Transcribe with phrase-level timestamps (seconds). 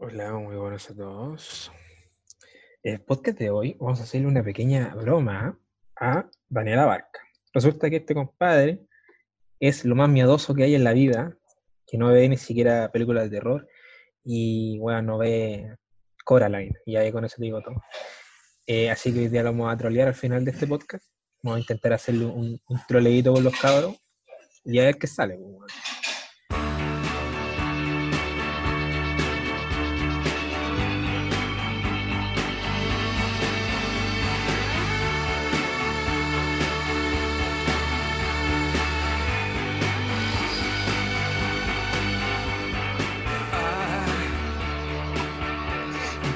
[0.00, 1.72] Hola, muy buenos a todos.
[2.84, 5.58] El podcast de hoy vamos a hacerle una pequeña broma
[5.96, 7.18] a Daniela Barca.
[7.52, 8.86] Resulta que este compadre
[9.58, 11.36] es lo más miedoso que hay en la vida,
[11.84, 13.68] que no ve ni siquiera películas de terror
[14.22, 15.74] y, bueno, no ve
[16.24, 17.82] Coraline, y ahí con eso te digo todo.
[18.68, 21.10] Eh, así que hoy día lo vamos a trolear al final de este podcast.
[21.42, 23.96] Vamos a intentar hacerle un, un troleíto con los cabros
[24.64, 25.36] y a ver qué sale.
[25.38, 25.97] pues.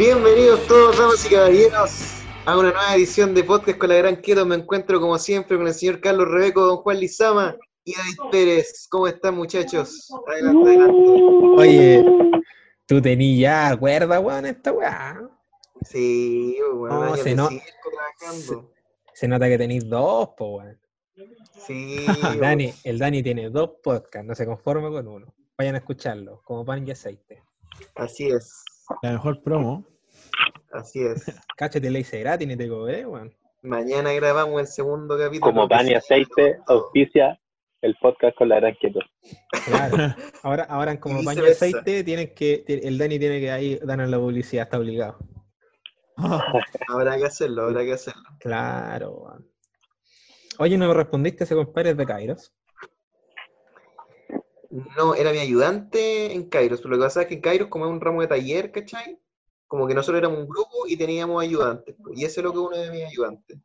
[0.05, 4.45] Bienvenidos todos, damas y caballeros, a una nueva edición de Podcast con la Gran Quieto.
[4.45, 8.88] Me encuentro, como siempre, con el señor Carlos Rebeco, don Juan Lizama y David Pérez.
[8.91, 10.12] ¿Cómo están, muchachos?
[10.27, 11.10] Adelante, adelante.
[11.57, 12.05] Oye,
[12.84, 15.20] tú tenías ya cuerda, weón, esta weá.
[15.83, 17.49] Sí, bueno, No, se no-.
[19.15, 20.80] Se nota que tenéis dos, po, weón.
[21.65, 22.07] Sí,
[22.40, 25.32] Dani, el Dani tiene dos podcasts, no se conforma con uno.
[25.57, 27.45] Vayan a escucharlo, como pan y aceite.
[27.95, 28.65] así es,
[29.01, 29.91] La mejor promo.
[30.73, 31.24] Así es.
[31.56, 33.34] Cáchate, le hice gratis ni te cobré, weón.
[33.62, 35.52] Mañana grabamos el segundo capítulo.
[35.52, 37.38] Como pan y aceite, auspicia
[37.80, 39.00] el podcast con la gran quieto.
[39.66, 39.96] Claro.
[40.43, 44.18] Ahora, ahora como pan y aceite, tienen que, el Dani tiene que ahí darnos la
[44.18, 45.18] publicidad, está obligado.
[46.88, 48.23] Habrá que hacerlo, habrá que hacerlo.
[48.38, 49.48] Claro, weón.
[50.59, 52.52] Oye, no me respondiste ese compadre de Kairos.
[54.96, 57.87] No, era mi ayudante en Kairos, pero lo que pasa es que en Kairos, como
[57.87, 59.18] es un ramo de taller, ¿cachai?
[59.73, 61.96] Como que nosotros éramos un grupo y teníamos ayudantes.
[62.15, 63.59] Y ese es lo que uno de mis ayudantes.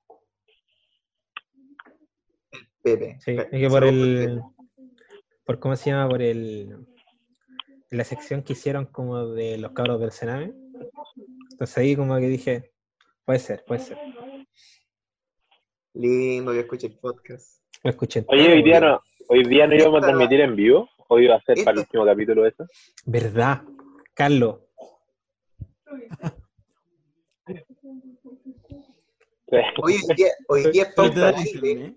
[2.50, 3.17] El Pepe.
[3.19, 4.41] Sí, es que por el.
[5.44, 6.78] Por cómo se llama, por el.
[7.89, 10.53] La sección que hicieron como de los cabros del Sename.
[11.52, 12.72] Entonces ahí como que dije,
[13.25, 13.97] puede ser, puede ser.
[15.94, 17.62] Lindo que escuche el podcast.
[17.84, 18.23] Lo escuché.
[18.29, 20.88] Oye, hoy día no, hoy día no íbamos a transmitir en vivo.
[21.09, 22.66] Hoy iba a ser para el último capítulo eso.
[23.06, 23.62] ¿Verdad?
[24.13, 24.66] Carlos,
[29.81, 31.96] Hoy en día, hoy día es pauta internet.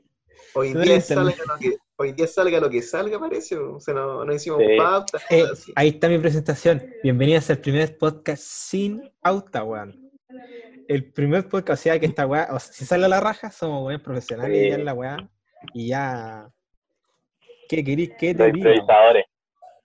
[0.55, 3.56] Hoy día, salga lo que, hoy día salga lo que salga, parece.
[3.56, 4.77] O sea, no, no hicimos Sí.
[4.77, 5.19] pauta.
[5.31, 5.45] Eh,
[5.77, 6.84] ahí está mi presentación.
[7.03, 10.11] Bienvenidas al primer podcast sin auta, weón.
[10.89, 13.50] El primer podcast, o sea que esta weá, o sea, si sale a la raja,
[13.50, 14.69] somos weón profesionales Sí.
[14.71, 15.31] ya en la weá.
[15.75, 16.50] Y ya.
[17.69, 19.25] ¿Qué querís que Los te.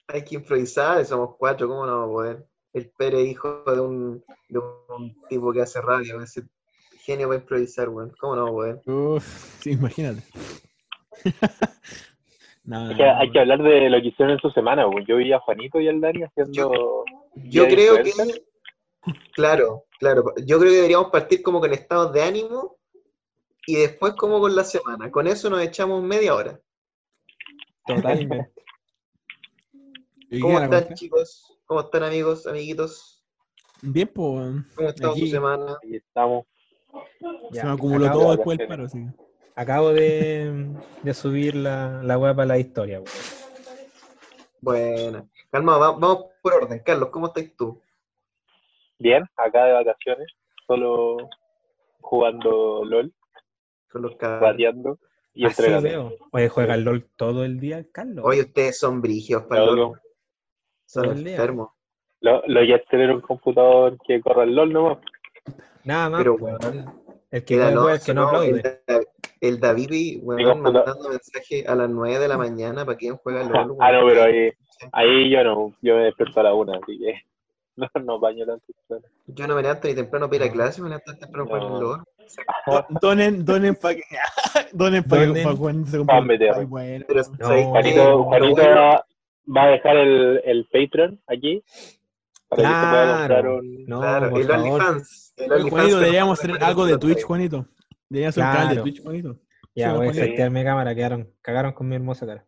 [0.07, 2.45] Hay que improvisar, somos cuatro, ¿cómo no vamos a poder?
[2.75, 6.43] El Pere, hijo de un, de un tipo que hace radio, ese
[7.05, 8.13] genio para improvisar, weón.
[8.19, 8.51] ¿Cómo no?
[8.85, 9.25] Uf,
[9.61, 10.21] sí, imagínate.
[12.65, 14.85] no, Hay que, hay que hablar de lo que hicieron en su semana.
[14.91, 15.05] pues.
[15.07, 17.05] Yo vi a Juanito y al Dani haciendo.
[17.35, 18.11] Yo de creo que,
[19.33, 22.75] claro, claro, yo creo que deberíamos partir como con estados de ánimo
[23.65, 25.09] y después como con la semana.
[25.09, 26.59] Con eso nos echamos media hora.
[27.85, 28.51] Totalmente.
[30.29, 31.54] ¿Y ¿Cómo están, chicos?
[31.65, 33.23] ¿Cómo están, amigos, amiguitos?
[33.81, 34.55] Bien, pues.
[34.75, 35.21] ¿Cómo Aquí.
[35.21, 35.77] su semana?
[35.83, 36.45] Ahí estamos.
[37.51, 39.05] Ya, Se me acumuló todo de- después del paro, sí.
[39.55, 42.99] Acabo de, de subir la, la web para la historia.
[42.99, 43.09] weón.
[44.61, 46.81] Bueno, calma, va- vamos por orden.
[46.85, 47.81] Carlos, ¿cómo estás tú?
[48.99, 50.27] Bien, acá de vacaciones.
[50.67, 51.17] Solo
[52.01, 53.13] jugando LOL,
[53.91, 54.41] Con los cabros.
[54.51, 54.99] bateando
[55.33, 55.89] y Así entregando.
[56.09, 56.17] veo.
[56.31, 58.23] Oye, juega el LOL todo el día, Carlos.
[58.27, 59.65] Oye, ustedes son brígidos para.
[59.65, 59.99] LOL.
[60.85, 61.69] Son el enfermos.
[62.21, 64.97] Lo, lo que es tener un computador que corra el LOL nomás.
[65.83, 66.19] Nada más.
[66.19, 66.57] Pero, weón.
[66.61, 66.93] weón,
[67.31, 68.49] el que el juega, el que no no, aplaude.
[68.49, 68.99] el, Da-
[69.41, 70.55] el David, y, puta.
[70.55, 73.71] mandando mensaje a las 9 de la mañana para quien juega LOL.
[73.71, 73.77] weón.
[73.81, 74.51] Ah, no, pero ahí,
[74.91, 75.73] ahí yo no.
[75.81, 77.13] Yo me despierto a la una, así que
[77.75, 78.65] no, no baño tanto.
[79.27, 81.81] Yo no me levanto ni temprano para ir a clase, me levanto temprano para jugar
[81.81, 81.87] No.
[81.87, 82.03] LOL.
[82.67, 84.03] Do- Donen, donen para que.
[84.71, 85.97] Donen para Donen que Juan se
[86.65, 87.05] bueno.
[87.07, 87.69] Pero, No.
[87.69, 89.01] Juanito, Juanito bueno-
[89.45, 91.63] va, a dejar el, el Patreon aquí
[92.47, 93.57] para que se pueda comprar Claro.
[93.57, 93.85] un.
[93.85, 94.61] No, claro, el favor.
[94.81, 95.33] OnlyFans.
[95.69, 97.23] Juanito, deberíamos hacer algo de Twitch.
[97.23, 97.65] Juanito.
[98.09, 98.81] Deberíamos hacer un canal de.
[98.81, 99.39] Twitch, Juanito.
[99.75, 102.45] Ya, voy a setear mi cámara, quedaron, cagaron con mi hermosa cara.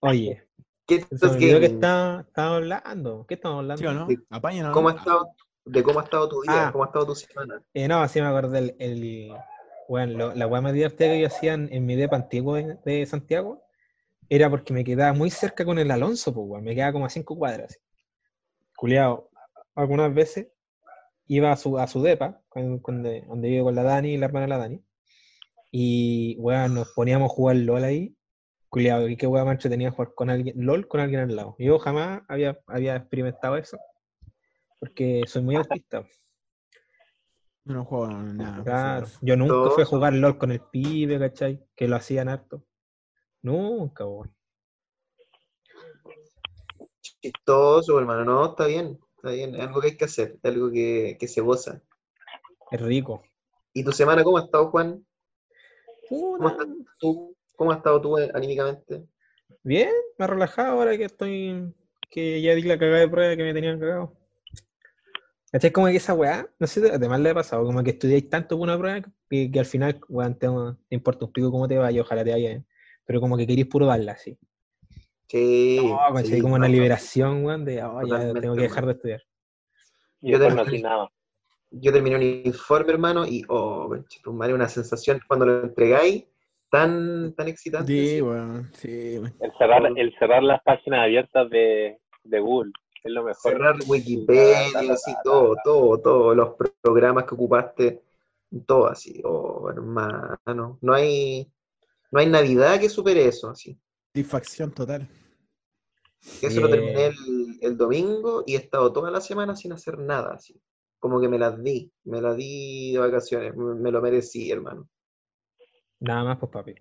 [0.00, 0.42] Oye,
[0.86, 1.62] ¿Qué estás que gaming?
[1.74, 3.24] está, estamos hablando.
[3.26, 3.80] ¿Qué estamos hablando?
[3.80, 4.06] ¿Sí o no?
[4.08, 4.18] Sí.
[4.28, 4.72] Apáñanos.
[4.72, 4.98] ¿Cómo ha ¿no?
[4.98, 5.28] estado,
[5.64, 6.68] de cómo ha estado tu día?
[6.68, 6.72] Ah.
[6.72, 7.62] ¿Cómo ha estado tu semana?
[7.72, 8.58] Eh, no, así me acordé.
[8.58, 9.32] El, el-
[9.88, 12.76] bueno, lo- la weá más divertida que yo hacía en, en mi depa antiguo de,
[12.84, 13.62] de Santiago
[14.28, 16.64] era porque me quedaba muy cerca con el Alonso, pues, weón.
[16.64, 17.78] Me quedaba como a cinco cuadras.
[18.76, 19.30] Culeado,
[19.74, 20.48] algunas veces
[21.26, 24.16] iba a su, a su depa, con- con de- donde vive con la Dani y
[24.18, 24.84] la hermana de la Dani.
[25.70, 28.16] Y, weón, nos poníamos a jugar LOL ahí.
[28.68, 31.54] Culeado, y qué weón mancho tenía jugar con alguien, LOL con alguien al lado.
[31.58, 33.78] Yo jamás había, había experimentado eso.
[34.80, 36.04] porque soy muy autista.
[37.64, 38.62] Yo no juego nada.
[38.64, 41.64] Claro, yo nunca fui a jugar LOL con el pibe, ¿cachai?
[41.74, 42.62] Que lo hacían harto.
[43.44, 44.34] Nunca, weón.
[47.20, 48.24] Chistoso, hermano.
[48.24, 48.98] No, está bien.
[49.16, 49.54] Está bien.
[49.54, 50.38] Es algo que hay que hacer.
[50.42, 51.82] Es algo que, que se goza.
[52.70, 53.22] Es rico.
[53.74, 55.06] ¿Y tu semana cómo ha estado, Juan?
[56.08, 56.66] ¿Cómo estás
[56.98, 57.36] tú?
[57.54, 59.04] ¿Cómo has estado tú eh, anímicamente?
[59.62, 61.70] Bien, me he relajado ahora que estoy.
[62.10, 64.16] que ya di la cagada de prueba que me tenían cagado.
[65.52, 65.70] ¿Cachai?
[65.70, 68.64] Como que esa weá, no sé, además le ha pasado, como que estudiáis tanto por
[68.64, 70.48] una prueba que, que al final, weón, te,
[70.88, 72.66] te importa un pico cómo te vaya, ojalá te vaya bien.
[73.06, 74.38] Pero como que queréis puro darla así.
[75.28, 75.80] Sí.
[75.82, 79.22] No, sí, como una no, liberación, weón, de, oh, ya tengo que dejar de estudiar.
[80.20, 80.66] Yo también.
[80.66, 81.08] hacía nada.
[81.70, 86.24] Yo terminé un informe, hermano, y oh, conchetumare, una sensación cuando lo entregáis
[86.70, 87.92] tan, tan excitante.
[87.92, 88.70] Sí, weón.
[88.74, 89.20] Sí.
[89.40, 92.72] El cerrar, el cerrar las páginas abiertas de, de Google
[93.02, 93.52] es lo mejor.
[93.52, 98.02] Cerrar Wikipedia, Ta, ta, ta, así, ta, todo, todo, todos los programas que ocupaste,
[98.66, 99.20] todo así.
[99.24, 101.50] Oh, hermano, no hay,
[102.14, 103.76] no hay Navidad que supere eso, así.
[104.14, 105.08] Satisfacción total.
[106.40, 110.34] Eso lo terminé el, el domingo y he estado toda la semana sin hacer nada,
[110.34, 110.62] así.
[111.00, 114.88] Como que me las di, me las di de vacaciones, me, me lo merecí, hermano.
[115.98, 116.76] Nada más, pues papi.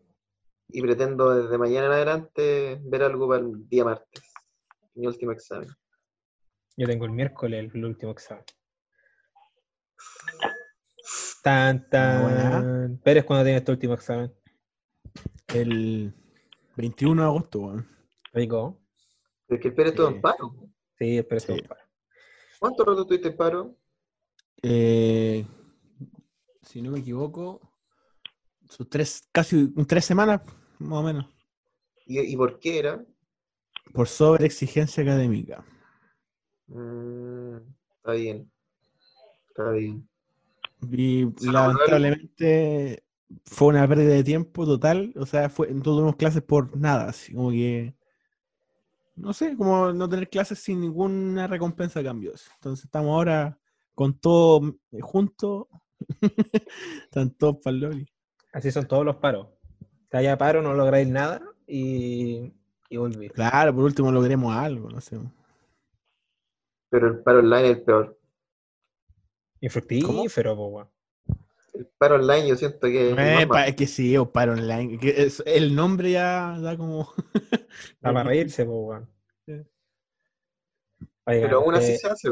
[0.67, 4.21] Y pretendo desde mañana en adelante ver algo para el día martes,
[4.93, 5.69] mi último examen.
[6.77, 8.45] Yo tengo el miércoles el, último examen.
[11.41, 12.99] Tan, tan.
[12.99, 14.31] Pérez, ¿cuándo tienes tu último examen?
[15.53, 16.13] El
[16.75, 17.87] 21 de agosto, weón.
[18.33, 18.79] Rico.
[19.47, 20.55] Es que el Pérez todo en paro.
[20.97, 21.47] Sí, espero Sí.
[21.55, 21.69] que
[22.59, 23.75] ¿Cuánto rato estuviste en paro?
[24.61, 25.45] Eh,
[26.61, 27.59] si no me equivoco,
[28.69, 30.41] sus tres, casi tres semanas,
[30.79, 31.25] más o menos,
[32.05, 33.05] ¿Y, y por qué era?
[33.93, 35.63] por sobreexigencia académica.
[36.67, 37.57] Mm,
[37.97, 38.51] está bien.
[39.49, 40.07] Está bien.
[40.89, 43.03] Y lamentablemente
[43.45, 45.13] fue una pérdida de tiempo total.
[45.17, 47.09] O sea, fue, no tuvimos clases por nada.
[47.09, 47.95] Así como que.
[49.15, 52.49] No sé, como no tener clases sin ninguna recompensa a cambios.
[52.55, 53.59] Entonces estamos ahora
[53.93, 55.67] con todo eh, juntos.
[57.03, 58.07] Están todos para el loli.
[58.51, 59.47] Así son todos los paros.
[60.09, 62.53] Te haya paro, no lográis nada y,
[62.89, 63.29] y volví.
[63.29, 65.19] Claro, por último logremos algo, no sé.
[66.89, 68.19] Pero el paro online es el peor.
[69.61, 70.92] Infructífero, po.
[71.73, 74.97] El paro online yo siento que es Eh, pa- que sí, o paro online.
[74.99, 77.11] que es- el nombre ya da como.
[78.01, 79.09] Da para reírse, po, weón.
[79.45, 79.53] Sí.
[81.25, 82.29] Pero aún así eh, se hace.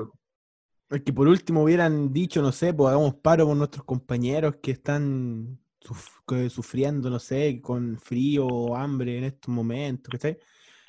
[0.90, 4.72] Es que por último hubieran dicho, no sé, pues hagamos paro por nuestros compañeros que
[4.72, 10.38] están suf- que sufriendo, no sé, con frío o hambre en estos momentos, ¿cachai?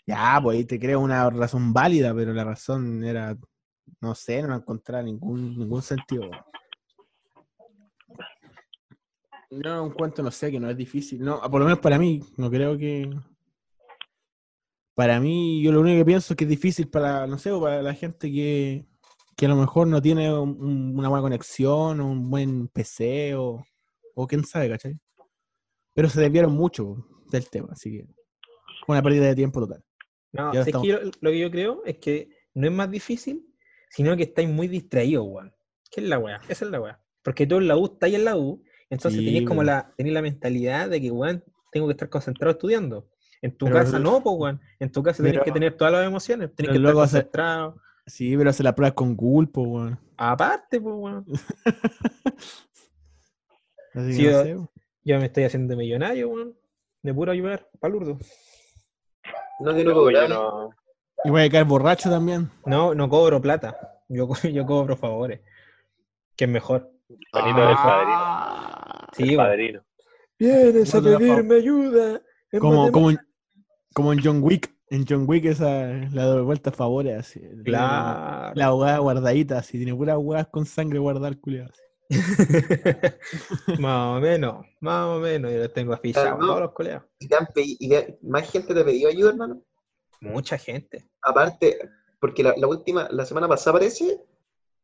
[0.04, 3.36] Ya, pues ahí te creo una razón válida, pero la razón era,
[4.00, 6.28] no sé, no encontraba ningún, ningún sentido.
[9.52, 11.22] No encuentro, no sé, que no es difícil.
[11.22, 13.10] No, por lo menos para mí, no creo que.
[14.94, 17.82] Para mí, yo lo único que pienso es que es difícil para, no sé, para
[17.82, 18.84] la gente que,
[19.36, 23.34] que a lo mejor no tiene un- un- una buena conexión o un buen PC
[23.34, 23.64] o,
[24.14, 24.98] o quién sabe, ¿cachai?
[25.94, 28.06] Pero se desviaron mucho del tema, así que
[28.88, 29.82] una pérdida de tiempo total.
[30.32, 33.46] No, es que yo- lo que yo creo es que no es más difícil,
[33.90, 35.54] sino que estáis muy distraídos, weón.
[35.90, 36.40] ¿Qué es la weá?
[36.48, 37.02] Esa es la weá.
[37.22, 38.62] Porque tú en la U estáis en la U,
[38.92, 42.52] entonces Sí, tenéis como la, tenéis la mentalidad de que, weón, tengo que estar concentrado
[42.52, 43.08] estudiando.
[43.40, 44.60] En tu Pero- casa no, pues, weón.
[44.78, 47.76] En tu casa tenés pero- que tener todas las emociones, tenés que estar concentrado.
[48.06, 49.98] Sí, pero hace la prueba con Google, pues, weón.
[50.16, 51.24] Aparte, pues, weón.
[53.94, 54.68] Así que Sí, no yo- sé, weón.
[55.04, 56.54] Yo me estoy haciendo millonario, weón.
[57.02, 58.18] De puro ayudar, palurdo.
[59.60, 60.70] No que no Luego yo no,
[61.24, 62.48] Y voy a caer borracho también.
[62.64, 63.76] No, no cobro plata.
[64.08, 65.40] Yo, yo cobro favores.
[66.36, 66.91] Que es mejor.
[67.20, 67.58] Es padrino.
[67.60, 69.08] Ah.
[69.12, 69.44] Sí, el weón.
[69.46, 69.82] padrino.
[70.38, 72.22] Vienes a la pedirme ayuda.
[72.60, 73.18] Como, como, en,
[73.94, 74.72] como en John Wick.
[74.90, 77.40] En John Wick esa la de vuelta a favores, así.
[77.40, 78.52] Tiene Claro.
[78.54, 79.78] La abogada guardadita, así.
[79.78, 81.70] Tiene puras huevas con sangre guardar, culiado.
[83.78, 85.50] más o menos, más o menos.
[85.50, 86.46] Yo los tengo afichados no.
[86.46, 87.02] todos los colegas.
[87.18, 89.62] ¿Y, te han pedi- y te- más gente te ha pedido ayuda, hermano?
[90.20, 91.08] Mucha gente.
[91.22, 91.78] Aparte,
[92.20, 94.20] porque la, la última, la semana pasada parece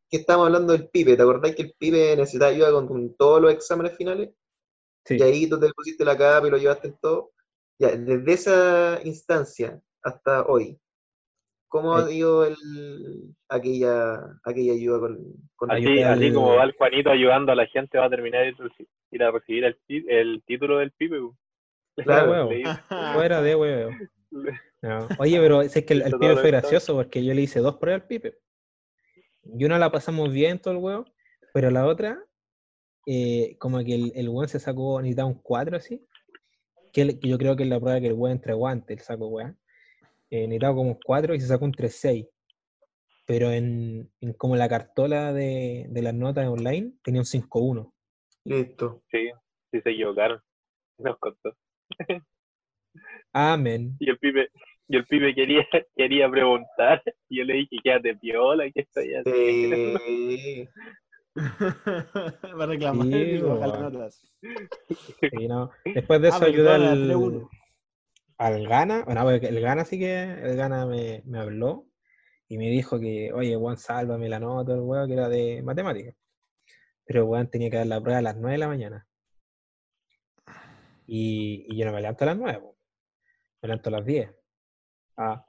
[0.09, 1.15] que estábamos hablando del pibe.
[1.15, 4.31] ¿Te acordás que el pibe necesitaba ayuda con, con todos los exámenes finales?
[5.05, 5.17] Sí.
[5.17, 7.31] Y ahí tú te pusiste la capa y lo llevaste en todo.
[7.79, 10.77] Ya, desde esa instancia hasta hoy,
[11.69, 12.55] ¿cómo ha ido el,
[13.47, 15.19] aquella, aquella ayuda con,
[15.55, 18.43] con Así, Ayuda así como va el Juanito ayudando a la gente, va a terminar
[18.43, 18.55] de
[19.11, 19.75] ir a recibir
[20.09, 21.19] el, título del pibe.
[21.95, 22.49] Claro.
[23.13, 23.91] Fuera de huevo.
[24.81, 25.09] No.
[25.17, 28.03] Oye, pero es que el, el pibe fue gracioso porque yo le hice dos pruebas
[28.03, 28.37] al pibe.
[29.57, 31.05] Y una la pasamos bien todo el huevo,
[31.53, 32.23] pero la otra,
[33.05, 36.05] eh, como que el, el weón se sacó, necesitaba un 4 así.
[36.93, 39.03] Que, el- que yo creo que es la prueba que el weón entregó antes, el
[39.03, 39.57] saco weón.
[40.29, 42.27] Eh, necesitaba como un 4 y se sacó un 3-6.
[43.25, 47.93] Pero en, en como la cartola de, de las notas online tenía un 5-1.
[48.45, 49.03] Listo.
[49.11, 49.29] Sí,
[49.71, 50.41] sí se equivocaron.
[50.97, 51.55] Nos contó.
[53.31, 53.95] Amén.
[53.99, 54.49] Y el pibe,
[54.89, 55.65] y el pibe quería,
[55.95, 57.01] quería preguntar.
[57.29, 59.99] Y yo le dije, quédate piola, ¿qué estoy haciendo?
[59.99, 60.67] Sí.
[62.59, 63.93] Va a reclamar Sí, y bajar las weón.
[63.93, 64.33] notas.
[65.21, 65.69] Sí, no.
[65.85, 67.49] Después de Ah, eso todas las al, 3-1.
[68.39, 69.03] al Gana.
[69.05, 71.85] Bueno, el Gana sí que el Gana me, me habló
[72.47, 76.15] y me dijo que, oye, Juan, sálvame la nota, el weón, que era de matemáticas.
[77.05, 79.07] Pero Juan tenía que dar la prueba a las 9 de la mañana.
[81.07, 82.77] Y, y yo no me levanto a las 9, po.
[83.61, 84.29] me levanto a las 10.
[85.19, 85.45] Ah.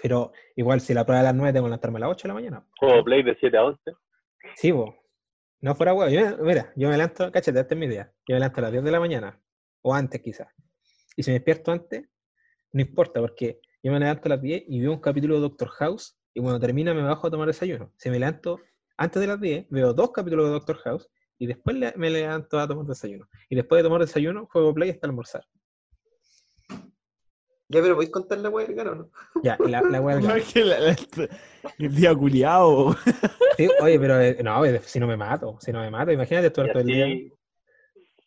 [0.00, 2.28] Pero igual, si la prueba a las 9, tengo que levantarme a las 8 de
[2.28, 2.66] la mañana.
[2.78, 3.92] Juego Play de 7 a 11.
[4.54, 4.94] Sí, vos.
[5.60, 6.08] No fuera huevo.
[6.08, 8.12] Yo mira, yo me levanto, cáchate, esta es mi idea.
[8.28, 9.42] Yo me levanto a las 10 de la mañana,
[9.82, 10.48] o antes quizás.
[11.16, 12.08] Y si me despierto antes,
[12.72, 15.68] no importa, porque yo me levanto a las 10 y veo un capítulo de Doctor
[15.70, 17.92] House, y cuando termina me bajo a tomar desayuno.
[17.96, 18.60] Si me levanto
[18.96, 22.68] antes de las 10, veo dos capítulos de Doctor House, y después me levanto a
[22.68, 23.26] tomar desayuno.
[23.48, 25.44] Y después de tomar desayuno, juego play hasta almorzar.
[27.70, 29.10] Ya, pero ¿podéis contar la weá del gano o no?
[29.44, 30.40] Ya, y la, la hueá del No, gato.
[30.40, 30.96] es que la- la-
[31.78, 32.94] el día culiao.
[33.58, 36.46] Sí, oye, pero eh, no, oye, si no me mato, si no me mato, imagínate
[36.46, 37.06] estar todo el día.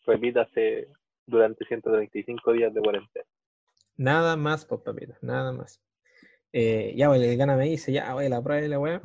[0.06, 0.90] repítase
[1.26, 3.26] durante 135 días de cuarentena.
[3.98, 5.82] Nada más, pues, papita, nada más.
[6.52, 9.02] Eh, ya, pues, el gana me dice, ya, oye, la prueba de la weá.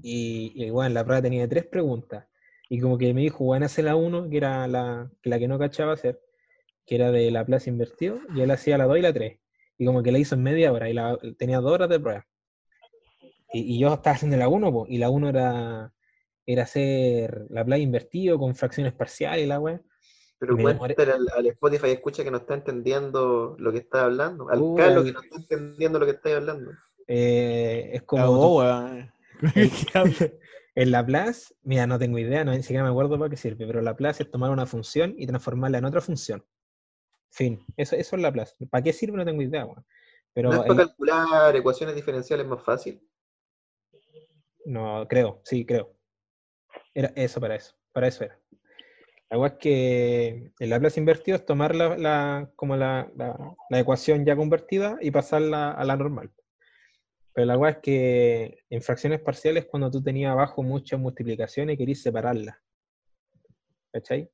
[0.00, 2.26] Y, y bueno, la prueba tenía tres preguntas.
[2.68, 5.58] Y como que me dijo, bueno, hace la uno, que era la, la que no
[5.58, 6.20] cachaba hacer,
[6.86, 9.38] que era de la plaza invertido, y él hacía la 2 y la 3.
[9.78, 12.26] Y como que la hizo en media hora, y la, tenía dos horas de prueba.
[13.52, 15.92] Y, y yo estaba haciendo la 1, y la 1 era,
[16.46, 19.80] era hacer la playa invertido con fracciones parciales y la weá.
[20.38, 24.48] Pero cuéntale al, al Spotify, escucha que no está entendiendo lo que está hablando.
[24.50, 26.72] Al Uh, Carlos que no está entendiendo lo que está hablando.
[27.06, 28.58] Eh, es como...
[28.58, 29.12] Weón.
[30.76, 33.80] En Laplace, mira, no tengo idea, no, ni siquiera me acuerdo para qué sirve, pero
[33.80, 36.44] Laplace es tomar una función y transformarla en otra función.
[37.34, 38.54] Fin, eso, eso es Laplace.
[38.70, 39.16] ¿Para qué sirve?
[39.16, 39.84] No tengo idea, weón.
[40.32, 43.00] Pero ¿No es para calcular ecuaciones diferenciales más fácil?
[44.66, 45.96] no, creo, sí, creo.
[46.94, 48.38] Era eso para eso, para eso era.
[49.30, 53.80] La weá es que el Laplace invertido es tomar la, la- como la, la- la
[53.80, 56.30] ecuación ya convertida y pasarla a la normal.
[57.32, 61.98] Pero la weá es que en fracciones parciales, cuando tú tenías abajo muchas multiplicaciones, querías
[62.00, 62.56] separarlas.
[63.92, 64.30] ¿Cachai?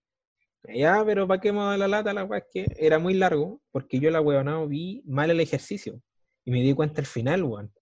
[0.65, 2.13] Ya, pero ¿para qué me da la lata?
[2.13, 6.01] La weá es que era muy largo, porque yo la weonado vi mal el ejercicio.
[6.45, 7.73] Y me di cuenta al final, weón.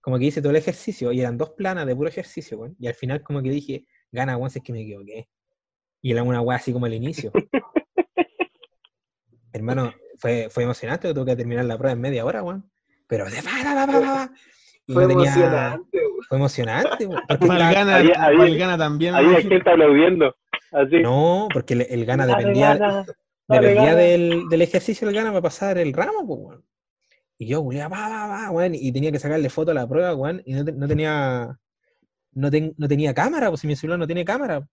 [0.00, 2.74] Como que hice todo el ejercicio, y eran dos planas de puro ejercicio, weón.
[2.80, 5.28] Y al final como que dije, gana, weón, si es que me equivoqué.
[6.02, 7.30] Y era una weá así como al inicio.
[9.52, 12.68] Hermano, fue, fue emocionante, tuve que terminar la prueba en media hora, weón.
[13.06, 14.30] Pero de pa, pa, pa, pa, pa.
[14.86, 16.12] Y Fue no tenía- emocionante, weón.
[16.28, 19.14] Fue emocionante, porque Malgana, Había- había- Malgana también.
[19.14, 20.34] Había gente aplaudiendo.
[20.72, 21.00] Así.
[21.02, 23.04] No, porque el, el gana Dale, dependía, gana,
[23.48, 23.96] dale, dependía gana.
[24.02, 26.64] del, del ejercicio del gana para pasar el ramo, pues, weón.
[27.38, 30.14] Y yo, weón, va, va, va, weón, y tenía que sacarle foto a la prueba,
[30.14, 31.58] weón, y no, te- no tenía
[32.34, 34.66] no, ten- no tenía cámara, pues si mi celular no tiene cámara.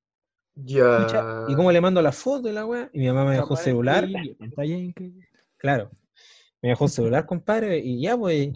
[0.55, 1.45] Ya.
[1.47, 2.89] ¿Y cómo le mando la foto y la weá?
[2.93, 5.27] Y mi mamá me dejó un celular, Increíble, pantalla increíble.
[5.57, 5.91] claro.
[6.61, 8.49] Me dejó un celular, compadre, y ya, pues,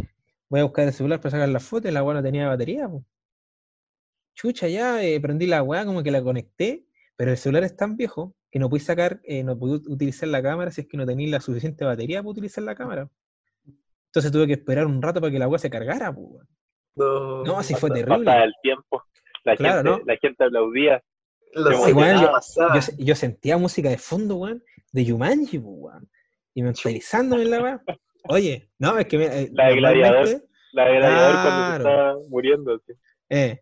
[0.49, 2.87] voy a buscar el celular para sacar la foto y la weá no tenía batería,
[2.89, 3.03] pues.
[4.35, 7.95] Chucha, ya, eh, prendí la weá, como que la conecté, pero el celular es tan
[7.97, 11.05] viejo que no pude sacar, eh, no pude utilizar la cámara si es que no
[11.05, 13.09] tenía la suficiente batería para utilizar la cámara.
[14.07, 16.27] Entonces tuve que esperar un rato para que la weá se cargara, pues.
[16.29, 16.47] weón.
[16.95, 18.31] No, No, así fue terrible.
[18.43, 19.03] El tiempo.
[19.43, 20.05] La, Claro, gente, ¿no?
[20.05, 21.03] la gente aplaudía.
[21.53, 22.73] Sí, weón, ¿qué yo-?
[22.75, 26.09] Yo, yo sentía música de fondo, weón, de Yumanji, pues, weón.
[26.53, 27.81] Y mentalizándome en la weá.
[28.29, 30.27] Oye, no, es que me, eh, La de Gladiador.
[30.73, 31.43] La de gladiador Claro.
[31.43, 32.73] cuando se estaba muriendo.
[32.75, 32.93] así.
[33.29, 33.61] Eh,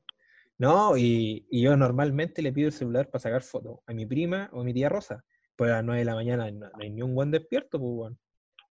[0.62, 4.62] no, y, yo normalmente le pido el celular para sacar fotos a mi prima o
[4.62, 5.26] a mi tía Rosa.
[5.56, 8.20] Pues a las 9 de la mañana no, hay ni un buen despierto, pues, weón.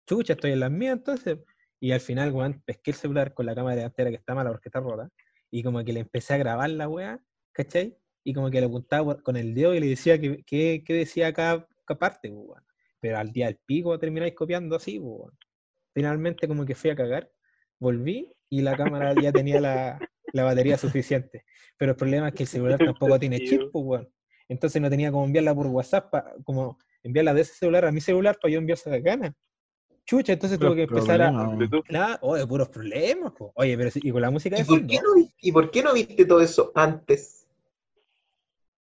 [0.05, 1.39] Chucha, estoy en las mías entonces.
[1.79, 4.67] Y al final, weón, pesqué el celular con la cámara delantera que está mala porque
[4.67, 5.09] está rota.
[5.49, 7.21] Y como que le empecé a grabar la weá,
[7.53, 7.97] ¿cachai?
[8.21, 11.69] Y como que le apuntaba con el dedo y le decía que, que, decía cada,
[11.85, 12.63] cada parte, pues, weón.
[12.99, 15.33] Pero al día del pico termináis copiando así, pues.
[15.93, 17.31] Finalmente como que fui a cagar,
[17.79, 19.99] volví y la cámara ya tenía la,
[20.33, 21.45] la batería suficiente.
[21.77, 24.09] Pero el problema es que el celular tampoco tiene chip, pues, weón.
[24.49, 28.01] Entonces no tenía como enviarla por WhatsApp, pa- como enviarla de ese celular a mi
[28.01, 29.35] celular para yo enviarse la gana.
[30.05, 32.17] Chucha, entonces tuve que empezar a.
[32.21, 33.51] oye, puros problemas, po.
[33.55, 35.51] Oye, pero sí, y con la música de ¿Y por, fondo, qué no, vi- ¿Y
[35.51, 37.45] por qué no viste todo eso antes?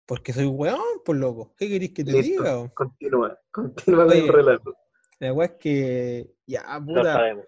[0.04, 1.54] porque soy weón, por loco.
[1.56, 2.42] ¿Qué queréis que te Listo.
[2.42, 2.68] diga?
[2.74, 4.76] Continúa, continúa con el relato.
[5.20, 7.46] La weá es que, ya, puta, sabemos.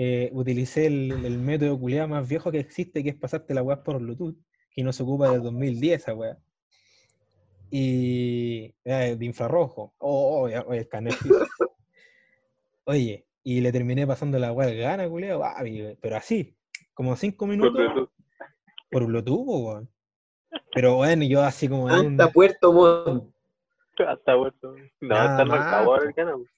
[0.00, 3.82] Eh, utilicé el, el método culiado más viejo que existe, que es pasarte la weá
[3.82, 4.36] por Bluetooth,
[4.70, 6.38] que no se ocupa desde 2010 esa weá.
[7.68, 9.94] Y eh, de infrarrojo.
[9.98, 10.64] Oh, oh, ya,
[12.84, 15.42] oye, y le terminé pasando la al gana, culiado,
[16.00, 16.56] pero así,
[16.94, 18.10] como cinco Por minutos Bluetooth.
[18.92, 19.90] por Bluetooth, weón.
[20.74, 23.34] Pero bueno, yo así como en Hasta Puerto Montt.
[24.06, 24.76] Hasta vuelto.
[25.00, 26.04] No, más, Rancagua po.
[26.04, 26.48] el canal.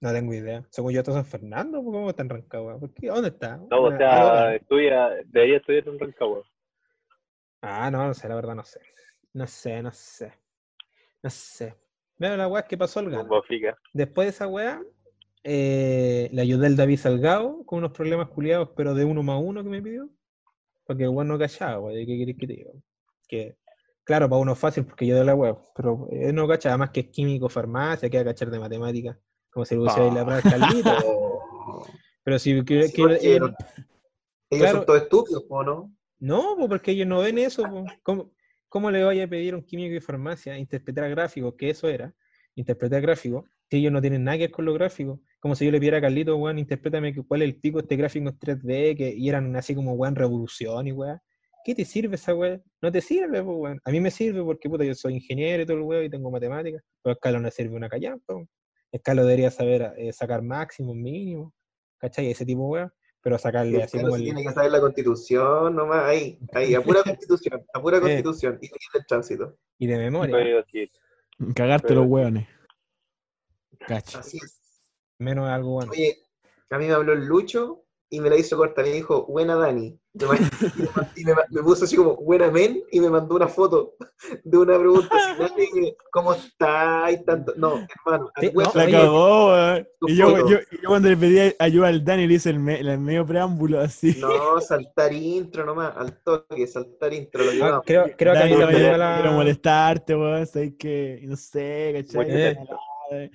[0.00, 0.66] No tengo idea.
[0.70, 2.78] Según yo, en San Fernando, ¿por ¿cómo está en Rancagua?
[2.78, 3.08] ¿Por qué?
[3.08, 3.56] ¿Dónde está?
[3.70, 6.42] No, o sea, estudia, debería estudiar en Rancagua.
[7.62, 8.80] Ah, no, no sé, la verdad no sé.
[9.32, 10.32] No sé, no sé.
[11.22, 11.74] No sé.
[12.18, 13.22] Mira la weá que pasó gana.
[13.22, 13.76] Bofica.
[13.92, 14.82] Después de esa weá,
[15.42, 19.62] eh, le ayudé al David Salgado con unos problemas culiados, pero de uno más uno
[19.62, 20.10] que me pidió.
[20.84, 21.90] Porque el weón no cachaba.
[21.90, 22.70] ¿De qué querés que te diga?
[23.26, 23.56] Que,
[24.04, 26.90] claro, para uno es fácil porque yo de la web, pero él no cacha, además
[26.90, 29.18] que es químico, farmacia, que va a cachar de matemática,
[29.54, 31.04] como si le pusiera ahí la prueba Carlita.
[32.24, 33.50] Pero si que- Sí, que- Ellos
[34.50, 34.76] claro.
[34.78, 35.94] son todos estúpidos, ¿o no?
[36.20, 37.62] No, pues porque ellos no ven eso.
[37.68, 37.84] pues.
[38.02, 38.32] ¿Cómo,
[38.68, 41.54] cómo le vaya a pedir a un químico de farmacia interpretar gráficos?
[41.56, 42.14] Que eso era,
[42.54, 45.18] interpretar gráficos, si ellos no tienen nada que ver con los gráficos.
[45.40, 47.82] Como si yo le pidiera a Carlito, weón, interprétame que- cuál es el pico de
[47.82, 51.18] este gráfico en 3D, que y eran así como, weón, revolución y weón.
[51.64, 52.62] ¿Qué te sirve esa weón?
[52.82, 53.80] No te sirve, pues, weón.
[53.84, 56.30] A mí me sirve porque, puta, yo soy ingeniero y todo el weón y tengo
[56.30, 58.48] matemáticas, pero a Escalo no sirve una callampa, weón.
[58.94, 61.52] Escalo debería saber eh, sacar máximo, mínimo,
[61.98, 62.30] ¿cachai?
[62.30, 62.92] Ese tipo, weón.
[63.20, 64.22] Pero sacarle así como el...
[64.22, 68.66] tiene que saber la constitución nomás, ahí, ahí, a pura constitución, a pura constitución, y
[68.68, 69.58] seguir el tránsito.
[69.78, 70.64] Y de memoria.
[71.56, 72.46] Cagarte Pero- los hueones.
[73.80, 74.20] Cacha.
[74.20, 74.60] Así es.
[75.18, 75.90] Menos algo bueno.
[75.90, 76.16] Oye,
[76.70, 77.83] a mí me habló el Lucho
[78.14, 79.98] y me la hizo corta, me dijo, buena Dani.
[81.16, 83.94] Y me, puso así como, buena men, y me mandó una foto
[84.44, 87.10] de una pregunta así, Dani, que, ¿cómo está?
[87.10, 87.52] Y tanto.
[87.56, 89.88] No, hermano, Sí, no, La Oye, cagó, weón.
[89.98, 90.48] tu Y yo, foto.
[90.48, 93.80] yo, yo cuando le pedí ayuda al Dani le hice el, me- el medio preámbulo
[93.80, 94.16] así.
[94.20, 97.82] No, saltar intro nomás, al toque, saltar intro, lo Ah, llevamos.
[97.84, 99.36] creo, creo que a mí Dani, también no me quiero la...
[99.36, 100.46] molestarte, weón.
[100.46, 102.56] Sabes que, no sé, ¿cachai?
[103.10, 103.30] Eh.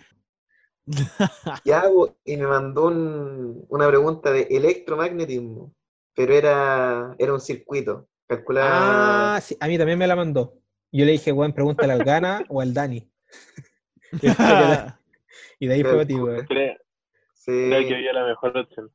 [1.63, 5.73] Y hago, y me mandó un- una pregunta de electromagnetismo,
[6.15, 8.07] pero era, era un circuito.
[8.27, 9.35] Calculaba.
[9.35, 10.53] Ah, sí, a mí también me la mandó.
[10.91, 13.09] Yo le dije, weón, pregúntale al Gana o al Dani.
[15.59, 16.45] Y de ahí fue a ti, weón.
[16.45, 16.75] Creo,
[17.33, 18.91] sí, creo que había la mejor opción.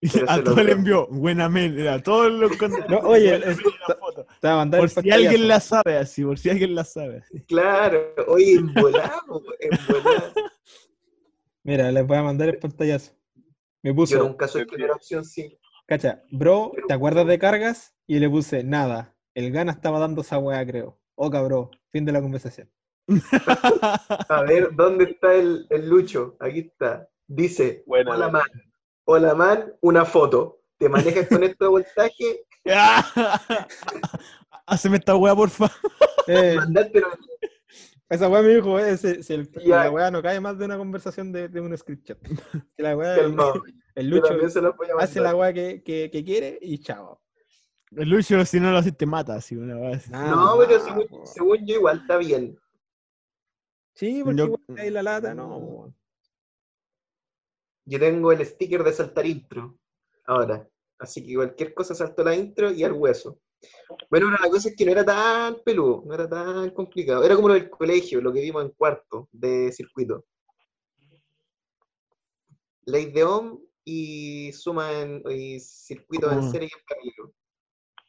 [0.28, 2.52] A todos le envió, buena men, a todos los
[2.88, 4.26] No, oye, es- la foto.
[4.70, 7.40] Por el si alguien la sabe así, por si alguien la sabe así.
[7.46, 10.32] Claro, oye, en volado, en volado.
[11.68, 13.12] Mira, les voy a mandar el pantallazo.
[13.82, 15.60] Me Yo puso, nunca soy primera opción, sí.
[15.84, 17.94] cacha, bro, ¿te acuerdas de cargas?
[18.06, 19.14] Y le puse, nada.
[19.34, 20.98] El Gana estaba dando esa weá, creo.
[21.14, 21.68] Oh, cabrón.
[21.92, 22.70] Fin de la conversación.
[24.30, 26.38] A ver, ¿dónde está el, el Lucho?
[26.40, 27.06] Aquí está.
[27.26, 28.32] Dice, hola man.
[28.32, 28.72] man,
[29.04, 30.62] hola man, una foto.
[30.78, 32.46] ¿Te manejas con esto de voltaje?
[34.66, 35.70] Haceme esta weá, porfa.
[36.28, 37.08] Eh, Mandártelo.
[38.08, 40.78] Esa weá me dijo, eh, si, si el- la weá no cae más de una
[40.78, 42.18] conversación de, de un screenshot.
[42.76, 43.16] Que la weá,
[43.94, 44.28] el Lucho
[44.98, 47.20] hace la weá que, que, que quiere y chao.
[47.90, 50.00] El Lucho, si no lo haces, te mata, así, una weá.
[50.10, 50.80] Nada No, pero
[51.24, 52.58] según, yo igual está bien.
[53.94, 55.92] Sí, porque Yo- igual cae la lata, no.
[57.84, 59.78] Yo tengo el sticker de saltar intro.
[60.26, 60.68] Ahora.
[60.98, 63.40] Así que cualquier cosa salto la intro y al hueso.
[64.10, 67.24] Bueno, ahora la cosa es que no era tan peludo, no era tan complicado.
[67.24, 70.24] Era como lo del colegio, lo que vimos en cuarto de circuito.
[72.86, 77.34] Ley de Ohm y suma en y circuito en Como- serie y en paralelo.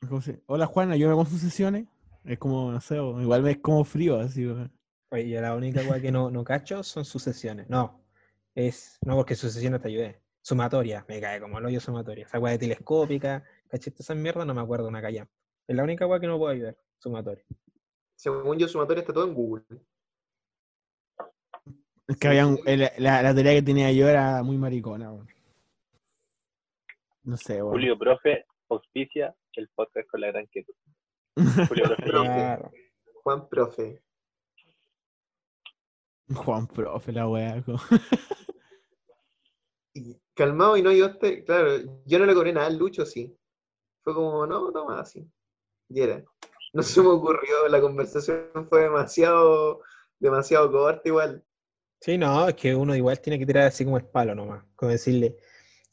[0.07, 1.85] ¿Cómo se- Hola Juana, yo me con sus sesiones.
[2.23, 4.45] Es como, no sé, igual me es como frío, así.
[5.11, 7.67] Oye, yo la única weá que no, no cacho son sucesiones.
[7.69, 8.01] No,
[8.55, 10.21] es, no porque sucesiones te ayudé.
[10.41, 12.25] Sumatoria, me cae como el hoyo sumatoria.
[12.25, 15.27] Esa de telescópica, cachete esa mierda, no me acuerdo una calla.
[15.67, 17.45] Es la única weá que no puedo ayudar, sumatoria.
[18.15, 19.63] Según yo, sumatoria está todo en Google.
[22.07, 25.27] Es que había un- el- la, la teoría que tenía yo era muy maricona, weón.
[27.23, 27.71] No sé, weón.
[27.73, 30.73] Julio Profe auspicia el podcast con la gran quietud.
[31.69, 32.03] Julio Profe.
[32.03, 32.71] Claro.
[33.23, 34.01] Juan Profe.
[36.33, 37.63] Juan Profe, la weá.
[40.33, 43.35] calmado y no ayudaste, claro, yo no le cobré nada al Lucho, sí.
[44.09, 45.23] Fue como, no, toma, así.
[45.87, 46.23] Y era.
[46.73, 49.81] No se me ocurrió, la conversación fue demasiado,
[50.17, 51.43] demasiado corta igual.
[52.01, 54.65] Sí, no, es que uno igual tiene que tirar así como el palo nomás.
[54.75, 55.37] Como decirle,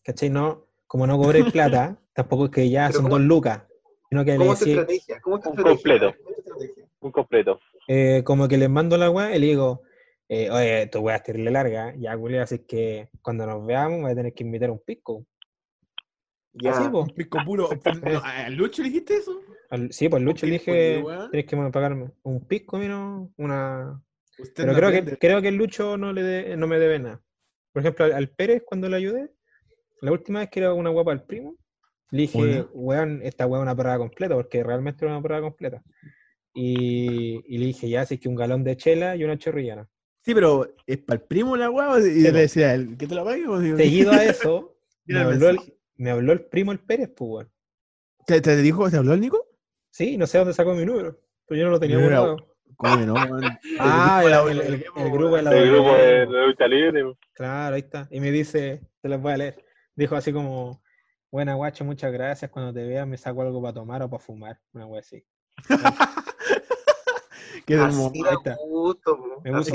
[0.02, 0.30] ¿cachai?
[0.30, 3.62] No, como no cobré plata, tampoco es que ya Pero son ¿cómo- dos lucas.
[4.08, 5.20] Sino que le ¿Cómo es tu decís, estrategia?
[5.20, 5.74] ¿Cómo es Un estrategia?
[5.74, 6.14] completo.
[7.00, 7.60] Un completo.
[7.88, 9.82] eh, como que les mando la weá y le digo,
[10.26, 14.10] eh, oye, tu weá es terrible larga, ya, culiao, así que cuando nos veamos voy
[14.12, 15.26] a tener que invitar un pisco.
[16.58, 16.70] Ya.
[16.72, 17.68] Así, pisco puro.
[18.02, 19.40] No, ¿A Lucho le dijiste eso?
[19.70, 22.98] Al- sí, pues Lucho le dije, tienes que pagarme un pisco, mira,
[23.36, 24.02] una...
[24.38, 26.98] Usted Pero no creo que, creo que el Lucho no, le de- no me debe
[26.98, 27.22] nada.
[27.72, 29.32] Por ejemplo, al, al Pérez, cuando le ayudé,
[30.02, 31.56] la última vez que era una guapa al primo,
[32.10, 32.68] le dije, Hola.
[32.72, 35.82] weón, esta weá es una parada completa, porque realmente era una parada completa.
[36.54, 39.88] Y, y le dije, ya, si es que un galón de chela y una chorrillana.
[40.22, 41.98] Sí, pero ¿es para el primo la guava?
[42.00, 43.46] Y Sí, le decía, ¿el que te la pague?
[43.46, 45.58] o digo, Seguido a eso, me habló, el.
[45.96, 47.52] Me habló el primo el Pérez, pues, weón.
[48.26, 49.46] ¿Te, te dijo, te habló el Nico?
[49.90, 52.36] Sí, no sé dónde sacó mi número, pero yo no lo tenía guardado.
[52.76, 53.14] ¿Cómo no?
[53.78, 56.32] Ah, El el, grupo de el- la el- grupo de la El grupo de, WM.
[56.36, 57.04] de lucha libre.
[57.32, 58.08] Claro, ahí está.
[58.10, 59.64] Y me dice, te los voy a leer.
[59.94, 60.82] Dijo así como,
[61.30, 62.50] buena guacho, muchas gracias.
[62.50, 64.60] Cuando te vea me saco algo para tomar o para fumar.
[64.72, 65.24] Una wea así.
[67.66, 68.12] Qué hermoso.
[68.66, 69.40] Gusto, po.
[69.42, 69.74] Me gusta.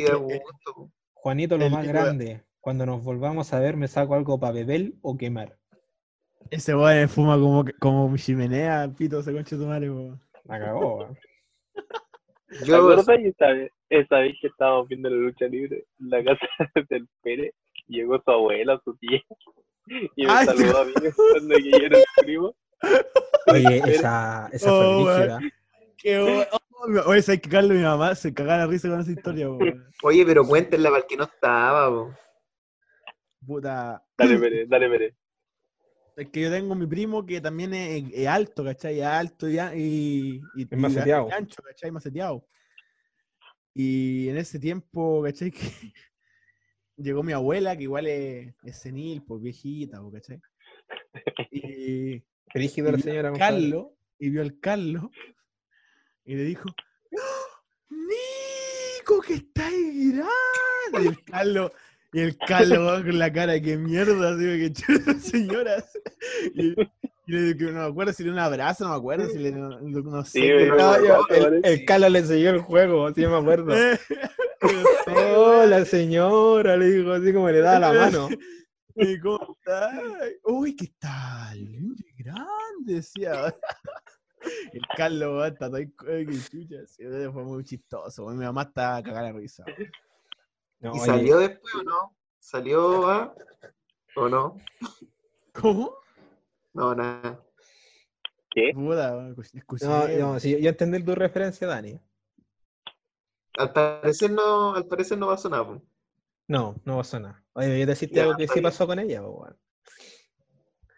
[1.13, 2.43] Juanito, lo El más grande.
[2.60, 5.57] Cuando nos volvamos a ver me saco algo para beber o quemar.
[6.52, 10.22] Ese weón fuma como, como mi chimenea, pito, ese conche de tu madre, weón.
[10.46, 11.18] La cagó, weón.
[12.50, 16.24] ¿Te Yo, acuerdas esa vez, esa vez que estábamos viendo la lucha libre en la
[16.24, 16.46] casa
[16.90, 17.54] del Pérez?
[17.88, 19.22] y Llegó su abuela, su tía,
[20.16, 20.94] y me Ay, saludó a mí
[21.32, 22.56] cuando que yo era el primo.
[23.48, 25.52] Oye, esa, esa Oh, fue weón.
[25.98, 26.46] Qué weón.
[26.52, 26.58] Oh,
[27.06, 29.86] Oye, ¿sabes que Carlos y mi mamá se cagaba la risa con esa historia, weón?
[30.04, 32.14] oye, pero cuéntenla para el que no estaba, po.
[33.46, 34.04] Puta.
[34.18, 35.16] Dale, Pérez, dale, Pérez.
[36.21, 38.99] Es que yo tengo mi primo que también es, es alto, ¿cachai?
[38.99, 41.27] Es alto y, y, y, Es maceteado.
[41.27, 41.89] y ancho, ¿cachai?
[41.89, 42.47] Maceteado.
[43.73, 45.51] Y en ese tiempo, ¿cachai?
[46.95, 50.41] Que llegó mi abuela, que igual es, es senil, pues viejita, pues, ¿cachai?
[51.49, 53.34] Y, Brígido y la señora.
[53.34, 53.88] Carlos,
[54.19, 55.05] y vio al Carlos,
[56.23, 56.69] y le dijo,
[57.10, 57.97] ¡No!
[57.97, 61.03] ¡Nico, que estáis grande!
[61.03, 61.71] Y el Carlos,
[62.13, 65.91] y el weón, con la cara, que mierda, así, que chuta, señoras.
[66.54, 69.30] Y, y le digo, no me acuerdo si le dio un abrazo, no me acuerdo
[69.30, 70.32] si le no, no sé.
[70.32, 70.95] Sí, qué- No,
[71.30, 73.67] el, el Cala le enseñó el juego, así me acuerdo.
[74.60, 78.30] Pero sí, Oh, la señora, le dijo así como le daba la mano.
[78.93, 80.02] Y ¿cómo estás?
[80.43, 81.58] Uy, ¿qué tal?
[81.60, 83.56] Uy, grande, decía.
[84.74, 86.86] El Carlos, está qué chucha.
[86.88, 88.28] sí, fue muy chistoso.
[88.28, 89.63] Mi mamá está cagada de risa.
[90.82, 92.17] No, ¿Y oye, salió después o no?
[92.39, 93.36] ¿Salió a...
[94.15, 94.58] o no?
[95.54, 95.96] ¿Cómo?
[96.74, 97.39] No, nada.
[98.50, 98.74] ¿Qué?
[99.54, 102.00] Escuché, no, no, sí, yo entendí tu referencia, Dani.
[103.58, 105.82] Al parecer no, al parecer no pasó nada, po.
[106.48, 107.44] No, no pasó nada.
[107.54, 108.63] Oye, yo te deciste Ya, algo que sí bien.
[108.63, 109.22] pasó con ella.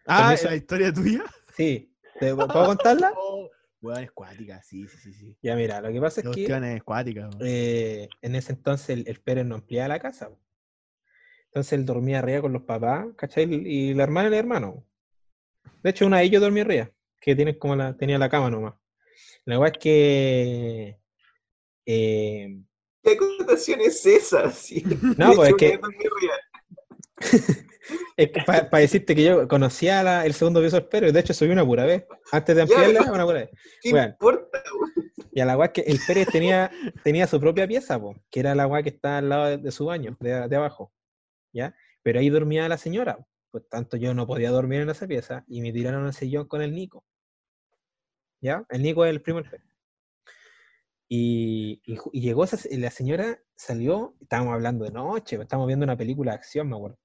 [0.07, 0.35] Ah.
[0.43, 1.23] ¿la historia tuya?
[1.55, 3.13] Sí, ¿te puedo contarla?
[3.83, 5.13] Weón, es cuática, sí, sí, sí.
[5.13, 5.37] sí.
[5.41, 9.19] Ya, mira, lo que pasa es que es cuática, eh, en ese entonces el, el
[9.19, 10.31] Pérez no ampliaba la casa.
[11.47, 13.43] Entonces él dormía arriba con los papás, ¿cachai?
[13.53, 14.87] Y la hermana y el hermano.
[15.83, 18.75] De hecho, una de ellos dormía arriba, que tiene como la, tenía la cama nomás.
[19.43, 20.99] La verdad es que.
[21.85, 22.57] eh,
[23.03, 24.49] ¿Qué acotación es esa?
[24.53, 24.81] Sí.
[25.17, 25.79] No, pues es que-
[28.45, 31.85] para decirte que yo conocía la- el segundo piso del de hecho subí una pura
[31.85, 32.05] vez.
[32.31, 33.49] Antes de Ya, ampliarla, pero- una pura vez.
[33.81, 34.09] ¿Qué Weón.
[34.09, 34.63] importa?
[35.31, 36.69] Y a la weá que el Pérez tenía,
[37.03, 39.71] tenía su propia pieza, po, que era la weá que está al lado de, de
[39.71, 40.93] su baño, de, de abajo.
[41.51, 41.75] ¿Ya?
[42.03, 43.17] Pero ahí dormía la señora.
[43.51, 46.61] Por tanto, yo no podía dormir en esa pieza y me tiraron al sillón con
[46.61, 47.03] el Nico.
[48.41, 48.65] ¿Ya?
[48.69, 49.65] El Nico es el primo del Pérez.
[51.09, 55.83] Y, y ju- y llegó esa, la señora, salió, estábamos hablando de noche, estábamos viendo
[55.83, 56.97] una película de acción, me acuerdo.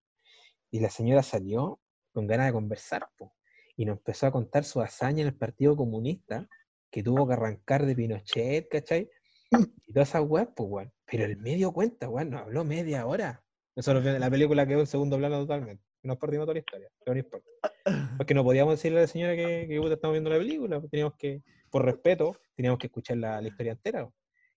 [0.71, 1.81] Y la señora salió
[2.13, 3.35] con ganas de conversar, po,
[3.77, 6.49] y nos empezó a contar su hazaña en el Partido Comunista,
[6.91, 9.11] que tuvo que arrancar de Pinochet, ¿cachai?
[9.87, 10.93] Y todas esas weas, pues, weón.
[11.07, 13.43] Pero el medio cuenta, weón, nos habló media hora.
[13.77, 15.83] Nosotros la película quedó en segundo plano totalmente.
[16.03, 17.49] Nos perdimos toda la historia, pero no importa.
[18.17, 20.91] Porque no podíamos decirle a la señora que, que puta, estamos viendo la película, pues,
[20.91, 24.09] teníamos que, por respeto, teníamos que escuchar la, la historia entera.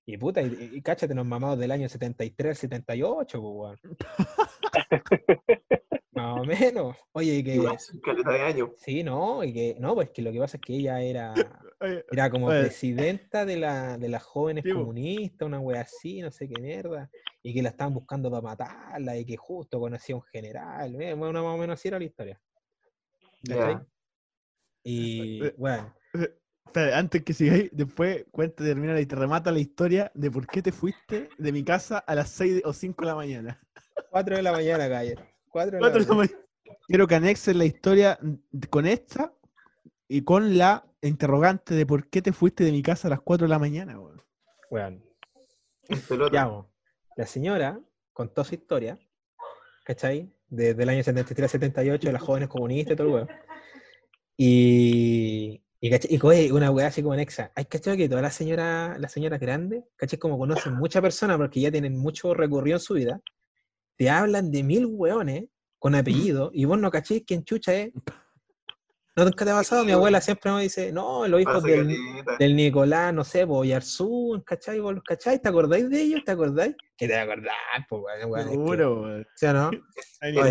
[0.05, 3.79] Y puta, y, y, cáchate, nos mamamos del año 73 al 78, pues, weón.
[6.21, 6.97] Más o menos.
[7.13, 7.55] Oye, y que.
[7.55, 8.69] Igual, son caleta de años.
[8.77, 9.75] Sí, no, y que.
[9.79, 11.33] No, pues que lo que pasa es que ella era.
[11.81, 14.79] Oye, Era como presidenta de, la, de las jóvenes Sí, po.
[14.79, 17.09] comunistas, una wea así, no sé qué mierda,
[17.41, 21.13] y que la estaban buscando para matarla, y que justo conocía a un general, eh,
[21.15, 22.39] bueno, más o menos así era la historia.
[23.41, 23.83] Ya.
[24.83, 26.37] Y Eh, bueno, eh.
[26.67, 30.61] Espera, antes que sigáis, después cuenta, termina y te remata la historia de por qué
[30.61, 33.61] te fuiste de mi casa a las 6 o 5 de la mañana.
[34.11, 35.23] 4 de la mañana, caballero.
[35.51, 36.37] 4 de la Cuatro de la mañana.
[36.37, 36.47] mañana.
[36.87, 38.19] Quiero que anexen la historia
[38.69, 39.33] con esta
[40.07, 43.45] y con la interrogante de por qué te fuiste de mi casa a las 4
[43.45, 44.21] de la mañana, weón.
[44.69, 45.03] Weón,
[46.31, 46.65] ya.
[47.17, 47.79] La señora
[48.13, 48.99] contó su historia,
[49.83, 50.33] ¿cachai?
[50.47, 53.29] Desde el año 73-78, de las jóvenes comunistas y todo el weón.
[54.37, 56.13] Y, y, ¿cachai?
[56.13, 57.51] y coge una weá así como anexa.
[57.55, 60.19] Hay cachai que todas las señoras, las señoras grandes, ¿cachai?
[60.19, 63.21] Como conocen muchas personas porque ya tienen mucho recorrido en su vida,
[64.01, 65.43] te hablan de mil weones
[65.77, 67.91] con apellido y vos no cachéis quién chucha es.
[69.15, 69.85] ¿No nunca te ha pasado?
[69.85, 74.79] Mi abuela siempre me dice, no, los hijos del, Nicolás, no sé, Boyarzún, ¿cachai?
[74.79, 75.39] ¿Vos los cacháis?
[75.39, 76.21] ¿Te acordáis de ellos?
[76.25, 76.75] ¿Te acordáis?
[76.97, 77.53] Que te acordás,
[77.87, 79.27] pues, weón, Seguro, weón.
[79.35, 79.69] ¿Sí o no?
[80.19, 80.45] Tenéis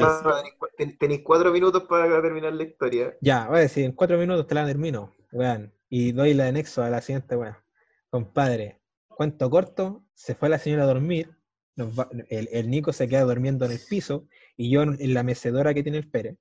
[0.57, 3.17] cua- ten- Tenéis cuatro minutos para terminar la historia.
[3.21, 5.75] Ya, voy a decir, en cuatro minutos te la termino, weón.
[5.89, 7.57] Y doy la anexo a la siguiente, weón.
[8.11, 11.37] Compadre, cuento corto, se fue la señora a dormir,
[12.29, 15.99] el, Nico se queda durmiendo en el piso y yo en, la mecedora que tiene
[15.99, 16.37] el Pérez.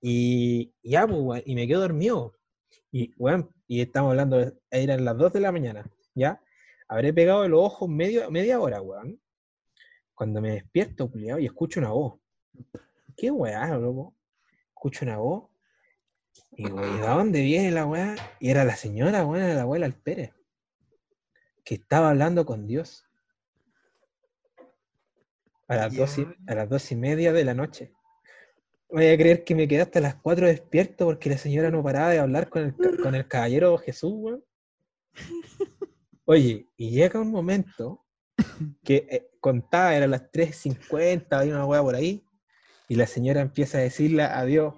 [0.00, 2.34] Y ya, pues, y me quedo dormido.
[2.90, 6.40] Y, weón, y estamos hablando, eran las 2 de la mañana, ¿ya?
[6.88, 9.20] Habré pegado los ojos medio, media hora, weón.
[10.14, 12.18] Cuando me despierto, y escucho una voz.
[13.16, 14.16] ¿Qué weá, loco?
[14.68, 15.50] Escucho una voz.
[16.52, 18.16] Y, ¿de dónde viene la weá?
[18.40, 20.32] Y era la señora, weón, la abuela al Pérez.
[21.64, 23.07] Que estaba hablando con Dios.
[25.68, 27.92] A las, dos y, a las dos y media de la noche.
[28.88, 32.10] Voy a creer que me quedé hasta las cuatro despierto porque la señora no paraba
[32.10, 34.44] de hablar con el, con el caballero Jesús, weón.
[36.24, 38.04] Oye, y llega un momento
[38.84, 42.24] que eh, contaba, eran las 3.50, había una weá por ahí,
[42.88, 44.74] y la señora empieza a decirle a Dios,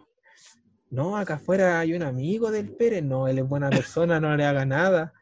[0.91, 4.45] no, acá afuera hay un amigo del Pérez, no, él es buena persona, no le
[4.45, 5.13] haga nada.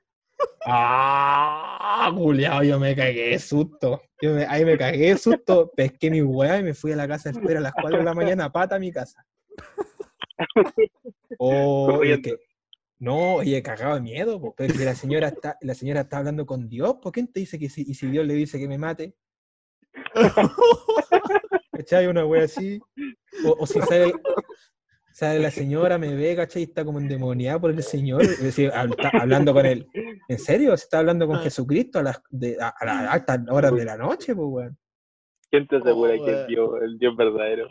[0.70, 2.10] ¡Ah!
[2.14, 4.02] Juliado, yo me cagué de susto.
[4.20, 7.08] Yo me- ahí me cagué de susto, pesqué mi weá y me fui a la
[7.08, 9.24] casa del Pérez a las 4 de la mañana, pata a mi casa.
[11.38, 12.22] Oh, y Corriendo.
[12.22, 12.36] que-
[13.00, 16.44] no, oye, cagado de miedo, po, pero que la señora está, la señora está hablando
[16.44, 18.76] con Dios, ¿por qué te dice que si, y si Dios le dice que me
[18.76, 19.14] mate?
[21.72, 22.08] ¿Cachai?
[22.08, 22.78] Una wea así.
[23.44, 24.12] O, o si sale,
[25.18, 26.62] sale la señora, me ve, ¿cachai?
[26.62, 28.22] Y está como endemoniada por el Señor.
[28.22, 29.86] Es decir, está hablando con él.
[30.28, 30.76] ¿En serio?
[30.76, 33.96] ¿Se está hablando con Jesucristo a las, de- a, a las altas horas de la
[33.96, 34.78] noche, pues, weón?
[35.50, 37.68] ¿Quién te asegura Oh, que es Dios, el Dios verdadero?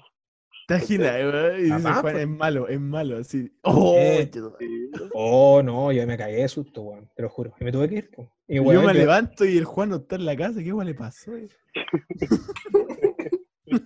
[0.68, 1.60] ¿Te imaginas, weón?
[1.60, 2.18] Y dice, Papá, Juan, pues.
[2.18, 3.52] es malo, es malo, así.
[3.62, 4.30] Oh, Eh,
[4.60, 4.92] Sí.
[5.14, 7.10] Oh, no, yo me cagué de susto, weón.
[7.16, 7.54] Te lo juro.
[7.60, 8.28] Y me tuve que ir, pues.
[8.50, 10.88] Y, yo me yo- levanto y el Juan no está en la casa, ¿qué weón
[10.88, 11.32] le pasó?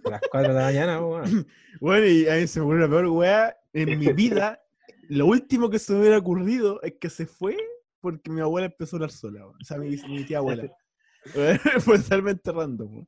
[0.06, 1.48] a las 4 de la mañana, weón.
[1.80, 4.62] Bueno, y a mí se me ocurrió la peor weá en mi vida.
[5.10, 7.58] Lo último que se me hubiera ocurrido es que se fue
[8.00, 9.46] porque mi abuela empezó a hablar sola.
[9.46, 9.58] weón.
[9.62, 10.72] O sea, mi, mi tía abuela.
[11.86, 12.92] Fue totalmente random.
[12.94, 13.08] weón.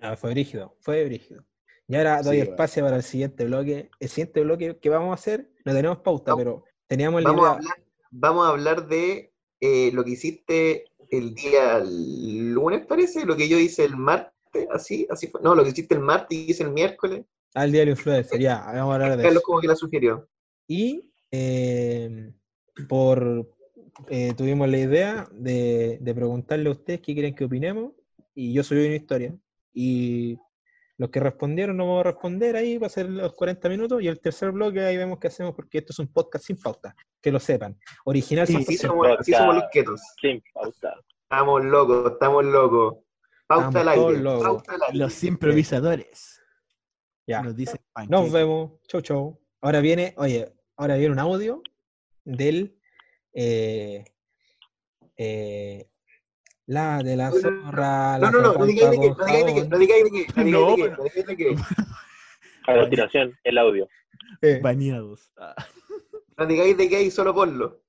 [0.00, 1.44] Ah, fue brígido, fue brígido.
[1.88, 3.90] Y ahora doy Sí, espacio para el siguiente bloque.
[4.00, 6.36] El siguiente bloque que vamos a hacer, no tenemos pauta, No.
[6.36, 7.74] pero teníamos la Vamos a hablar,
[8.10, 13.58] vamos a hablar de eh, lo que hiciste el día lunes, parece, lo que yo
[13.58, 14.32] hice el martes,
[14.72, 15.40] así, así fue.
[15.42, 17.24] No, lo que hiciste el martes y hice el miércoles.
[17.54, 19.46] Al día del influencer, ya, vamos a hablar de Carlos eso.
[19.46, 20.28] como que la sugirió.
[20.66, 22.32] Y eh,
[22.88, 23.48] por
[24.08, 27.92] eh, tuvimos la idea de, de preguntarle a ustedes qué quieren que opinemos,
[28.34, 29.36] y yo subí una historia.
[29.72, 30.38] Y
[30.96, 34.08] los que respondieron no vamos a responder ahí, va a ser los 40 minutos, y
[34.08, 37.32] el tercer bloque ahí vemos qué hacemos, porque esto es un podcast sin pauta, que
[37.32, 37.78] lo sepan.
[38.04, 38.62] Original Sí, 100%.
[38.62, 40.00] así somos, así somos los quietos.
[40.20, 40.94] Sin pauta.
[41.22, 43.03] Estamos locos, estamos locos.
[43.46, 44.22] Pauta al aire.
[44.22, 44.98] Pauta aire.
[44.98, 46.40] Los improvisadores.
[47.26, 47.42] Ya.
[47.42, 48.72] Nos dicen Nos vemos.
[48.88, 49.40] Chau, chau.
[49.60, 51.62] Ahora viene, oye, ahora viene un audio
[52.24, 52.78] del
[53.32, 54.04] eh,
[55.16, 55.88] eh,
[56.66, 58.18] la de la zorra.
[58.18, 60.10] No, la no, no, no digáis de qué, no digáis de qué, no digáis de
[60.10, 61.56] qué, no digáis de qué.
[62.66, 63.88] A continuación, el audio.
[64.40, 65.30] Eh, Baneados.
[65.36, 65.54] Ah.
[66.36, 67.82] No digáis de qué y solo ponlo.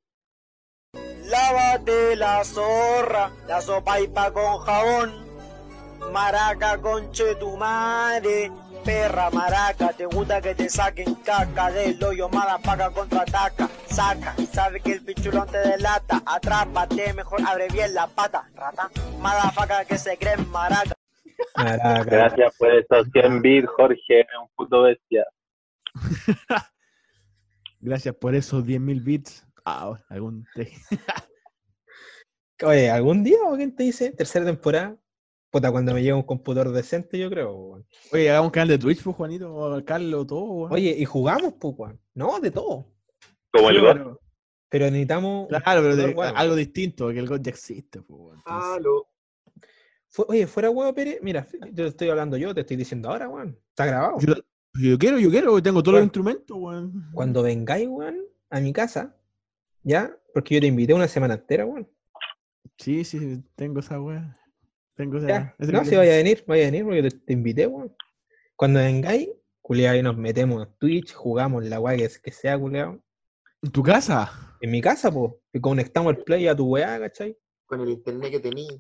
[1.26, 5.25] Lávate la zorra, la sopa y pa con jabón.
[6.12, 8.52] Maraca conche tu madre,
[8.86, 14.94] perra maraca, te gusta que te saquen caca del hoyo, madafaca contraataca, saca, sabe que
[14.94, 18.90] el pichulón te delata, atrápate, mejor abre bien la pata, rata,
[19.20, 20.94] madafaca que se creen maraca.
[21.58, 22.04] maraca.
[22.06, 25.26] Gracias por esos 100 bits, Jorge, un puto bestia.
[27.82, 29.46] Gracias por esos 10.000 bits.
[29.66, 30.72] Ah, algún te-
[32.66, 34.12] Oye, ¿algún día o quién te dice?
[34.12, 34.96] Tercera temporada.
[35.56, 37.54] Puta, cuando me llegue un computador decente, yo creo.
[37.56, 37.86] weón.
[38.12, 40.44] Oye, hagamos un canal de Twitch, pues, Juanito, o Carlos, todo.
[40.44, 40.74] weón.
[40.74, 41.98] Oye, y jugamos, pues, weón.
[42.14, 42.92] No, de todo.
[43.54, 44.18] Como el God.
[44.68, 45.48] pero- necesitamos.
[45.48, 48.02] Claro, pero de- algo distinto, que el God ya existe.
[48.02, 49.08] po, weón, entonces- Aló.
[50.10, 51.20] Fu- Oye, fuera huevo, Pérez.
[51.22, 53.58] Mira, yo te estoy hablando yo, te estoy diciendo ahora, weón.
[53.70, 54.18] Está grabado.
[54.20, 54.34] Yo,
[54.74, 57.12] yo quiero, yo quiero, tengo todos los instrumentos, weón.
[57.14, 58.18] Cuando vengáis, weón,
[58.50, 59.16] a mi casa,
[59.84, 60.14] ¿ya?
[60.34, 61.90] Porque yo te invité una semana entera, weón.
[62.78, 64.38] Sí, sí, sí, tengo esa weá.
[64.96, 65.28] Tengo esa.
[65.28, 65.56] Ya.
[65.60, 67.96] ese No, si vaya a venir, vaya a venir porque te, te invité, weón.
[68.56, 69.30] Cuando vengáis,
[69.62, 73.02] culiado, ahí nos metemos en Twitch, jugamos la weá que, que sea, culiado.
[73.62, 74.58] ¿En tu casa?
[74.62, 77.38] En mi casa, pues, y conectamos el play a tu weá, ¿cachai?
[77.66, 78.72] Con el internet que tenía.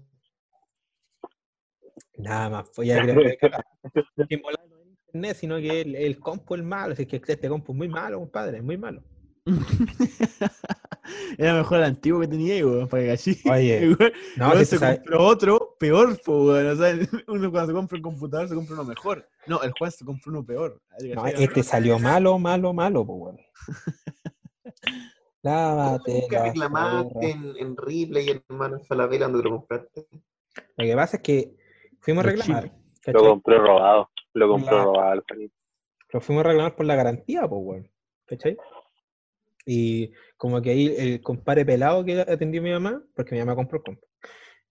[2.17, 5.95] Nada más, pues ya creo que que en volar no es internet, sino que el,
[5.95, 9.03] el compu es malo, así que este compu es muy malo, compadre, es muy malo.
[11.37, 13.39] Era mejor el antiguo que tenía, weón, para que cachí.
[13.49, 16.67] Oye, Weón, No, weón, se compró otro peor, po, weón.
[16.67, 16.95] O sea,
[17.27, 19.27] uno cuando se compra un computador se compra uno mejor.
[19.47, 20.81] No, el Juan se compró uno peor.
[21.13, 23.37] No, este salió malo, malo, malo, pues, weón.
[25.41, 30.07] Lávate la reclamaste en, en Ripley, hermano, en Falabella, donde te lo compraste.
[30.77, 31.55] Lo que pasa es que
[31.99, 32.71] fuimos a reclamar.
[33.05, 34.09] Lo compró robado.
[34.33, 35.23] Lo compró La- robado.
[36.11, 37.91] Lo fuimos a reclamar por la garantía, pues, weón.
[38.25, 38.57] ¿Cachai?
[39.67, 43.55] Y como que ahí el compadre pelado que atendió a mi mamá, porque mi mamá
[43.55, 43.97] compró el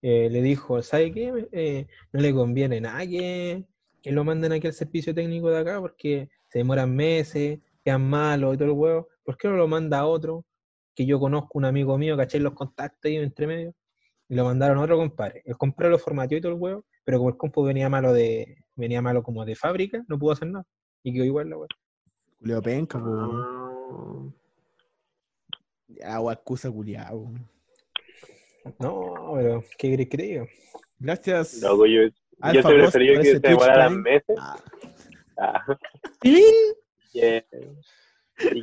[0.01, 1.47] eh, le dijo, ¿sabe qué?
[1.51, 3.65] Eh, no le conviene nada que,
[4.03, 8.53] que lo manden aquí al servicio técnico de acá porque se demoran meses, quedan malos
[8.53, 9.07] y todo el huevo.
[9.23, 10.45] ¿Por qué no lo manda a otro?
[10.93, 12.39] Que yo conozco un amigo mío, ¿cachai?
[12.39, 13.73] Los contactos ahí entre medio.
[14.29, 15.41] Y lo mandaron a otro compadre.
[15.45, 18.57] El compadre lo formateó y todo el huevo, pero como el compu venía malo de,
[18.75, 20.65] venía malo como de fábrica, no pudo hacer nada.
[21.01, 21.67] Y quedó igual la hueá.
[22.39, 24.35] Culeo penca, weón.
[26.03, 27.17] Ah, excusa culiao.
[27.17, 27.49] weón.
[28.79, 30.45] No, pero ¿qué crees que te diga?
[30.99, 31.61] Gracias.
[31.61, 32.11] Loco, yo, yo
[32.63, 34.57] te prefería que se demoraran Twitch meses Ah,
[35.37, 35.77] ah,
[36.23, 36.41] y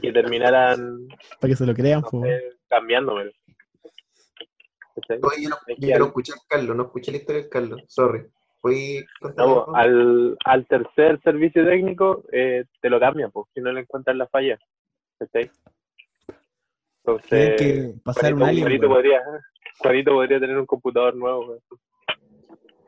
[0.01, 1.07] que terminaran
[1.41, 2.23] para que se lo crean, no po.
[2.23, 3.31] sé, cambiándomelo.
[5.23, 8.27] Oye, yo no, yo no escuché al Carlos, no escuché la historia del Carlos, sorry.
[8.61, 9.05] Fui
[9.37, 14.19] No, al, al tercer servicio técnico eh, te lo cambian, pues, si no le encuentran
[14.19, 14.59] la falla.
[15.19, 15.51] ¿Cachai?
[17.05, 17.21] Tienen
[17.53, 18.95] Entonces, que pasar un Juanito, alien, Juanito weón.
[18.97, 19.23] podría,
[19.79, 21.59] Juanito podría tener un computador nuevo.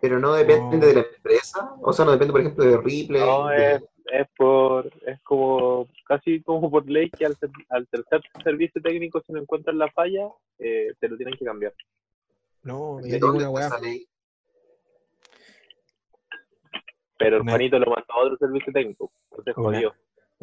[0.01, 0.87] Pero no depende No.
[0.87, 3.21] de la empresa, o sea, no depende, por ejemplo, de Ripley.
[3.21, 7.37] No, de- es, es por, es como, casi como por ley que al,
[7.71, 11.73] al tercer servicio técnico, si no encuentran la falla, eh, te lo tienen que cambiar.
[12.63, 13.67] No, ¿de yo dónde una weá.
[13.67, 14.07] esa ley?
[17.19, 19.11] Pero el Juanito lo mandó a otro servicio técnico.
[19.31, 19.95] Entonces Una- jodió.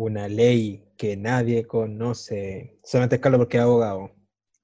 [0.01, 2.79] Una ley que nadie conoce.
[2.83, 4.09] Solamente es Carlos porque es abogado.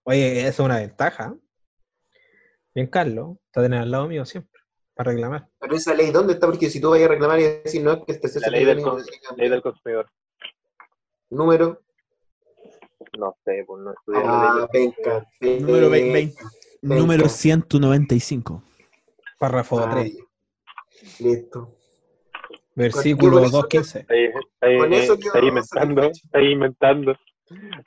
[0.04, 1.36] Oye, eso es una ventaja.
[2.74, 4.60] Bien, Carlos, está tener al lado mío siempre,
[4.96, 5.48] para reclamar.
[5.60, 6.48] Pero esa ley, ¿dónde está?
[6.48, 8.82] Porque si tú vayas a reclamar y decir, no, es que este La ley del,
[8.82, 9.00] con-
[9.36, 10.10] ley del consumidor.
[11.30, 11.84] Número.
[13.20, 14.68] No sé, pues no estudié Ah.
[15.40, 16.34] Número 20,
[16.82, 18.64] número 195.
[19.38, 20.18] Párrafo Ah, 3,
[21.20, 21.77] Listo.
[22.78, 24.00] Versículo con eso 2.15.
[24.02, 27.16] Está ahí inventando, está inventando.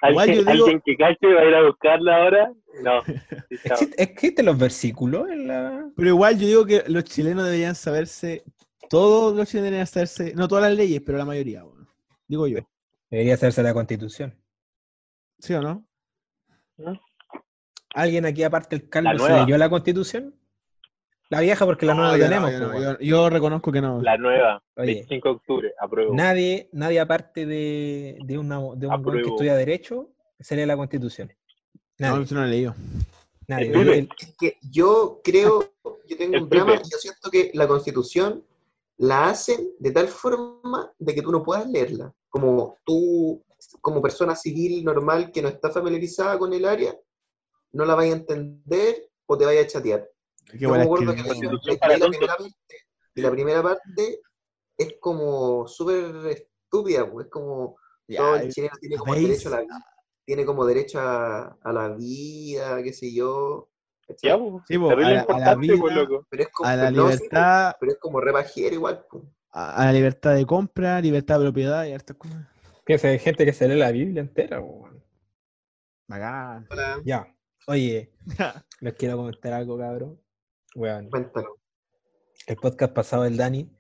[0.09, 2.53] Igual ¿Alguien, yo digo- ¿Alguien que cache va a ir a buscarla ahora?
[2.83, 3.03] No.
[3.51, 5.91] ¿Existe- ¿Existen los versículos en la.?
[5.97, 8.43] Pero igual yo digo que los chilenos deberían saberse,
[8.89, 11.63] todos los chilenos deberían saberse, no todas las leyes, pero la mayoría,
[12.27, 12.61] digo yo.
[13.11, 14.35] Debería hacerse la constitución.
[15.39, 15.85] ¿Sí o no?
[17.95, 20.35] ¿Alguien aquí, aparte del Carlos, se leyó la constitución?
[21.31, 22.53] La vieja, porque la nueva No, la yo no, tenemos.
[22.53, 24.03] yo, no, yo- yo reconozco que no.
[24.03, 24.87] La nueva, Oye.
[24.95, 26.13] 25 de octubre, apruebo.
[26.15, 30.77] Nadie, nadie aparte de, de, una, de un weón que estudia Derecho, se lee la
[30.77, 31.33] constitución.
[31.99, 32.19] Nadie.
[32.19, 32.75] No, yo no lo he leído.
[33.47, 33.67] nadie.
[33.69, 33.99] el lunes.
[33.99, 35.73] El- Es que yo creo,
[36.09, 38.45] yo tengo El un drama y yo siento que la constitución
[38.97, 42.13] la hacen de tal forma de que tú no puedas leerla.
[42.29, 43.41] Como tú,
[43.81, 46.93] como persona civil normal que no está familiarizada con el área,
[47.73, 50.09] no la vaya a entender o te vaya a chatear.
[50.53, 52.55] Qué Yo me buena acuerdo que leí para la primera parte,
[53.15, 54.21] y la primera parte
[54.77, 57.77] es como súper estúpida, pues, es como
[58.09, 59.29] Ya, todo el chileno tiene como ¿veis?
[59.29, 59.85] derecho a la vida,
[60.25, 63.69] tiene como derecho a, a la vida, qué sé yo.
[64.23, 66.27] Ya, pues, Sí, terrible a la- a la pues, vida, loco.
[66.31, 69.07] Pero es como, a la no, sí, libertad, pero es como rebajero igual.
[69.09, 69.25] pues.
[69.53, 72.47] a a la libertad de compra, libertad de propiedad y hartas cosas.
[72.85, 74.61] Piensa, hay gente que se lee la Biblia entera.
[77.05, 77.27] Ya.
[77.67, 78.13] Oye,
[78.81, 80.21] les quiero comentar algo, cabrón.
[80.75, 81.57] Weón, cuéntalo.
[82.47, 83.71] el podcast pasado del Dani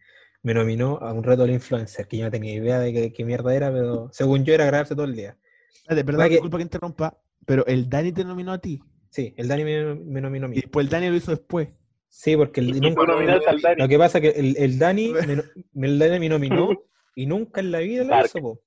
[0.42, 3.24] me nominó a un reto del influencer, que yo no tenía idea de qué, qué
[3.24, 5.36] mierda era, pero según yo era grabarse todo el día.
[5.74, 8.80] Espérate, perdón, que- disculpa que interrumpa, pero el Dani te nominó a ti.
[9.10, 10.56] Sí, el Dani me, me nominó a mí.
[10.56, 11.68] Y después el Dani lo hizo después.
[12.08, 13.02] Sí, porque el, nunca-
[13.50, 13.80] al Dani.
[13.82, 15.42] lo que pasa es que el, el Dani me, no-
[15.86, 16.70] el Dani me nominó
[17.14, 18.60] y nunca en la vida lo hizo, po.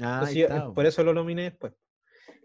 [0.00, 1.72] Ah, yo- por eso lo nominé después.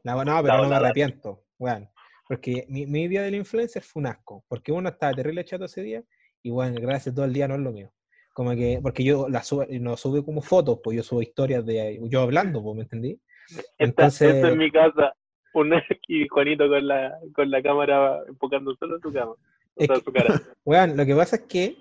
[0.03, 1.89] La- no, pero no me arrepiento, weón.
[2.27, 4.43] Porque mi, mi vida del influencer fue un asco.
[4.47, 6.03] Porque uno estaba terrible chato ese día
[6.41, 7.91] y bueno, gracias todo el día no es lo mío.
[8.33, 11.99] Como que, porque yo la subo, no sube como fotos, pues yo subo historias de
[12.09, 13.19] yo hablando, pues, ¿me entendí?
[13.77, 15.13] Entonces- esta en mi casa,
[15.53, 15.71] un
[16.07, 19.33] y Juanito con la, con la cámara enfocando solo su cama.
[19.75, 20.41] O sea, que- su cara.
[20.65, 21.77] Weón, lo que pasa es que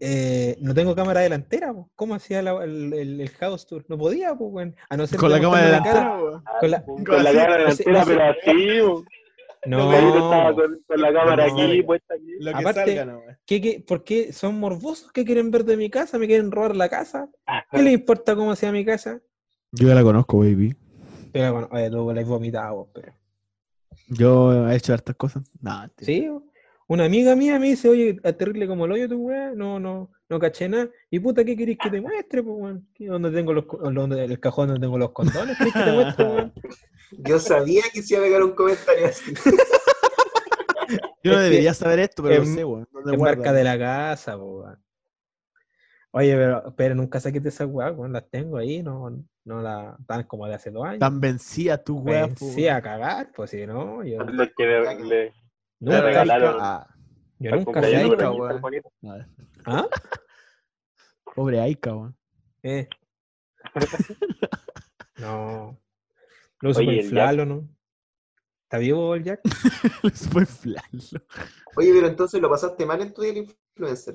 [0.00, 1.86] eh, no tengo cámara delantera, pues.
[1.94, 3.84] ¿Cómo hacía la- el, el, el house tour?
[3.88, 4.76] No podía, pues, weón.
[4.90, 6.16] A no ser Con la cámara mostrarme la cara.
[6.16, 6.44] delantera, weón.
[6.60, 9.04] Con la- con, con la así, cámara delantera, pero así,
[9.66, 11.52] No, Juanito estaba con, con la cámara No.
[11.62, 12.32] aquí, puesta aquí.
[12.40, 13.20] Lo que Aparte- salga, no.
[13.46, 15.10] ¿qué, qué, por qué son morbosos?
[15.12, 16.18] ¿Qué quieren ver de mi casa?
[16.18, 17.28] ¿Me quieren robar la casa?
[17.72, 19.20] ¿Qué les importa cómo sea mi casa?
[19.72, 20.74] Yo ya la conozco, baby.
[21.32, 23.12] Pero bueno, oye, tú la has vomitado, vos, pero.
[24.08, 25.42] Yo he hecho hartas cosas.
[25.60, 26.06] No, mentira.
[26.06, 26.28] Sí,
[26.86, 30.10] una amiga mía me dice, oye, a terrible como el hoyo tu weá, no, no,
[30.28, 30.90] no caché nada.
[31.10, 32.88] Y puta, ¿qué querés que te muestre, pues, weón?
[32.94, 35.56] ¿Qué- ¿Dónde tengo los, dónde- el cajón donde tengo los condones?
[35.56, 36.52] ¿Querés que te muestre, weón?
[37.18, 39.32] Yo sabía que se iba a pegar un comentario así.
[41.22, 42.88] Yo no debería saber esto, pero en- lo sé, weón.
[42.92, 43.36] ¿Dónde En guarda?
[43.36, 44.78] marca de la casa, weón.
[46.10, 49.10] Oye, pero, pero nunca saqué de esas weas, weón, las tengo ahí, no,
[49.44, 51.00] no las dan como de hace dos años.
[51.00, 55.04] Tan vencida tu weá, Sí, a cagar, pues si no, yo Los que le, le,
[55.04, 55.32] le
[55.80, 56.56] nunca, regalaron.
[56.60, 56.86] Ah,
[57.38, 58.04] yo al nunca sé.
[58.04, 58.62] Juanito, weón.
[59.02, 59.26] No,
[59.66, 59.88] ¿Ah?
[61.34, 62.16] Pobre Aika, weón.
[62.62, 62.88] Eh.
[65.16, 65.78] No.
[66.64, 67.68] Lo uso Oye, el inflarlo, ¿no?
[68.62, 69.42] ¿Está vivo el Jack?
[70.02, 71.22] Les fue flalo.
[71.76, 74.14] Oye, pero entonces lo pasaste mal en tu día influencer.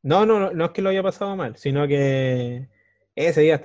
[0.00, 2.68] No, no, no, no es que lo haya pasado mal, sino que
[3.16, 3.60] ese día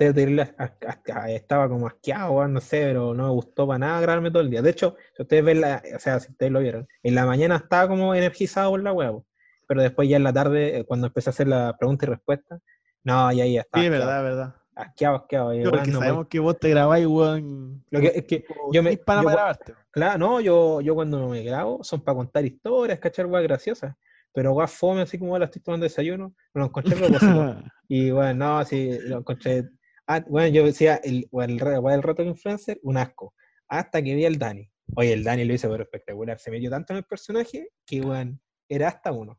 [1.28, 4.62] estaba, como asqueado, no sé, pero no me gustó para nada grabarme todo el día.
[4.62, 7.54] De hecho, si ustedes ven la, o sea, si ustedes lo vieron, en la mañana
[7.54, 9.28] estaba como energizado por la huevo,
[9.68, 12.58] pero después ya en la tarde, eh, cuando empecé a hacer la pregunta y respuesta,
[13.04, 14.54] no, ya, ya estaba Sí, verdad, verdad.
[14.78, 15.48] Asqueado, asqueado.
[15.48, 17.84] Porque weón, no, sabemos que vos te grabáis, weón.
[17.90, 19.74] Lo que- es que yo me- Es para yo- grabarte.
[19.90, 23.94] Claro, no, yo, yo cuando me grabo son para contar historias, cachar weas graciosas.
[24.32, 27.56] Pero weas fome, así como ahora estoy tomando desayuno, no lo encontré propósito.
[27.90, 29.64] Y bueno, no, sí, lo encontré.
[30.06, 33.34] Ah, bueno, yo decía, el, el, wea del rato influencer, un asco.
[33.66, 34.70] Hasta que vi al Dani.
[34.94, 36.38] Oye, el Dani lo hizo pero espectacular.
[36.38, 39.38] Se metió tanto en el personaje que, bueno, era hasta uno.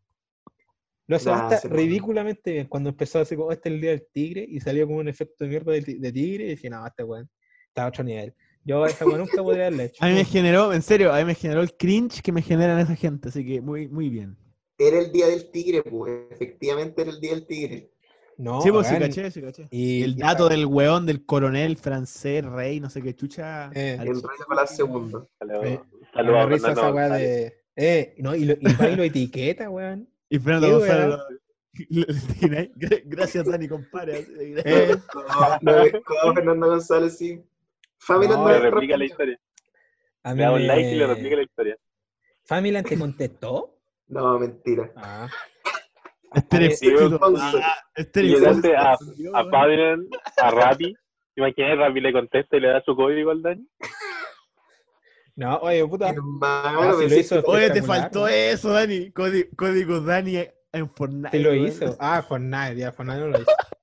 [1.09, 2.67] Lo Nah, hasta ridículamente bien.
[2.67, 5.43] Cuando empezó así como, este es el día del tigre, y salió como un efecto
[5.43, 7.27] de mierda de, de tigre, y dije, no, este weón
[7.67, 8.33] está a otro nivel.
[8.63, 10.03] Yo esa weá nunca podría haberle hecho.
[10.03, 12.77] A mí me generó, en serio, a mí me generó el cringe que me generan
[12.79, 14.37] esa gente, así que muy, muy bien.
[14.77, 16.13] Era el día del tigre, pues.
[16.31, 17.89] Efectivamente era el día del tigre.
[18.37, 19.67] No, sí, pues sí, weón, caché, sí, caché.
[19.71, 23.71] Y el dato del weón del coronel francés, rey, no sé qué chucha.
[23.73, 24.85] Eh, al- El rey Nicolás II.
[24.85, 25.81] Saludos Me-
[26.13, 27.29] saludos me a da risa Fernando esa weá González.
[27.29, 27.59] de.
[30.29, 31.07] Y, Fernando González.
[31.07, 31.17] weá.
[31.17, 31.25] lo-
[31.89, 32.05] lo
[32.39, 32.71] tiene ahí.
[32.75, 34.25] Gra- Gracias, Dani, compadre.
[34.65, 34.95] Eh,
[35.61, 37.41] No, no pescó Fernando González, sí.
[37.99, 39.39] Family No, Le replica la historia.
[40.23, 41.77] a mí Le da un like y le replica la historia.
[42.45, 43.75] ¿Familan te contestó?
[44.07, 44.91] No, mentira.
[44.95, 45.27] Ah.
[46.33, 46.63] Esther
[47.21, 47.75] Ah.
[47.95, 48.97] Entonces, Ah,
[49.33, 49.49] a, a.
[49.49, 50.07] Fabian,
[50.37, 50.93] a Rappi.
[51.35, 53.63] Imagina Rappi le contesta y le da su código al daño.
[55.39, 56.09] No, oye, puta.
[56.09, 58.33] hermano, Ah, sí lo que- Oye, te faltó weón.
[58.35, 59.09] eso, Dani.
[59.11, 61.29] Código, código Dani en Fortnite.
[61.37, 61.67] Sí lo weón.
[61.67, 61.95] hizo.
[61.97, 63.45] Ah, Fortnite, ya, Fortnite no lo hizo.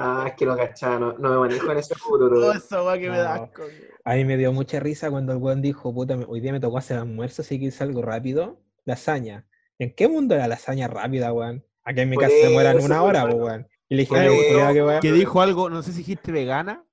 [0.00, 2.52] Ah, es que no cachaba, no, no me manejo en ese puro, bro.
[2.52, 3.62] esa weá que me da asco.
[3.62, 3.72] weón.
[4.04, 6.78] A mí me dio mucha risa cuando el weón dijo, puta, hoy día me tocó
[6.78, 8.60] hacer almuerzo, así que hice algo rápido.
[8.84, 9.46] Lasaña.
[9.80, 11.64] ¿En qué mundo era lasaña rápida, weón?
[11.82, 13.68] Aquí en mi casa se mueran eso, una pues, hora, pues, weón.
[13.88, 15.00] Y le dije, Por "Oye, eso, qué weón".
[15.00, 16.84] Que dijo algo, no sé si dijiste vegana.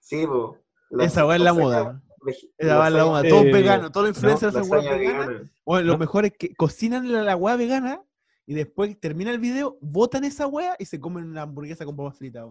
[0.00, 0.58] Sí, po.
[0.90, 2.02] La- Esa weá es la moda.
[2.26, 3.22] Esa es la.
[3.22, 3.28] Sí.
[3.28, 5.26] Todos veganos, todos los influencers weas lasaña veganas.
[5.28, 5.50] vegana.
[5.64, 5.98] Bueno, lo No.
[5.98, 8.02] mejor es que cocinan la, la weá vegana
[8.46, 12.18] y después termina el video, botan esa weá y se comen una hamburguesa con papas
[12.18, 12.46] fritas.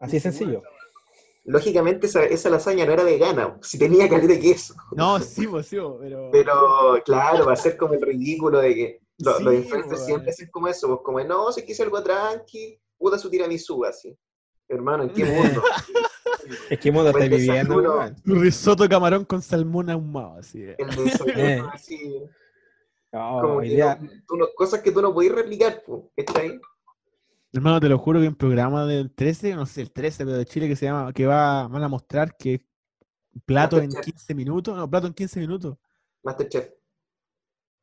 [0.00, 0.62] Así de sencillo.
[1.44, 4.74] Lógicamente esa, esa lasaña no era vegana, si tenía caleta de queso.
[4.92, 6.28] No, sí, pues sí, pero.
[6.30, 6.54] Pero
[7.04, 10.06] claro, va a ser como el ridículo de que lo- Sí, los influencers weón.
[10.06, 14.16] siempre hacen como eso, pues como, no, si quise algo tranqui, puta su tiramisú, así.
[14.68, 15.62] Hermano, ¿en qué mundo?
[16.70, 18.16] Es que mundo Buen estáis viviendo, weón.
[18.26, 20.62] Un risotto camarón con salmón ahumado, así.
[20.62, 21.62] El desayuno, Eh.
[21.72, 22.22] así,
[23.12, 26.58] No, como que no- tú no- cosas que tú no podés replicar, pues, ¿cachai?
[27.52, 30.46] Hermano, te lo juro que en programa del 13, no sé, el 13, pero de
[30.46, 32.64] Chile que se llama, que va, van a mostrar que
[33.44, 34.14] plato en Masterchef.
[34.14, 35.76] 15 minutos, no, plato en 15 minutos.
[36.22, 36.70] Masterchef.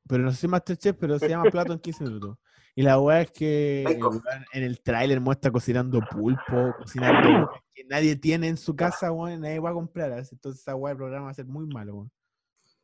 [0.09, 2.37] Pero no sé si Masterchef, pero se llama plato en 15 minutos.
[2.75, 3.99] Y la weá es que el
[4.53, 9.41] en el tráiler muestra cocinando pulpo, cocinando weas que nadie tiene en su casa, weón,
[9.41, 10.11] nadie va a comprar.
[10.13, 12.11] Entonces esa weá del programa va a ser muy malo, weón.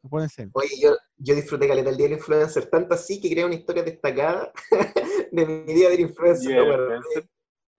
[0.04, 0.10] No.
[0.54, 3.84] Oye, yo, yo disfruté caleta el día del influencer, tanto así que creé una historia
[3.84, 4.52] destacada
[5.32, 6.64] de mi día del influencer.
[6.64, 6.96] Guardé.
[6.98, 7.30] influencer.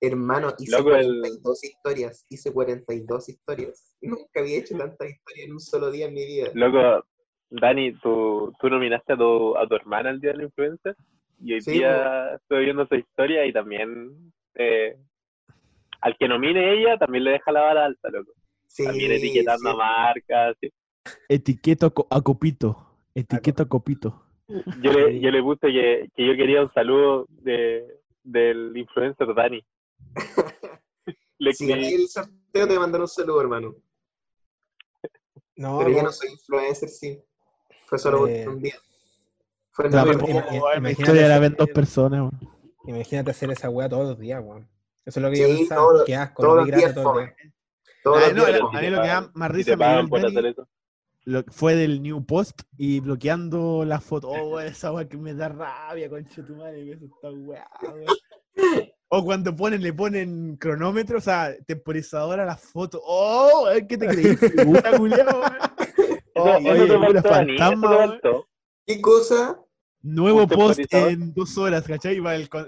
[0.00, 2.26] Hermano, hice Loco, el- 42 historias.
[2.28, 3.94] Hice 42 historias.
[4.00, 6.50] Nunca había hecho tantas historias en un solo día en mi vida.
[6.54, 7.04] Loco,
[7.50, 10.96] Dani, tú, tú nominaste a tu, a tu hermana el día del influencer
[11.40, 14.96] y hoy Sí, día estoy viendo su historia y también eh,
[16.00, 18.32] al que nomine ella también le deja la vara alta, loco.
[18.66, 19.74] Sí, También etiquetando sí.
[19.74, 20.56] a marcas.
[20.60, 20.70] sí.
[21.28, 22.76] Etiqueta co- a Copito.
[23.14, 24.22] Etiqueta a Copito.
[24.48, 29.62] Yo, le, yo le puse que, que yo quería un saludo de, del influencer Dani.
[31.38, 33.74] Le escribí, el sorteo, te mandan un saludo, hermano.
[35.56, 37.20] No, Pero yo po, no soy influencer, sí.
[37.86, 38.74] Fue solo Eh, un día.
[39.70, 42.20] Fue en La, imagínate historia la ven dos personas.
[42.20, 42.56] weón.
[42.86, 44.68] imagínate hacer esa weá todos los días, weón.
[45.04, 45.80] Eso es lo que yo Sí, pensaba.
[45.82, 47.22] todos- Qué asco, todos lo los días todo el fome.
[47.22, 47.52] día.
[48.02, 48.78] Todos Ah, los no, días la- fome.
[48.78, 49.86] a mí lo que da más risa me
[50.32, 50.54] dio
[51.24, 54.28] lo- fue del New Post y bloqueando la foto.
[54.28, 58.86] Oh, esa weá que me da rabia, concha tu madre, que eso está weá, weón.
[59.08, 63.00] O cuando ponen, le ponen cronómetro, o sea, temporizador a la foto.
[63.04, 63.68] ¡Oh!
[63.88, 64.36] ¿Qué te creí?
[64.36, 65.52] Figura, culiao, weón.
[66.36, 66.84] Eso, Oh, eso oye,
[68.22, 68.46] eso.
[68.86, 69.58] ¿Qué cosa?
[70.02, 72.16] Nuevo post en dos horas, ¿cachai?
[72.16, 72.48] Y va el.
[72.52, 72.64] ¡Ah!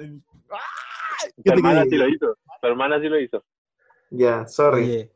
[1.36, 2.34] Tu ¿Qué te hermana sí lo hizo.
[2.60, 3.44] Tu hermana sí lo hizo.
[4.10, 4.84] Ya, sorry.
[4.84, 5.12] Oye,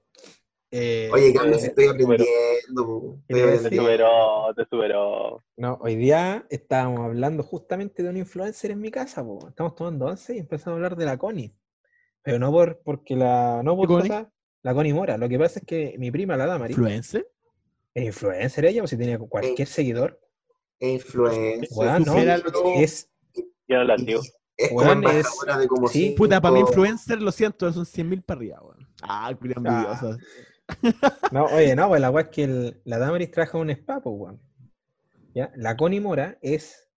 [0.71, 3.19] eh, Oye, Carlos, eh, estoy aprendiendo.
[3.27, 5.43] Te superó, te superó.
[5.57, 9.49] no, hoy día estábamos hablando justamente de un influencer en mi casa, po.
[9.49, 11.55] Estamos tomando once y empezamos a hablar de la Connie.
[12.23, 13.63] Pero no por porque la.
[13.65, 14.09] No por Connie?
[14.11, 14.29] cosas-
[14.63, 15.17] La Connie Mora.
[15.17, 17.27] Lo que pasa es que mi prima, la Damari, ¿Influencer?
[17.95, 20.21] Es influencer ella, o si tenía cualquier seguidor.
[20.81, 21.69] Influencer.
[21.73, 22.43] Weón, no, supera
[22.77, 23.11] es,
[23.69, 24.21] Ya no la digo.
[24.57, 25.27] Es como Weón, es-
[25.59, 28.61] de como sí, cinco- Puta, para mí influencer, lo siento, son 100 mil para arriba,
[28.63, 28.89] weón.
[29.03, 29.99] Ah, culia Ah.
[30.01, 30.19] envidiosa.
[31.33, 34.15] No, oye, no, pues la weá es que el- la Damaris en un spa, pues,
[34.17, 34.41] weón.
[35.35, 35.51] ¿Ya?
[35.57, 36.89] La Connie Mora es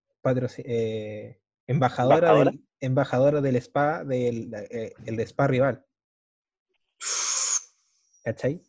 [0.65, 2.51] eh, embajadora, ¿Embajadora?
[2.51, 5.85] Del, embajadora del spa del eh, el de spa rival.
[8.23, 8.61] ¿Cachai?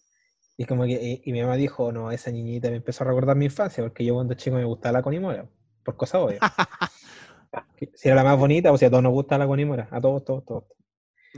[0.56, 3.36] Y como que y, y mi mamá dijo, no, esa niñita me empezó a recordar
[3.36, 5.48] mi infancia, porque yo cuando chico me gustaba la Connie Mora,
[5.84, 6.40] por cosa obvia.
[7.76, 9.88] Que si era la más bonita, o sea, a todos nos gusta la Connie Mora,
[9.90, 10.64] a todos, todos, todos.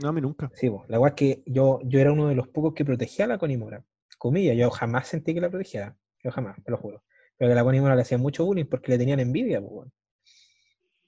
[0.01, 0.49] No, a mí nunca.
[0.53, 3.27] Sí, la weá es que yo, yo era uno de los pocos que protegía a
[3.27, 3.83] la Conimora.
[4.17, 5.95] Comillas, yo jamás sentí que la protegiera.
[6.23, 7.03] Yo jamás, te lo juro.
[7.37, 9.89] Pero que la Conimora le hacían mucho bullying porque le tenían envidia, pues.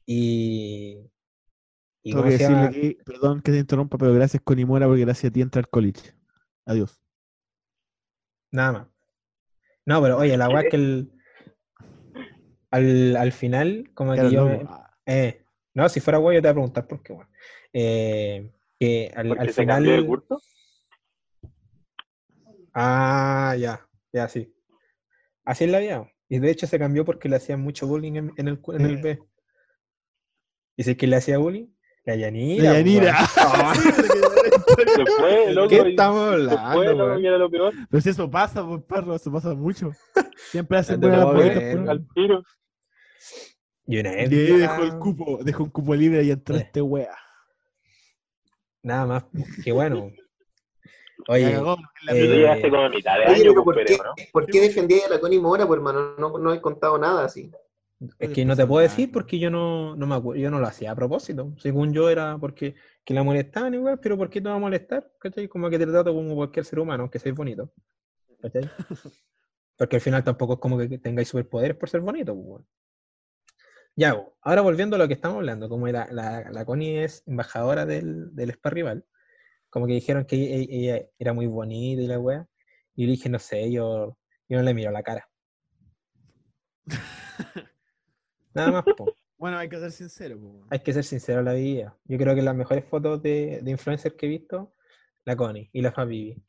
[0.06, 0.98] Y.
[2.04, 5.30] Y Tengo que se decirle aquí, perdón que te interrumpa, pero gracias Conimora porque gracias
[5.30, 6.14] a ti entra al college.
[6.66, 7.01] Adiós.
[8.52, 8.88] Nada más.
[9.86, 11.12] No, pero oye, la weá es que el.
[12.70, 14.46] Al, al final, como que yo.
[14.46, 14.66] me-
[15.06, 15.44] eh,
[15.74, 17.30] no, si fuera weá, yo te voy a preguntar por qué, weón.
[17.74, 20.06] Eh, que al, al se final.
[20.06, 20.42] curso.
[22.74, 24.54] Ah, ya, ya, sí.
[25.44, 26.08] Así es la vida.
[26.30, 28.98] Y de hecho se cambió porque le hacían mucho bullying en, en el, en el
[28.98, 29.02] Eh.
[29.02, 29.20] B.
[30.78, 31.68] ¿Y si es que le hacía bullying?
[32.06, 32.64] La Yanira.
[32.64, 33.18] La Yanira.
[34.78, 34.88] weón.
[35.08, 35.68] Se fue, loco.
[35.70, 37.74] ¿Qué estamos hablando, era lo peor.
[37.90, 39.92] Pero si eso pasa, pues, perro, eso pasa mucho.
[40.52, 41.90] Siempre hacen buenas pues.
[41.90, 42.44] Al tiro.
[43.88, 46.60] Y una Y vez dejó el cupo, dejó un cupo libre y entró Eh.
[46.60, 47.16] este wea.
[48.84, 49.26] Nada más.
[49.64, 50.12] Qué bueno.
[51.28, 52.14] Oye, cagó, eh, Tú puta.
[52.14, 54.30] llegaste como a mitad de Oye, año, pero pues, ¿por qué.
[54.32, 56.16] ¿por qué defendía a la Connie Mora, pues, hermano?
[56.18, 57.52] No, no he contado nada así.
[58.18, 60.68] Es que no te puedo decir porque yo no, no me acuerdo, yo no lo
[60.68, 61.54] hacía a propósito.
[61.58, 65.12] Según yo era porque que la molestaban igual, pero ¿por qué te va a molestar?
[65.20, 65.48] ¿Cachai?
[65.48, 67.72] Como que te trato como cualquier ser humano, aunque seas bonito.
[68.42, 68.64] ¿Cachai?
[69.78, 72.36] Porque al final tampoco es como que tengáis superpoderes por ser bonito.
[72.36, 72.64] pues.
[73.96, 77.24] Ya, bo, ahora volviendo a lo que estamos hablando, como era, la, la Connie es
[77.28, 79.06] embajadora del, del spa rival,
[79.70, 82.48] como que dijeron que ella, ella era muy bonita y la wea,
[82.96, 85.30] y yo dije, no sé, yo, yo no le miro la cara.
[88.54, 89.06] Nada más, po.
[89.42, 90.54] Bueno, hay que ser sincero, pues.
[90.70, 91.98] hay que ser sincero en la vida.
[92.06, 94.76] Yo creo que las mejores fotos de, de influencers que he visto,
[95.26, 96.44] la Connie y la Fabibi.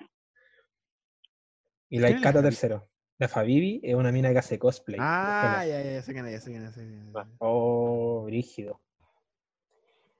[1.88, 2.42] Y la ¿Quién es la Icata Fabi?
[2.42, 2.90] tercero.
[3.18, 4.98] La Fabibi es una mina que hace cosplay.
[5.00, 7.00] Ah, ya, ya, ya sé es, ya sé.
[7.14, 7.26] Ah.
[7.38, 8.78] Oh, rígido.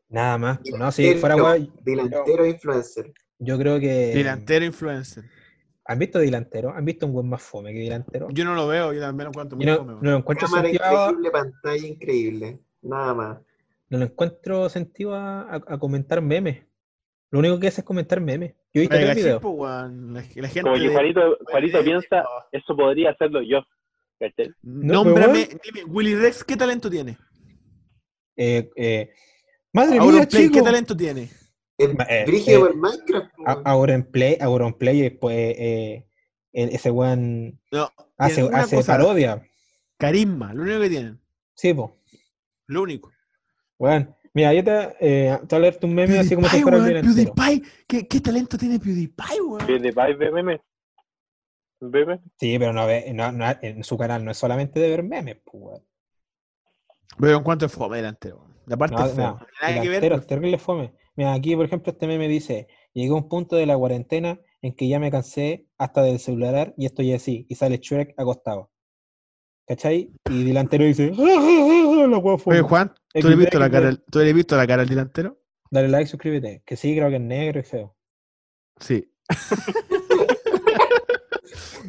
[0.08, 0.60] Nada más.
[0.78, 3.12] No, si fuera guay, Delantero influencer.
[3.38, 4.14] yo creo que.
[4.14, 5.24] Delantero influencer.
[5.84, 6.70] ¿Han visto delantero?
[6.74, 8.28] ¿Han visto un buen más fome que delantero?
[8.30, 10.68] Yo no lo veo, yo también lo encuentro muy no, fome, no lo encuentro Cámara
[10.68, 12.58] sentido, a- increíble, pantalla increíble.
[12.82, 13.38] Nada más.
[13.88, 16.64] no lo encuentro sentido a, a- a comentar memes.
[17.30, 18.52] Lo único que hace es comentar memes.
[18.74, 20.62] Yo he visto la gente.
[20.62, 23.60] Como que Juanito, Juanito de- piensa, eso podría hacerlo yo.
[24.62, 27.18] No, Nómbrame, dime, Willy Rex, ¿qué talento tiene?
[28.36, 29.10] Eh, eh,
[29.72, 31.28] madre mía, ¿qué talento tiene?
[32.08, 33.30] Eh, brígido eh, por Minecraft.
[33.46, 33.62] A- weón.
[33.66, 36.06] Auronplay, Auronplay, después eh,
[36.52, 39.42] ese weón No, hace, hace cosa, parodia.
[39.98, 41.20] Carisma, lo único que tienen.
[41.54, 41.98] Sí, po.
[42.66, 43.10] Lo único.
[43.78, 46.78] Weón, Mira, yo te, eh, te voy a leer tu meme así como si fuera
[46.78, 47.02] el weón.
[47.04, 47.62] PewDiePie.
[47.86, 49.66] ¿Qué, ¿Qué talento tiene PewDiePie, weón?
[49.66, 50.60] PewDiePie ve memes.
[51.80, 52.20] Ve memes.
[52.38, 55.36] Sí, pero no ve, no, no- en su canal no es solamente de ver memes,
[55.44, 55.82] pues, weón.
[57.20, 58.38] Pero en cuanto es fome delantero.
[58.38, 58.52] weón.
[58.66, 59.24] La parte No, es fea.
[59.32, 60.20] no, nada que ver.
[60.26, 60.94] terrible fome.
[61.14, 64.74] Mira, aquí, por ejemplo, este meme dice: Llegué a un punto de la cuarentena en
[64.74, 67.46] que ya me cansé hasta del celular y estoy así.
[67.48, 68.70] Y sale Shrek acostado.
[69.66, 70.10] ¿Cachai?
[70.30, 72.56] Y delantero dice: "Ah, ah, ah, la wea fome".
[72.56, 74.88] Oye, Juan, ¿tú le, has visto la cara, ¿tú le has visto la cara al
[74.88, 75.38] delantero?
[75.70, 76.62] Dale like, suscríbete.
[76.66, 77.96] Que sí, creo que es negro y feo.
[78.80, 79.10] Sí.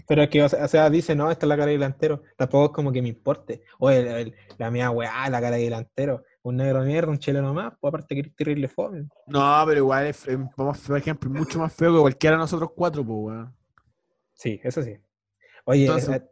[0.07, 2.24] Pero es que, o sea, o sea, dice, no, esta es la cara de delantero.
[2.38, 3.61] Tampoco es como que me importe.
[3.80, 6.24] Oye, el- el- la mía weá, la cara de delantero.
[6.45, 9.07] Un negro de mierda, un chileno más, pues aparte que eres terrible fome.
[9.27, 10.25] No, pero igual es,
[10.57, 13.55] más- por ejemplo, mucho más feo que cualquiera de nosotros cuatro, pues, weón.
[14.33, 14.97] Sí, eso sí.
[15.63, 16.23] Oye, Entonces, a-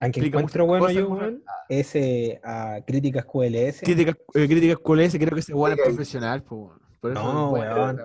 [0.00, 1.44] aunque encuentro bueno cosas, yo, weón.
[1.68, 3.80] es eh, a Críticas QLS.
[3.82, 6.80] Críticas eh, críticas QLS, creo que ese weón es profesional, pues, weón.
[7.00, 8.00] Por eso No, weón.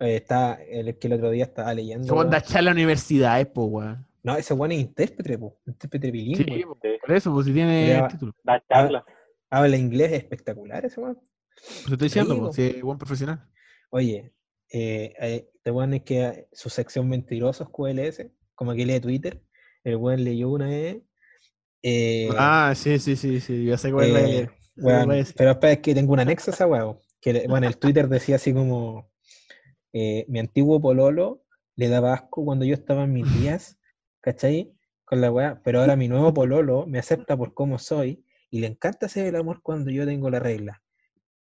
[0.00, 2.06] Eh, está, el que el otro día estaba leyendo.
[2.06, 2.42] Da weón.
[2.42, 4.06] charla a universidades, pues, weón.
[4.22, 6.44] No, ese weón es intérprete, po, intérprete bilingüe.
[6.44, 6.98] Sí, Sí.
[7.04, 8.06] por eso, pues si tiene Ya.
[8.06, 8.32] título.
[8.44, 9.04] Da charla.
[9.50, 11.20] Habla inglés espectacular ese weón.
[11.56, 13.48] Pues estoy diciendo, si es buen profesional.
[13.90, 14.34] Oye,
[14.70, 19.42] eh, eh, este weón es que su sección mentirosos QLS, como que lee Twitter,
[19.84, 21.02] el weón leyó una vez.
[21.82, 23.64] eh, ah, sí, sí, sí, sí.
[23.64, 26.66] Ya sé cuál es eh, weón, pero espera, es que tengo un anexo a esa
[26.66, 26.98] weón.
[27.20, 29.10] Que, bueno, el Twitter decía así como:
[29.92, 31.44] eh, Mi antiguo pololo
[31.76, 33.24] le daba asco cuando yo estaba en mis
[33.58, 33.78] días,
[34.20, 34.72] ¿cachai?
[35.04, 38.23] Con la weá, pero ahora mi nuevo pololo me acepta por cómo soy
[38.54, 40.80] y le encanta hacer el amor cuando yo tengo la regla.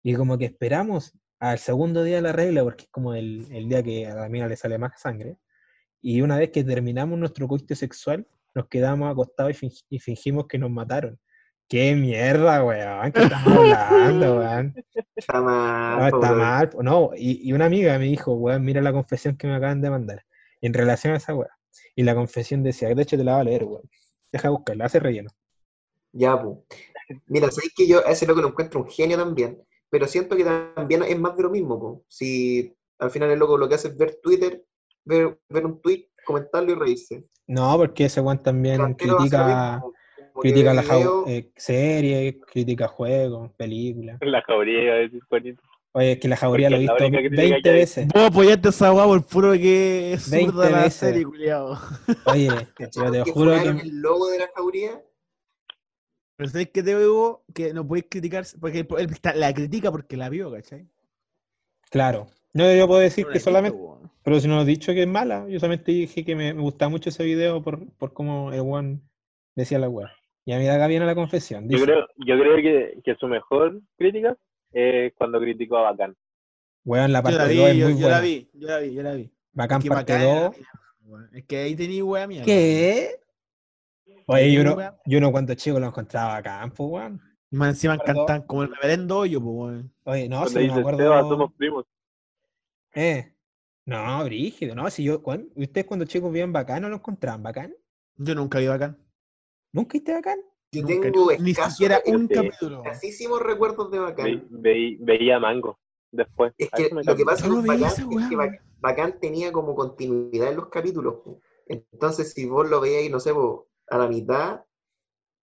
[0.03, 3.69] Y como que esperamos al segundo día de la regla, porque es como el, el
[3.69, 5.37] día que a la mina le sale más sangre.
[6.03, 8.27] Y una vez que terminamos nuestro coito sexual,
[8.57, 11.17] nos quedamos acostados y, fingi- y fingimos que nos mataron.
[11.69, 13.13] ¡Qué mierda, weón!
[13.13, 14.75] ¿Qué estamos hablando, weón?
[15.15, 16.39] Está mal, No, está weón.
[16.39, 16.71] mal.
[16.83, 19.91] No, y, y una amiga me dijo, weón, mira la confesión que me acaban de
[19.91, 20.25] mandar
[20.61, 21.51] en relación a esa weá.
[21.95, 23.89] Y la confesión decía, de hecho te la va a leer, weón.
[24.33, 25.31] Deja buscarla, hace relleno.
[26.13, 26.65] Ya, pu.
[27.27, 30.45] Mira, sabéis que yo a ese loco lo encuentro un genio también, pero siento que
[30.45, 32.05] también es más de lo mismo, po.
[32.09, 34.65] Si al final el loco lo que hace es ver Twitter,
[35.05, 37.25] ver, ver un tweet, comentarlo y reírse.
[37.47, 39.81] No, porque ese weón también critica,
[40.41, 44.19] critica la video, eh, series, critica juegos, películas.
[44.21, 45.63] La jauría decir Juanito.
[45.93, 47.75] Oye, es que la jauría lo he visto única crítica 20 que hay.
[47.77, 48.09] veces.
[48.09, 50.95] Vos apoyaste a esa weá por puro que es 20 zurda la veces.
[50.95, 51.25] serie.
[51.25, 53.69] Oye, yo ¿cacharon te que juro que...
[53.69, 55.03] el logo de la jauría?
[56.37, 60.17] Pero sabéis que te digo que no podéis criticar, porque él, está- la critica porque
[60.17, 60.87] la vio, ¿cachai?
[61.91, 62.27] Claro.
[62.53, 63.79] No, yo puedo decir No que visto, solamente...
[64.23, 66.61] Pero si no lo he dicho que es mala, yo solamente dije que me, me
[66.63, 69.01] gustaba mucho ese video por, por cómo el one
[69.55, 70.11] decía la weá.
[70.45, 71.69] Y a mí acá viene la confesión.
[71.69, 74.37] Yo creo, yo creo que, que su mejor crítica
[74.73, 76.17] es cuando criticó a Bacán.
[76.85, 78.17] weón, la Yo parte la 2 vi, es yo, muy yo buena.
[78.17, 79.31] la vi, yo la vi, yo la vi.
[79.53, 80.43] Bacán Qué parte bacán era 2.
[80.43, 80.71] la mierda,
[81.05, 81.31] weón.
[81.35, 82.43] Es que ahí tenía weá mía.
[82.45, 83.17] ¿Qué?
[84.27, 87.21] Oye, yo no, yo no cuando chico lo encontraba bacán, pues weón.
[87.51, 89.95] Y más encima cantan como el reverendo hoyo, pues, weón.
[90.05, 90.99] Oye, no, si me acuerdo.
[90.99, 91.85] Seba, somos primos.
[92.95, 93.33] Eh.
[93.85, 97.73] No, brígido, no, si yo, ¿cuán- ¿ustedes cuando chicos veían bacán no lo encontraban bacán?
[98.17, 98.99] Yo nunca vi bacán.
[99.73, 100.41] ¿Nunca viste bacán?
[100.73, 102.83] Yo Nunca, tengo ni escasos, siquiera un capítulo.
[102.83, 104.47] escasísimos recuerdos de Ve- Bacán.
[104.51, 105.79] ve- veía Mango
[106.11, 106.53] después.
[106.59, 110.57] Es que lo que pasa con Bacán esa es que Bacán tenía como continuidad en
[110.57, 111.15] los capítulos.
[111.67, 114.61] Entonces, si vos lo veíais, no sé, po, a la mitad,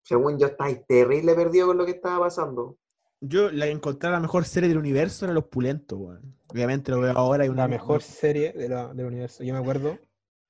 [0.03, 2.77] según yo estáis terrible perdido con lo que estaba pasando.
[3.21, 6.35] Yo la que encontré la mejor serie del universo era Los Pulentos, weón.
[6.47, 9.43] Obviamente lo veo ahora y una La mejor serie de la- del universo.
[9.43, 9.97] Yo me acuerdo.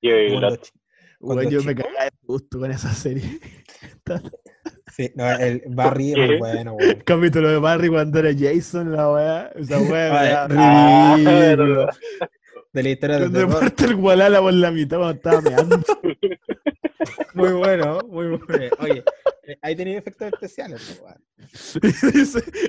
[0.00, 0.40] Y- y
[1.20, 3.40] cuando yo me cagaba de gusto con esa serie.
[4.92, 6.90] Sí, no, el Barry muy bueno, weón.
[6.90, 9.46] El capítulo de Barry cuando era Jason, la weá.
[9.54, 10.12] Esa weá.
[10.12, 11.78] me Ay, da- Ah, ridículo.
[11.78, 11.94] verdad.
[12.72, 15.76] De la historia del Cuando parte el Gualala por la mitad cuando estaba meando.
[17.34, 18.76] Muy bueno, muy bueno.
[18.80, 19.04] Oye,
[19.46, 21.02] eh, ahí tenía efectos especiales,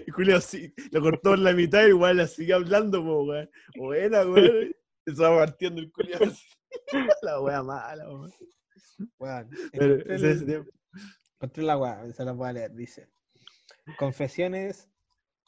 [0.08, 3.50] y Julio así, lo cortó por la mitad y igual la sigue hablando, po, weón.
[3.78, 4.76] Buena, weón.
[5.06, 6.46] Estaba partiendo el Julio así.
[7.22, 8.32] La wea mala, weón.
[9.20, 12.72] Weón, encontré la weá, se la voy a leer.
[12.74, 13.10] Dice:
[13.98, 14.90] Confesiones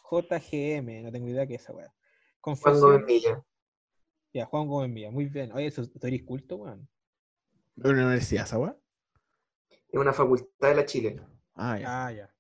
[0.09, 1.93] JGM, no tengo idea qué es esa weá.
[2.39, 3.05] Cuando Confesiones.
[3.05, 3.43] Villa.
[4.33, 5.51] Ya, Juan Gómez Villa, muy bien.
[5.53, 6.88] Oye, eso, ¿tú eres culto, weón?
[7.78, 8.75] ¿Pero en la universidad esa weá?
[9.69, 11.21] Es una facultad de la Chile.
[11.55, 12.05] Ah, ya.
[12.07, 12.34] Ah, ya.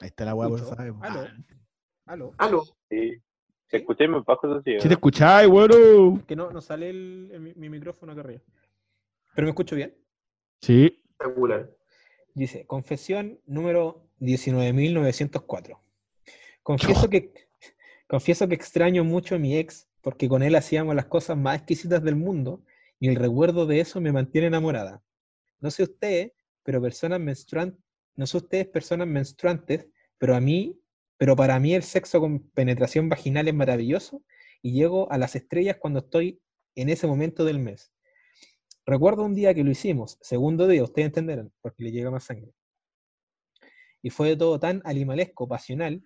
[0.00, 0.92] Ahí está la weá, por saber.
[0.92, 1.02] po.
[1.04, 1.26] Aló.
[2.06, 2.34] Aló.
[2.38, 2.64] Aló.
[2.90, 3.12] Sí.
[3.70, 3.76] ¿Sí?
[3.76, 4.72] Escuché mis bajos así.
[4.76, 4.92] Si te ¿no?
[4.94, 6.22] escucháis, weón.
[6.22, 8.40] Que no, no sale el, el- mi, mi micrófono acá arriba.
[9.34, 9.94] ¿Pero me escucho bien?
[10.62, 11.02] Sí.
[11.10, 11.70] Espectacular.
[12.34, 15.78] Dice, confesión número 19.904.
[16.62, 17.32] Confieso que,
[18.06, 22.02] Confieso que extraño mucho a mi ex porque con él hacíamos las cosas más exquisitas
[22.02, 22.62] del mundo
[23.00, 25.02] y el recuerdo de eso me mantiene enamorada.
[25.60, 26.32] No sé ustedes,
[26.62, 27.82] pero personas menstruantes,
[28.16, 29.86] no sé ustedes personas menstruantes,
[30.18, 30.80] pero a mí,
[31.16, 34.22] pero para mí el sexo con penetración vaginal es maravilloso
[34.62, 36.40] y llego a las estrellas cuando estoy
[36.74, 37.92] en ese momento del mes.
[38.86, 42.52] Recuerdo un día que lo hicimos, segundo día, ustedes entenderán, porque le llega más sangre.
[44.02, 46.02] Y fue todo tan animalesco, pasional,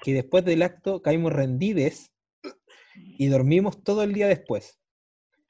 [0.00, 2.12] que después del acto caímos rendides
[2.94, 4.78] y dormimos todo el día después.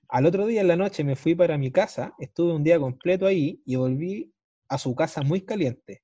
[0.08, 3.26] Al otro día en la noche me fui para mi casa, estuve un día completo
[3.26, 4.32] ahí y volví
[4.68, 6.02] a su casa muy caliente.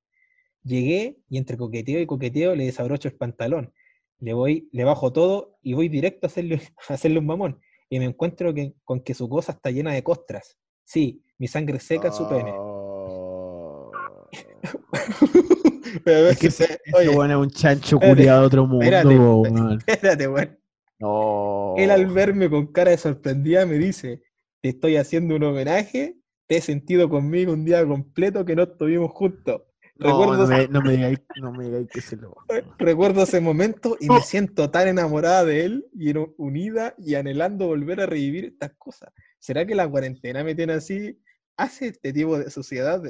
[0.63, 3.73] Llegué y entre coqueteo y coqueteo le desabrocho el pantalón.
[4.21, 7.61] Le voy, le bajo todo y voy directo a hacerle, a hacerle un mamón.
[7.89, 10.59] Y me encuentro que- con que su cosa está llena de costras.
[10.85, 12.53] Sí, mi sangre seca en su pene.
[12.55, 13.91] Oh.
[16.05, 18.85] Pero Es que ese, ese- ese oye, weón es un chancho culiado de otro mundo,
[19.87, 20.59] espérate, weón.
[20.99, 21.75] No.
[21.77, 24.23] Él al verme con cara de sorprendida me dice,
[24.61, 26.17] te estoy haciendo un homenaje,
[26.47, 29.63] te he sentido conmigo un día completo que no estuvimos juntos.
[29.97, 32.35] No, Recuerdo, no me, no me digáis, no me digáis que se lo.
[32.79, 38.01] recuerdo ese momento y me siento tan enamorada de él y unida y anhelando volver
[38.01, 39.11] a revivir estas cosas.
[39.39, 41.21] ¿Será que la cuarentena me tiene así?
[41.57, 43.03] ¿Hace este tipo de sociedad?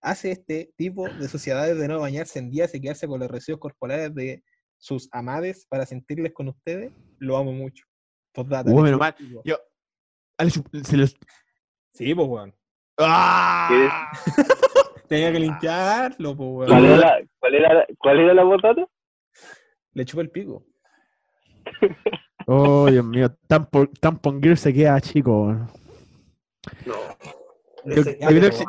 [0.00, 3.60] ¿Hace este tipo de sociedades de no bañarse en días y quedarse con los residuos
[3.60, 4.42] corporales de
[4.84, 6.92] sus amades para sentirles con ustedes?
[7.18, 7.86] Lo amo mucho.
[8.82, 9.14] Menos chupo mal.
[9.44, 9.56] Yo.
[10.82, 11.16] Se los.
[11.94, 12.54] Sí, pues, weón.
[12.98, 14.10] ¡Ah!
[15.08, 16.84] Tenía que limpiarlo, pues, ¿Cuál weón.
[16.84, 18.86] era, la- cuál era, cuál era la botata?
[19.94, 20.66] Le chupo el pico.
[22.46, 23.34] Oh, Dios mío.
[23.46, 25.44] Tampon, Tampon Gear se queda chico.
[25.46, 25.66] weón.
[26.84, 26.94] No.
[27.86, 28.64] Yo- Ese- yo creo que si-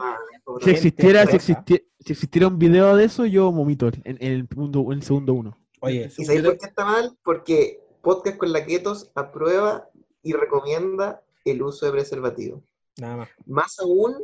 [0.62, 1.38] Si existiera, si, rosa.
[1.54, 5.04] existi- si existiera un video de eso, yo vomito en, en el, mundo, en el
[5.04, 5.58] segundo uno.
[5.86, 7.18] Oye, ¿Y sabéis por qué está mal?
[7.24, 9.90] Porque Podcast con la Ketos aprueba
[10.22, 12.64] y recomienda el uso de preservativo.
[12.98, 14.16] nada más, Más aún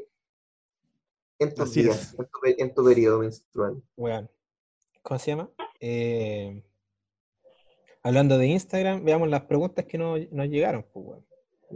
[1.39, 3.82] en tus Así días, en tu, pe- en tu periodo menstrual.
[3.97, 4.30] weón.
[5.01, 5.49] ¿Cómo se llama?
[5.80, 6.64] Eh,
[8.03, 11.26] hablando de Instagram, veamos las preguntas que no- nos llegaron, pues, weón.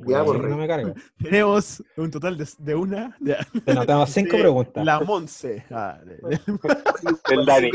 [0.08, 0.94] Ya, por que no me carga.
[1.18, 3.16] Tenemos un total de, de una.
[3.20, 4.84] De, Te notamos cinco de preguntas.
[4.86, 5.64] La Monse.
[5.72, 6.40] ah, de, de-
[7.30, 7.72] Del Dani.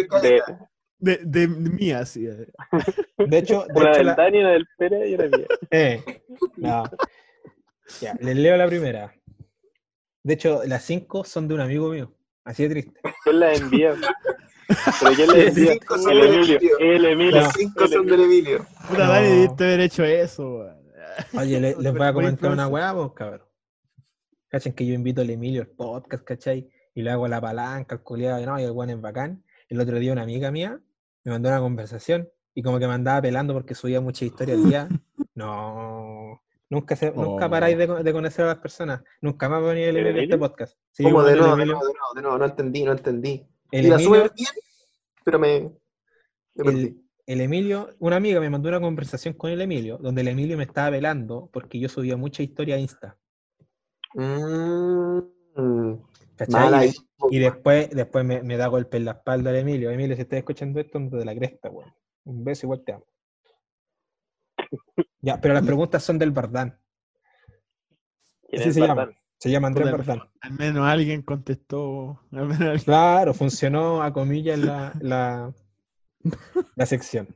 [1.00, 2.22] De, de- de mía, sí.
[2.26, 5.46] De hecho, de una hecho del la- Dani, una del Pérez y una mía.
[5.70, 6.22] eh,
[6.56, 6.84] no.
[8.00, 9.12] Ya, les leo la primera.
[10.22, 12.14] De hecho, las cinco son de un amigo mío.
[12.44, 13.00] Así de triste.
[13.24, 13.94] ¿Quién la envía?
[15.00, 15.72] ¿Pero quién la envía?
[15.72, 16.78] Cinco son El Emilio.
[16.78, 17.40] El Emilio.
[17.40, 18.66] Las cinco son del Emilio.
[18.88, 19.12] Puta, No.
[19.12, 20.58] Dani, debiste haber hecho eso.
[20.58, 20.80] weón.
[21.38, 22.72] Oye, le- les voy a comentar una influencer.
[22.72, 23.48] weá, pues, cabrón.
[24.48, 26.68] Cachen que yo invito al Emilio al podcast, ¿cachai?
[26.94, 29.44] Y le hago la palanca, el culiado, y no, y el weón es bacán.
[29.68, 30.80] El otro día una amiga mía
[31.24, 34.68] me mandó una conversación y como que me andaba pelando porque subía muchas historias al
[34.68, 34.88] día.
[35.34, 37.50] No, nunca, se, nunca Oh.
[37.50, 39.00] paráis de, co- de conocer a las personas.
[39.22, 40.76] Nunca más va a venir el ¿El Emilio este podcast.
[40.90, 42.38] Sí, ¿Cómo de el nuevo, de nuevo, de nuevo, de nuevo?
[42.38, 43.46] No entendí, no entendí.
[43.70, 44.48] el y la Emilio- sube bien,
[45.24, 45.60] pero me,
[46.56, 46.80] me perdí.
[46.82, 50.58] el, el Emilio, una amiga me mandó una conversación con el Emilio, donde el Emilio
[50.58, 53.16] me estaba velando porque yo subía mucha historia a Insta.
[54.14, 55.94] Mm,
[57.30, 59.90] Y de- después, después me, me da golpe en la espalda el Emilio.
[59.90, 61.92] Emilio, si estás escuchando esto, no de la cresta, weón.
[62.24, 63.04] Un beso, igual te amo.
[65.20, 66.78] Ya, pero las preguntas son del Bardán.
[68.48, 69.10] ¿Quién Así es se llama.
[69.38, 70.20] Se llama Andrés Bardán.
[70.40, 72.20] Al menos alguien contestó.
[72.32, 75.52] Al menos alguien- Claro, funcionó a comillas la, la,
[76.76, 77.26] la sección.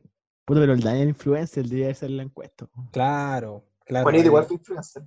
[0.44, 2.66] Puta, pero el Daniel Influencer debería hacer la encuesta.
[2.92, 4.04] Claro, claro.
[4.20, 5.02] Ahí- igual fue influencer.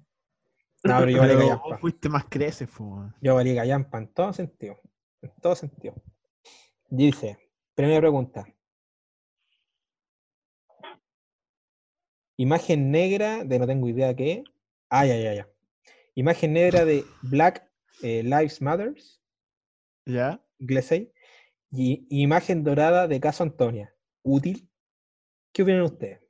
[0.88, 1.68] No, pero yo valí Pero gallampa.
[1.70, 3.16] vos fuiste más creces, po, weón.
[3.22, 4.80] Yo valí gallampa en todo sentido.
[5.22, 5.96] En todo sentido.
[6.90, 7.38] Dice,
[7.76, 8.46] primera pregunta.
[12.38, 14.44] Imagen negra de no tengo idea qué.
[14.90, 15.50] Ah, ya, ya, ya.
[16.14, 17.70] Imagen negra de Black
[18.02, 19.22] eh, Lives Matters,
[20.06, 20.42] ¿Ya?
[20.92, 21.12] ahí,
[21.72, 23.94] y imagen dorada de Caso Antonia.
[24.24, 24.70] ¿Útil?
[25.52, 26.22] ¿Qué opinan ustedes?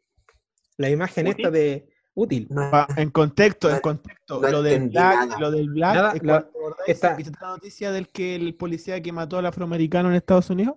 [0.78, 2.48] La imagen esta de útil.
[2.50, 6.24] No, Pa- en contexto, en contexto, no lo del Black, lo del Black, Nada, es
[6.24, 6.48] la-
[6.88, 10.76] esta- ¿Viste la noticia del que el policía que mató al afroamericano en Estados Unidos?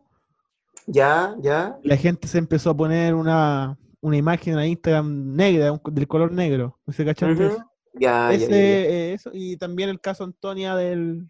[0.86, 1.78] Ya, ya.
[1.82, 6.30] La gente se empezó a poner una, una imagen en Instagram negra, un- del color
[6.32, 6.78] negro.
[6.86, 7.42] ¿No se Ujú.
[7.54, 7.64] eso?
[7.94, 8.56] Ya, ya, Ese, ya, ya.
[8.58, 11.26] eh, eso, y también el caso Antonia del,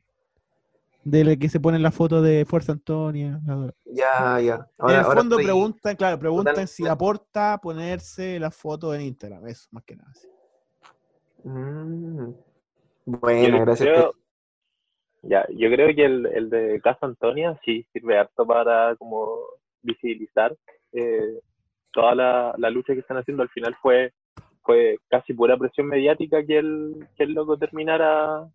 [1.03, 3.41] del que se pone en la foto de Fuerza Antonia.
[3.47, 4.55] la- Ya, ya.
[4.55, 9.03] en Ahora, el ahora fondo estoy- preguntan, claro, preguntan si aporta ponerse la foto en
[9.03, 10.11] Instagram, eso, más que nada.
[10.15, 10.29] sí.
[11.45, 12.35] Mm.
[13.07, 13.89] Bueno, Yo gracias.
[13.89, 14.15] creo-
[15.23, 19.37] Ya, yo creo que el, el de Casa Antonia sí sirve harto para como
[19.83, 20.57] visibilizar
[20.93, 21.39] eh,
[21.93, 24.13] toda la, la lucha que están haciendo al final fue,
[24.63, 28.49] fue casi pura presión mediática que el, que el loco terminara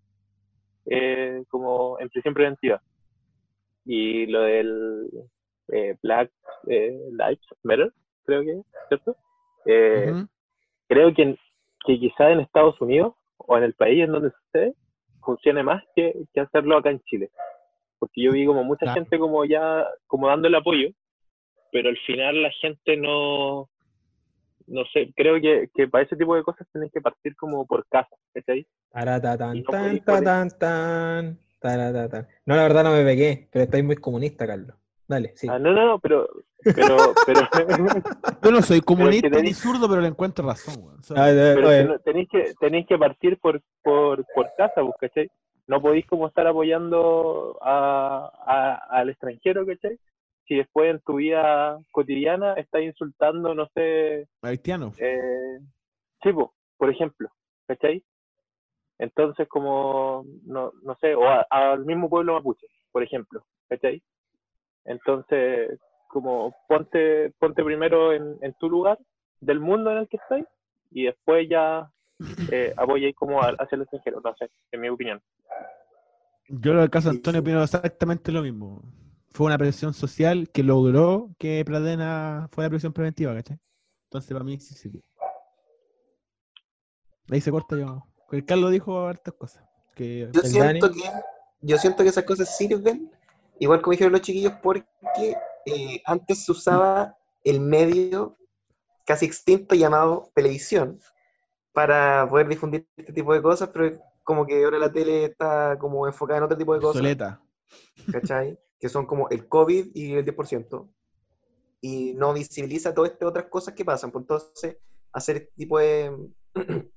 [0.85, 2.81] eh, como en prisión preventiva.
[3.85, 5.09] Y lo del
[5.69, 6.31] eh, Black
[6.67, 7.91] eh, Lives Matter,
[8.25, 9.15] creo que, ¿cierto?
[9.65, 10.27] Eh, Ujú.
[10.87, 11.37] creo que,
[11.85, 14.73] que quizá en Estados Unidos o en el país en donde sucede
[15.21, 17.29] funcione más que, que hacerlo acá en Chile.
[17.99, 18.93] Porque yo vi como mucha Claro.
[19.01, 20.89] gente como ya, como dando el apoyo,
[21.71, 23.69] pero al final la gente no,
[24.67, 27.85] no sé, creo que, que para ese tipo de cosas tienes que partir como por
[27.87, 28.65] casa, ¿cachai?
[28.91, 32.27] Taratatan, no tan, tan, tan, taratatan.
[32.45, 34.75] No, la verdad no me pegué, pero estáis muy comunista, Carlos.
[35.07, 35.47] Dale, sí.
[35.47, 36.27] Ah, no, no, no, pero,
[36.63, 37.41] pero, pero,
[38.43, 40.97] Yo no soy comunista tenéis- ni zurdo, pero le encuentro razón.
[40.99, 44.93] O sea, Ah, pero que tenéis que tenéis que partir por por, por casa, pues,
[44.99, 45.29] ¿cachai?
[45.67, 49.99] No podéis como estar apoyando a, a- al extranjero, ¿cachai?
[50.47, 54.93] Si después en tu vida cotidiana estás insultando, no sé, haitiano.
[54.97, 55.59] eh,
[56.21, 56.29] sí,
[56.77, 57.29] por ejemplo,
[57.67, 58.03] ¿cachai?
[58.99, 64.01] Entonces, como, no, no sé, o a- al mismo pueblo mapuche, por ejemplo, ¿cachai?
[64.85, 68.97] Entonces, como ponte, ponte primero en, en tu lugar
[69.41, 70.45] del mundo en el que estáis
[70.91, 71.89] y después ya
[72.51, 75.21] eh, apoyáis como a- hacia el extranjero, no sé, en mi opinión.
[76.47, 78.81] Yo en el caso de Antonio opino exactamente lo mismo.
[79.35, 83.59] Fue una presión social que logró que Pradena fuera prisión preventiva, ¿cachai?
[84.05, 85.01] Entonces para mí sí sirvió.
[87.29, 88.01] Ahí se corta yo.
[88.31, 89.61] El Carlos dijo hartas cosas.
[89.93, 91.01] Que Yo siento Dani.
[91.01, 91.09] que
[91.59, 93.11] yo siento que esas cosas sirven,
[93.59, 94.85] igual como dijeron los chiquillos, porque
[95.65, 98.37] eh, antes se usaba el medio
[99.05, 100.97] casi extinto llamado televisión
[101.73, 106.07] para poder difundir este tipo de cosas, pero como que ahora la tele está como
[106.07, 107.01] enfocada en otro tipo de cosas.
[107.01, 107.41] Soleta.
[108.13, 108.57] ¿cachai?
[108.85, 110.87] Que son como el COVID y el 10%.
[111.81, 114.11] Y no visibiliza todas estas otras cosas que pasan.
[114.11, 114.77] Pues entonces,
[115.11, 116.15] hacer este tipo de,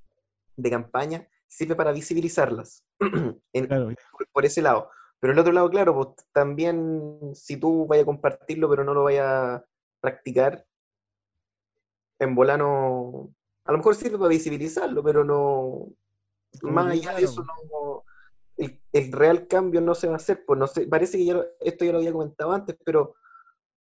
[0.57, 2.85] de campaña sirve para visibilizarlas
[3.55, 3.95] en- Claro.
[4.13, 4.91] por, por ese lado.
[5.19, 9.05] Pero el otro lado, claro, pues también si tú vayas a compartirlo, pero no lo
[9.05, 9.65] vayas a
[10.03, 10.67] practicar,
[12.19, 13.33] en volano,
[13.65, 15.89] a lo mejor sirve para visibilizarlo, pero no,
[16.61, 18.05] más allá de eso, no,
[18.59, 20.45] el, el real cambio no se va a hacer.
[20.47, 23.15] Pues no sé, parece que ya lo- esto ya lo había comentado antes, pero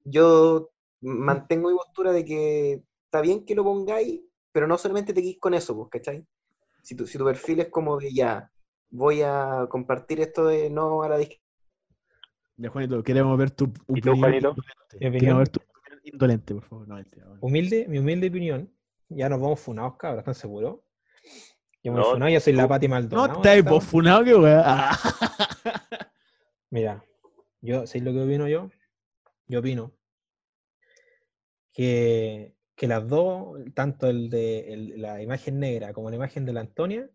[0.04, 0.70] yo
[1.02, 4.22] mantengo mi postura de que está bien que lo pongáis,
[4.52, 6.26] pero no solamente te quedes con eso, pues, ¿cachai?
[6.82, 8.52] Si tu, si tu perfil es como de ya,
[8.92, 11.20] voy a compartir esto de no a la.
[12.58, 14.20] Ya, Juanito, queremos ver tu ¿Y tú, opinión.
[14.20, 14.56] Juanito?
[14.90, 16.88] Queremos ver tu opinión indolente, por favor.
[16.88, 16.98] No,
[17.42, 18.72] humilde, mi humilde opinión.
[19.10, 20.80] Ya nos vamos funados, cabros, ¿están seguros?
[21.86, 23.42] Yo me No, funado, yo soy la Pati No, Maldonado.
[23.42, 24.90] te has esta, vos funado, que weá.
[26.72, 27.06] Mira,
[27.62, 28.72] yo, ¿sabéis lo que opino yo?
[29.46, 29.92] Yo opino
[31.72, 36.54] que, que las dos, tanto el de el- la imagen negra como la imagen de
[36.54, 37.08] la Antonia,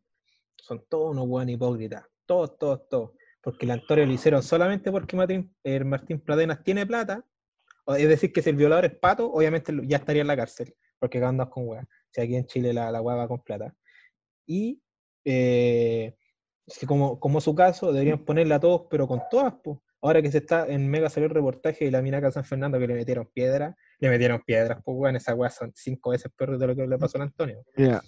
[0.56, 2.04] son todos unos buenos hipócritas.
[2.24, 3.10] Todos, todos, todos.
[3.42, 7.24] Porque la Antonia lo hicieron solamente porque Martín, eh, Martín Pradenas tiene plata.
[7.86, 10.76] o- Es decir, que si el violador es pato, obviamente ya estaría en la cárcel.
[11.00, 11.88] Porque acá andas con hueá.
[12.10, 13.74] Si aquí en Chile la, la hueá va con plata.
[14.50, 14.82] Y
[15.24, 16.16] eh,
[16.66, 19.78] es que como, como su caso, deberían ponerla a todos, pero con todas, pues.
[20.02, 22.88] Ahora que se está en Mega salió el reportaje de la minaca San Fernando que
[22.88, 26.66] le metieron piedra, le metieron piedras, pues weón, esa weá son cinco veces peor de
[26.66, 27.62] lo que le pasó a Antonio.
[27.76, 28.00] Eh,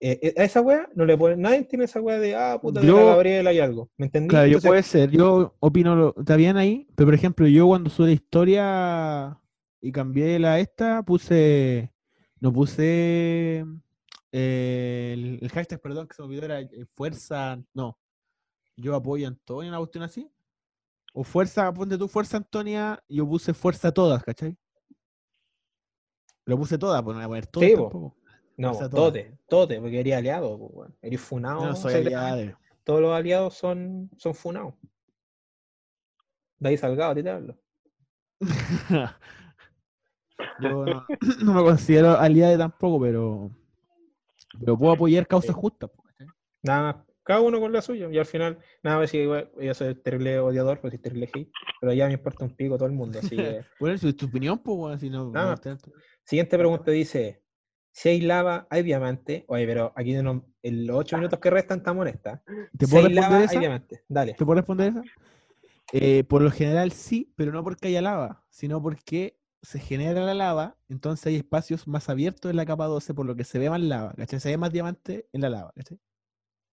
[0.00, 2.86] eh, a esa weá no le ponen, nadie tiene esa weá de ah puta de
[2.86, 3.90] Yo- Gabriela y algo.
[3.96, 4.28] ¿Me entendí?
[4.28, 7.90] Claro, yo puede ser, yo opino, lo, está bien ahí, pero por ejemplo, yo cuando
[7.90, 9.40] subí la historia
[9.80, 11.90] y cambié la esta, puse,
[12.38, 13.64] no puse
[14.36, 17.96] eh, el, el hashtag, perdón, que se me olvidó, era eh, fuerza, no,
[18.76, 20.28] yo apoyo a Antonia, una cuestión así,
[21.12, 24.58] o fuerza, ponte tú fuerza Antonia, yo puse fuerza todas, ¿cachai?
[26.46, 28.16] Lo puse todas, pues no voy a poner todas Sí, tampoco.
[28.56, 30.90] no, fuerza tote, tote, porque eres aliado, pues.
[31.00, 31.64] Eres funado.
[31.64, 32.58] No soy aliado.
[32.82, 34.74] Todos los aliados son, son funados.
[36.58, 37.56] De ahí salgado, a ti te hablo.
[40.58, 41.06] Yo no,
[41.44, 43.52] no me considero aliado tampoco, pero,
[44.60, 45.60] pero puedo apoyar causas Sí.
[45.60, 45.90] justas.
[46.62, 48.08] Nada más, cada uno con la suya.
[48.10, 51.50] Y al final, nada más si igual, yo soy terrible odiador, pues soy terrible hate,
[51.80, 53.18] pero ya me importa un pico todo el mundo.
[53.18, 53.64] Así que.
[53.80, 55.30] Bueno, es tu opinión, pues, bueno, si no.
[55.30, 55.60] Nada no más.
[55.60, 55.76] te-
[56.24, 57.42] Siguiente pregunta dice:
[57.92, 59.44] Si hay lava, hay diamante.
[59.48, 62.42] Oye, pero aquí no- en los ocho minutos que restan estamos en esta.
[62.78, 63.60] ¿Te Si puedo hay lava, responder hay esa?
[63.60, 64.04] diamante.
[64.08, 64.34] Dale.
[64.34, 65.04] ¿Te puedo responder esa?
[65.92, 70.34] Eh, por lo general sí, pero no porque haya lava, sino porque se genera la
[70.34, 73.70] lava, entonces hay espacios más abiertos en la capa 12, por lo que se ve
[73.70, 74.40] más lava, ¿cachai?
[74.40, 75.98] Se ve más diamante en la lava, ¿cachai?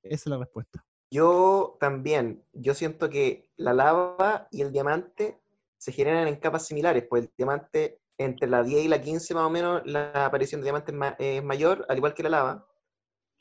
[0.04, 0.86] Esa es la respuesta.
[1.12, 5.42] Yo también, yo siento que la lava y el diamante
[5.78, 9.46] se generan en capas similares, pues el diamante entre la 10 y la 15 más
[9.46, 12.68] o menos la aparición de diamantes ma- es mayor, al igual que la lava.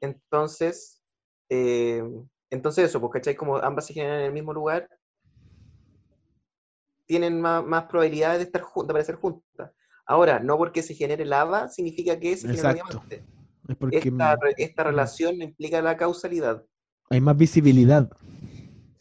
[0.01, 1.03] Entonces,
[1.51, 2.03] eh,
[2.51, 3.35] entonces eso, pues, ¿cachai?
[3.37, 4.89] Como ambas se generan en el mismo lugar,
[7.11, 9.73] tienen más, más probabilidades de estar juntas, de aparecer juntas.
[10.07, 12.89] Ahora, no porque se genere lava significa que se genera Exacto.
[12.93, 13.25] diamante.
[13.69, 16.65] Es porque Esta, esta relación no implica la causalidad.
[17.11, 18.09] hay más visibilidad.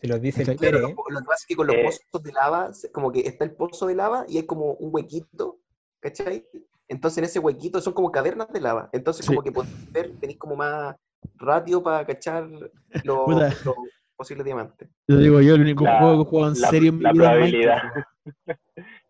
[0.01, 1.83] Si lo dice el Pere, lo, lo que pasa es que con los Eh.
[1.85, 4.89] pozos de lava, se- como que está el pozo de lava y hay como un
[4.91, 5.59] huequito,
[5.99, 6.47] ¿cachai?
[6.87, 8.89] Entonces en ese huequito son como cavernas de lava.
[8.91, 9.29] Entonces Sí.
[9.29, 10.95] como que podés ver, tenéis como más
[11.35, 12.49] ratio para cachar
[13.03, 13.27] los,
[13.63, 13.75] los
[14.19, 14.89] posibles diamantes.
[15.07, 17.11] Lo digo yo, el único La- juego que jugado en la- serio en mi la
[17.13, 17.81] vida probabilidad.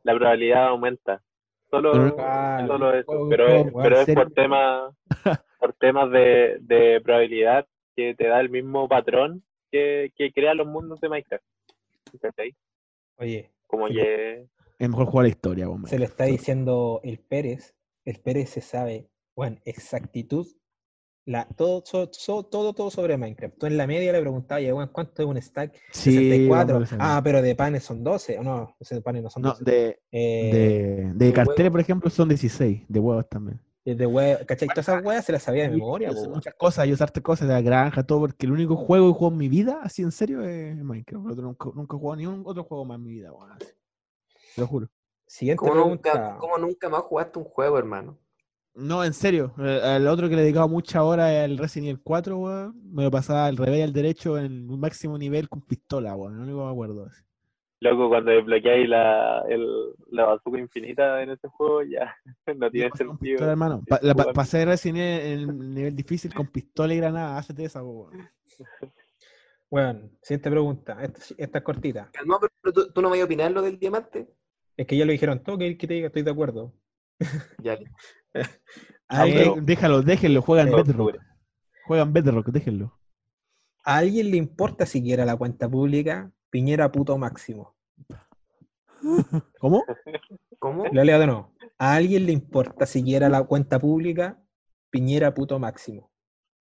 [0.03, 1.21] La probabilidad aumenta.
[1.69, 1.93] Solo,
[2.67, 3.05] solo eso.
[3.07, 4.93] Juego- Pero, juego, es, pero es por temas
[5.59, 10.67] por temas de, de probabilidad que te da el mismo patrón que, que crea los
[10.67, 11.43] mundos de Minecraft.
[12.21, 12.55] ¿Cachai?
[13.17, 14.47] oye, Como Sí, que
[14.79, 15.85] Es mejor jugar la historia, weón.
[15.87, 20.47] se lo está diciendo el Pérez, el Pérez se sabe, bueno, exactitud,
[21.25, 23.57] la, todo, so- so- todo, todo sobre Minecraft.
[23.57, 25.75] Tú en la media le preguntabas, "Oye, weón, ¿cuánto es un stack?
[25.91, 26.67] Sí, 64.
[26.75, 27.17] weón, lo sabía.
[27.17, 28.39] Ah, pero de panes son 12.
[28.39, 29.63] O no, ese de panes no son No, 12.
[29.63, 31.71] de, Eh, de, de de carteles, huevos.
[31.71, 33.59] por ejemplo, son 16, de huevos también.
[33.85, 34.67] de, de hue- ¿cachai?
[34.69, 37.53] Todas esas weas se las sabía de memoria, yo muchas cosas, yo usarte cosas de
[37.53, 40.43] la granja, todo, porque el único juego que juego en mi vida, así en serio,
[40.43, 41.25] es Minecraft.
[41.31, 43.51] Otro nunca, nunca he jugado ni un otro juego más en mi vida, weón.
[43.51, 43.65] así.
[44.55, 44.89] Te lo juro.
[45.27, 48.17] Siguiente ¿Cómo nunca, cómo nunca más jugaste un juego, hermano?
[48.75, 49.53] No, en serio.
[49.59, 52.93] eh, El otro que le he dedicado muchas horas es el Resident Evil 4, weón.
[52.93, 56.37] Me lo pasaba al revés y al derecho en un máximo nivel con pistola, weón.
[56.37, 57.05] No único que me acuerdo.
[57.05, 57.21] así.
[57.81, 59.65] loco cuando desbloqueáis la, el,
[60.11, 62.13] la bazooka infinita en ese juego ya
[62.57, 63.17] no tiene sentido.
[63.19, 63.79] pistola, hermano.
[63.79, 64.35] Sí, Pa- la- pa- jugar.
[64.35, 67.37] pasé Resident Evil en el nivel difícil con pistola y granada.
[67.37, 68.11] Hacete esa, weón.
[69.71, 70.97] Bueno, siguiente pregunta.
[71.37, 72.09] Esta, es cortita.
[72.11, 74.27] Calmado, pero tú, tú no me vas a opinar lo del diamante.
[74.75, 76.73] Es que ya lo dijeron todo, que, que te diga, estoy de acuerdo.
[77.61, 77.77] Ya,
[79.11, 81.17] Ah, Eh, ok, déjalo, déjenlo, juegan Bedrock.
[81.87, 82.93] Juegan Bedrock, déjenlo.
[83.83, 86.31] ¿A alguien le importa siquiera la cuenta pública?
[86.51, 87.75] Piñera puto máximo.
[89.59, 89.83] ¿Cómo?
[90.59, 90.85] ¿Cómo?
[90.91, 91.53] Lo leo de nuevo.
[91.79, 94.39] ¿A alguien le importa siquiera la cuenta pública?
[94.91, 96.11] Piñera puto máximo.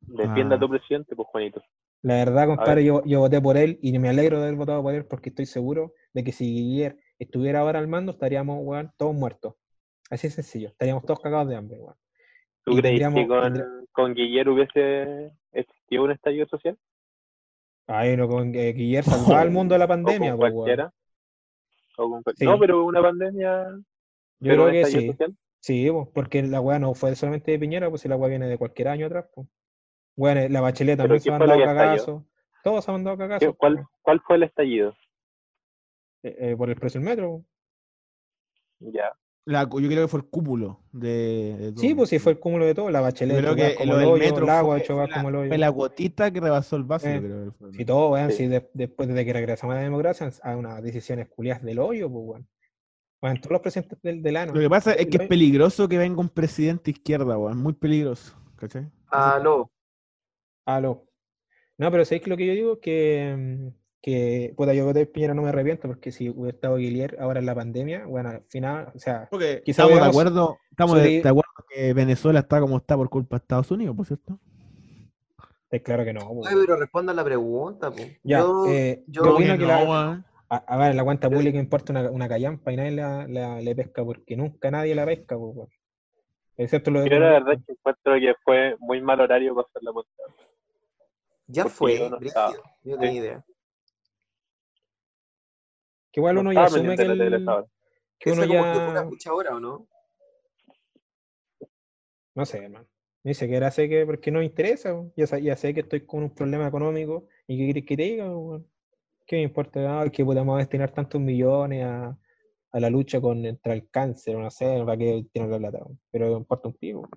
[0.00, 0.56] Defienda Ah.
[0.58, 1.62] a tu presidente, pues Juanito.
[2.02, 2.84] La verdad, compadre, ver.
[2.84, 5.46] yo, yo voté por él y me alegro de haber votado por él porque estoy
[5.46, 9.54] seguro de que si Guillermo estuviera ahora al mando, estaríamos, weón, todos muertos.
[10.10, 10.68] Así de sencillo.
[10.68, 11.96] Estaríamos todos cagados de hambre, weón.
[12.64, 16.78] ¿Tú Y crees que tendríamos- con, tendría- con Guillermo hubiese existido un estallido social?
[17.86, 20.52] Ay, no, con eh, Guillermo salvaba al mundo de la ¿O con pandemia, pues, weón.
[20.64, 20.92] cualquiera?
[21.96, 22.44] ¿O con Sí.
[22.44, 23.68] No, pero una pandemia,
[24.40, 25.06] Yo creo que sí.
[25.08, 25.36] social.
[25.60, 28.46] Sí, pues, porque la weá no fue solamente de Piñera, pues si la weá viene
[28.48, 29.48] de cualquier año atrás, pues.
[30.16, 32.22] Bueno, la bachelet también se ¿quién ha mandado cagazos.
[32.64, 33.56] Todos se han mandado ¿Qué- cagazos.
[33.56, 34.94] ¿Cuál, pues, ¿Cuál fue el estallido?
[36.22, 37.44] eh, eh, por el precio del metro.
[38.80, 39.12] Ya.
[39.48, 42.66] La- yo creo que fue el cúmulo de, de Sí, pues sí, fue el cúmulo
[42.66, 42.90] de todo.
[42.90, 45.28] La bachelet, creo que como lo el del hoyo, metro el agua fue, la, como
[45.30, 45.48] el hoyo.
[45.48, 47.08] fue la gotita que rebasó el vaso.
[47.08, 47.76] Eh, yo creo que.
[47.78, 48.36] Si todo, weón, Sí.
[48.36, 52.10] si de- después de que regresamos a la democracia, a unas decisiones culiadas del hoyo,
[52.10, 52.48] pues, weón.
[53.22, 54.52] Bueno, todos los presidentes del, del ano.
[54.54, 57.56] Lo que pasa es que es peligroso que venga un presidente izquierda, weón.
[57.56, 58.36] Muy peligroso.
[58.56, 58.86] ¿Cachai?
[59.06, 59.70] Aló.
[60.66, 61.06] Aló.
[61.78, 62.72] No, pero ¿sabéis que lo que yo digo?
[62.74, 63.68] es Que, mm,
[64.00, 67.46] que puta, yo voté Piñera no me arrepiento, porque si hubiera estado Guillermo ahora en
[67.46, 71.50] la pandemia, bueno, al final, o sea, Porque Quizá estamos de acuerdo, estamos de, acuerdo
[71.68, 74.38] que Venezuela está como está por culpa de Estados Unidos, por cierto.
[75.70, 76.20] es claro que no.
[76.20, 78.02] po, Oye, pero responda la pregunta, po.
[78.22, 81.28] Ya, yo, eh, yo- yo ¿Cómo opino que no, la, a, a ver, la cuenta
[81.28, 85.04] pública importa una, una callampa y nadie la, la- le pesca, porque nunca nadie la
[85.06, 85.68] pesca, po, weón.
[86.56, 89.66] Excepto lo de Yo la verdad es que encuentro que fue muy mal horario para
[89.68, 90.10] hacer la cuenta.
[91.46, 93.44] ya porque fue, yo no yo no tenía idea.
[96.18, 97.66] Que igual No uno ya estaba asume que, el- hora.
[98.18, 98.84] que uno que ya...
[98.84, 99.86] pura mucha hora, ¿o no?
[102.34, 102.88] No sé, hermano.
[103.22, 106.34] Ni siquiera sé que, porque no me interesa, ya, ya sé que estoy con un
[106.34, 108.26] problema económico y qué quieres que te diga.
[109.28, 110.00] ¿Qué me importa?
[110.00, 112.18] Ah, que podamos destinar tantos millones a,
[112.72, 116.38] a la lucha contra el cáncer, no sé, para qué tiene la plata, pero me
[116.38, 117.08] importa un pico.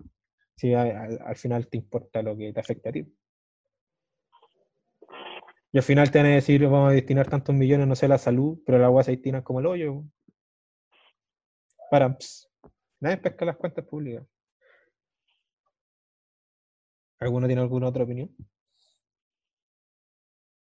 [0.56, 3.04] Si al final te importa lo que te afecta a ti.
[5.74, 8.10] Y al final te van a decir, vamos a destinar tantos millones, no sé, a
[8.10, 10.04] la salud, pero la agua se destina como el hoyo.
[11.90, 12.50] Para, ps,
[13.00, 14.26] nadie pesca las cuentas públicas.
[17.20, 18.36] ¿Alguno tiene alguna otra opinión?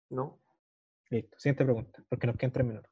[0.10, 0.40] No.
[1.10, 2.92] Listo, siguiente pregunta, porque nos quedan tres minutos.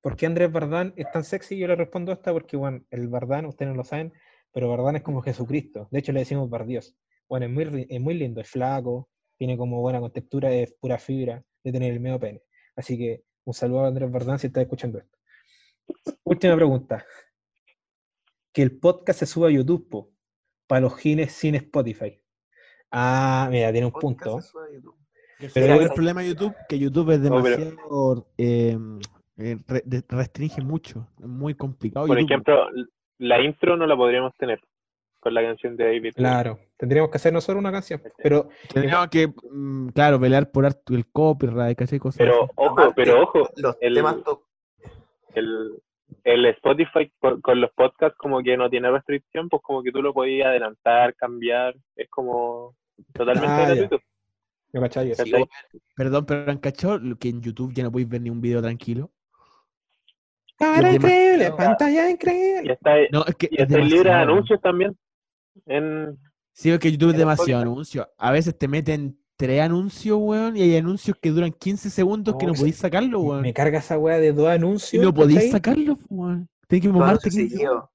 [0.00, 1.58] ¿Por qué Andrés Bardán es tan sexy?
[1.58, 4.12] Yo le respondo esta porque, bueno, el Bardán, ustedes no lo saben,
[4.52, 5.88] pero Bardán es como Jesucristo.
[5.90, 6.96] De hecho, le decimos Bardios.
[7.28, 11.42] Bueno, es muy, es muy lindo, es flaco, tiene como buena contextura, es pura fibra
[11.62, 12.42] de tener el medio pene.
[12.74, 15.18] Así que un saludo a Andrés Bardán si está escuchando esto.
[16.24, 17.04] Última pregunta.
[18.52, 20.10] que el podcast se suba a YouTube, po,
[20.66, 22.18] para los gines sin Spotify.
[22.90, 24.24] Ah, mira, tiene un punto.
[24.36, 24.96] Podcast se sube a YouTube.
[25.52, 28.78] Pero el problema de YouTube que YouTube es No, pero- demasiado eh,
[29.36, 29.58] eh,
[30.08, 32.06] restringe mucho, es muy complicado.
[32.06, 32.30] Por YouTube.
[32.32, 32.66] ejemplo,
[33.18, 34.60] la intro no la podríamos tener
[35.20, 36.12] con la canción de David.
[36.14, 38.00] Claro, tendríamos que hacer nosotros una canción.
[38.22, 41.98] Pero Tendríamos que, mm, claro, pelear por el copyright, ¿cachai?
[41.98, 42.52] Cosas Pero así.
[42.56, 44.16] ojo, pero ojo, Los el- temas
[45.34, 45.82] el,
[46.24, 50.00] el Spotify con, con los podcasts como que no tiene restricción, pues como que tú
[50.02, 52.74] lo podías adelantar, cambiar, es como
[53.12, 53.74] totalmente Ah, ya.
[53.74, 53.98] gratuito.
[54.72, 55.14] ¿me cachai?
[55.14, 55.44] Sí, ¿cachai?
[55.96, 59.10] Perdón, pero han cachado que en YouTube ya no podéis ver ni un video tranquilo.
[60.58, 62.72] Cara Es increíble, demasiado- pantalla Y increíble.
[62.72, 64.22] está, No, es que y es está libre de demasiado.
[64.32, 64.96] anuncios también.
[65.66, 66.18] En,
[66.52, 68.08] Sí, es que YouTube es demasiado anuncio.
[68.16, 72.46] A veces te meten tres anuncios, weón, y hay anuncios que duran 15 segundos que
[72.46, 72.60] No, no sí.
[72.60, 73.42] podéis sacarlo, weón.
[73.42, 75.04] Me carga esa weá de dos Y anuncios.
[75.04, 76.48] no podéis sacarlo, weón.
[76.66, 77.90] Tienes que mamarte anuncio 15 seguido.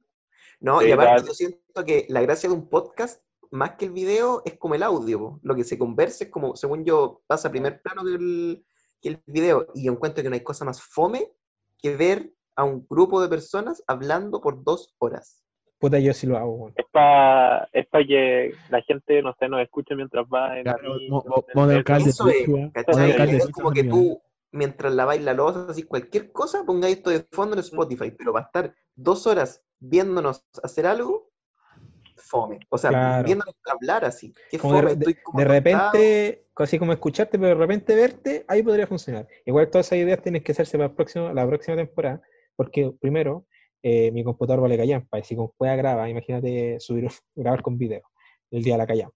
[0.60, 3.92] No, Sí, y aparte yo siento que la gracia de un podcast, más que el
[3.94, 5.18] video, es como el audio.
[5.20, 5.40] po.
[5.42, 8.66] Lo que se conversa es como, según yo, pasa a primer plano que el,
[9.02, 9.68] que el video.
[9.74, 11.32] Y yo encuentro que no hay cosa más fome
[11.80, 15.42] que ver a un grupo de personas hablando por dos horas.
[15.82, 16.74] Puta, yo sí lo hago, weón.
[16.78, 20.76] es para es pa que la gente, no sé, nos escuche mientras va en la
[20.76, 22.26] Claro, micro, mo- mo- en modo el local metro.
[22.26, 22.72] de Eso es.
[22.86, 23.36] ¿cachai?
[23.36, 24.22] Es como que tú,
[24.52, 28.42] mientras la bailas losa, así cualquier cosa, pongáis esto de fondo en Spotify, pero va
[28.42, 31.32] a estar dos horas viéndonos hacer algo,
[32.16, 32.60] fome.
[32.70, 33.26] O sea, Claro.
[33.26, 34.32] viéndonos hablar así.
[34.52, 38.46] Qué Como fome, de- estoy como de repente, así como escucharte, pero de repente verte,
[38.48, 39.28] ahí podría funcionar.
[39.46, 42.22] Igual todas esas ideas tienen que hacerse para el próximo, la próxima temporada,
[42.56, 43.48] porque primero,
[43.84, 48.02] eh, mi computador vale callampa, y si con juega graba, imagínate subir, grabar con video
[48.52, 49.16] el día de la callampa.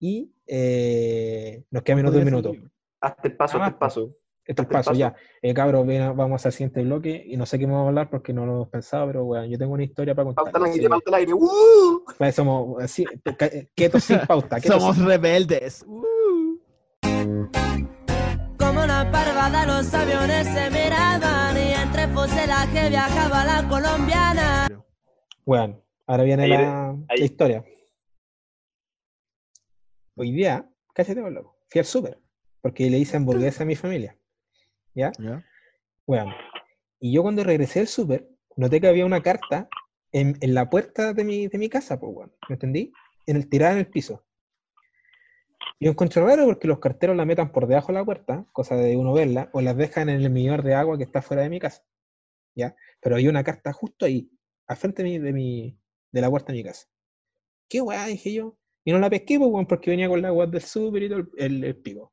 [0.00, 2.52] Y eh, nos queda menos de un minuto.
[3.00, 4.16] Hasta el paso, Nada hasta el paso.
[4.44, 4.98] Esto es Hazte el paso, paso.
[4.98, 5.14] ya.
[5.40, 8.32] Eh, cabros, ven, vamos al siguiente bloque y no sé qué vamos a hablar porque
[8.32, 10.44] no lo hemos pensado, pero bueno, yo tengo una historia para contar.
[10.46, 11.32] Pauta al aire, así pauta al aire.
[11.34, 12.04] ¡Uh!
[12.32, 13.04] somos así,
[13.38, 14.58] ca- quietos sin pauta.
[14.58, 15.84] quietos Somos sin- rebeldes.
[15.86, 16.58] Uh.
[18.58, 24.84] Como una parvada los aviones se miraban y entre fuselaje viajaba la colombiana.
[25.44, 27.64] Bueno, ahora viene Ahí- la, ahí- la historia.
[30.16, 31.58] Hoy día, cállate, por loco.
[31.68, 32.18] Fui al súper
[32.60, 34.16] porque le hice hamburguesa a mi familia.
[34.94, 35.10] ¿Ya?
[35.18, 35.44] ¿Ya?
[36.06, 36.32] Bueno,
[37.00, 39.68] y yo cuando regresé del súper, noté que había una carta
[40.12, 42.92] en, en la puerta de mi, de mi casa, pues, bueno, ¿me entendí?
[43.26, 44.24] En el, tirada en el piso.
[45.80, 48.76] Y lo encontré raro porque los carteros la metan por debajo de la puerta, cosa
[48.76, 51.48] de uno verla, o las dejan en el medidor de agua que está fuera de
[51.50, 51.82] mi casa.
[52.54, 52.74] ¿Ya?
[53.00, 54.30] Pero hay una carta justo ahí,
[54.66, 55.78] al frente de, mi, de, mi,
[56.10, 56.86] de la puerta de mi casa.
[57.68, 58.06] ¿Qué weá?
[58.06, 58.58] Dije yo.
[58.84, 61.20] Y no la pesqué, pues, weón, porque venía con la agua del súper y todo
[61.20, 62.12] el, el, el pico.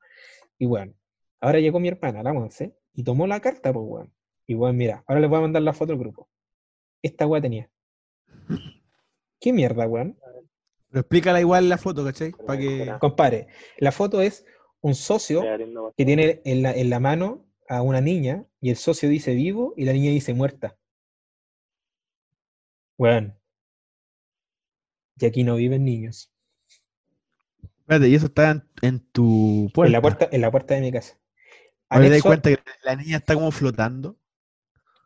[0.57, 0.93] Y bueno,
[1.41, 4.13] ahora llegó mi hermana, la Monse, y tomó la carta, pues, weón.
[4.45, 6.29] Y weón, mira, ahora les voy a mandar la foto al grupo.
[7.01, 7.69] Esta weá tenía.
[9.39, 10.19] ¿Qué mierda, weón?
[10.89, 12.31] Pero explícala igual la foto, ¿cachai?
[12.31, 12.93] Para que.
[12.99, 14.45] Compadre, la foto es
[14.81, 15.43] un socio
[15.95, 19.73] que tiene en la, en la mano a una niña y el socio dice vivo
[19.77, 20.77] y la niña dice muerta.
[22.97, 23.35] Weón.
[25.17, 26.31] Y aquí no viven niños.
[27.79, 29.87] Espérate, y eso está en, en tu puerta.
[29.87, 31.17] En la puerta, en la puerta de mi casa.
[31.89, 34.17] Ahora te das cuenta que la niña está como flotando.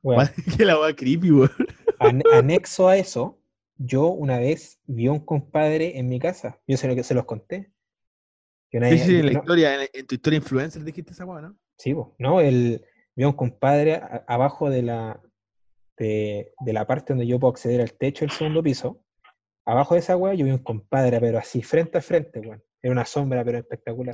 [0.01, 0.27] weón,
[0.57, 1.51] que la va creepy, weón.
[1.99, 3.39] an- anexo a eso,
[3.77, 6.59] yo una vez vi a un compadre en mi casa.
[6.67, 7.71] Yo se, lo, se los conté.
[8.69, 11.11] Que una Sí, vez- sí, en la no, historia, en, en tu historia influencer dijiste
[11.13, 11.57] esa weá, ¿no?
[11.77, 12.85] Sí, po, no, el,
[13.15, 15.21] vi a un compadre a- abajo de la,
[15.97, 19.01] de, de la parte donde yo puedo acceder al techo del segundo piso.
[19.65, 22.63] Abajo de esa weá yo vi un compadre, pero así, frente a frente, weón.
[22.81, 24.13] Era una sombra, pero espectacular.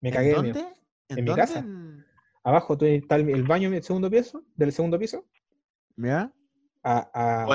[0.00, 0.60] Me ¿en cagué de dónde?
[1.08, 1.40] ¿En, En mi dónde?
[1.42, 1.58] casa.
[1.60, 2.04] En-
[2.44, 5.24] Abajo tú- está el, el baño del segundo piso, del segundo piso.
[5.96, 6.32] ¿Ya?
[6.82, 7.46] A, a-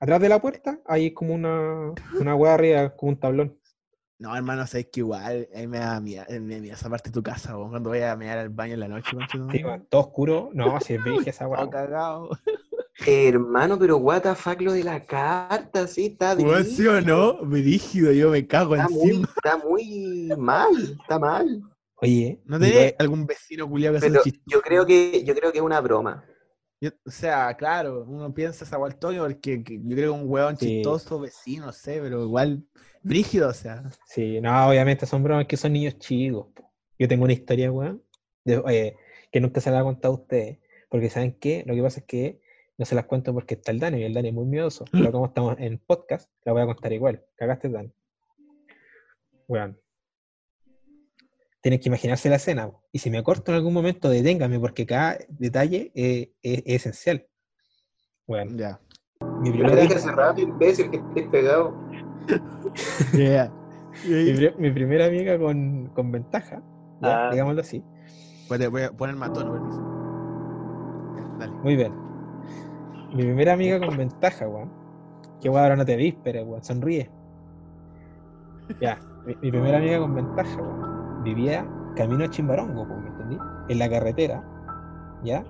[0.00, 3.58] atrás de la puerta hay como una, una weá arriba, como un tablón.
[4.22, 7.12] No, hermano, sabes que igual ahí me da miedo, me da miedo esa parte de
[7.14, 9.84] tu casa, weón, cuando vaya a mear al baño en la noche, tu Sí, weón,
[9.90, 10.50] todo oscuro.
[10.54, 11.68] No, si es virgen esa weá.
[11.68, 12.30] Cagado.
[13.04, 17.44] Hermano, pero what the fuck lo de la carta, sí, está Weón, ¿sí o no?
[17.44, 19.28] Brígido, yo me cago Está muy, encima.
[19.36, 21.62] está muy mal, está mal.
[21.96, 25.58] Oye, ¿No tenés algún vecino culiado que hace Pero yo creo que, yo creo que
[25.58, 26.24] es una broma.
[26.80, 30.66] Yo- o sea, claro, uno piensa esa porque que yo creo que un Sí.
[30.76, 32.64] chistoso, vecino, no sé, pero igual
[33.02, 33.82] brígido, o sea.
[34.06, 36.46] Sí, no, obviamente son bromas que son niños chicos.
[36.54, 36.70] po.
[36.98, 38.02] Yo tengo una historia, weón,
[38.44, 38.96] de- eh,
[39.30, 40.58] que nunca se la he contado a ustedes.
[40.88, 41.64] Porque ¿saben qué?
[41.66, 42.40] Lo que pasa es que
[42.78, 44.84] no se las cuento porque está el Dani, y el Dani es muy miedoso.
[44.92, 47.24] Pero como estamos en podcast, la voy a contar igual.
[47.36, 47.92] Cagaste, Dani.
[49.48, 49.78] Weón.
[51.60, 52.70] Tienes que imaginarse la escena.
[52.70, 52.82] po.
[52.92, 57.26] Y si me corto en algún momento, deténgame, porque cada detalle eh, es, es esencial.
[58.26, 58.80] Bueno, Ya.
[59.40, 61.74] mi primera, dije hace rato, imbécil, que estés pegado.
[63.12, 63.50] Yeah.
[64.08, 66.62] mi, pri- mi primera amiga con, con ventaja,
[67.00, 67.30] ya, Ah.
[67.30, 67.82] digámoslo así.
[68.48, 69.82] Voy a- voy a poner tono, permiso.
[71.38, 71.52] Dale.
[71.62, 71.92] Muy bien.
[73.14, 74.70] Mi primera amiga con ventaja, weón.
[75.40, 76.62] Que weón, ahora no te vísperas, weón.
[76.64, 77.10] Sonríe.
[78.80, 78.98] Ya.
[79.26, 81.22] Mi, mi primera amiga con ventaja, weón.
[81.24, 81.66] Vivía
[81.96, 83.38] camino a Chimbarongo, ¿me entendí?
[83.68, 84.42] En la carretera.
[85.22, 85.44] ¿Ya?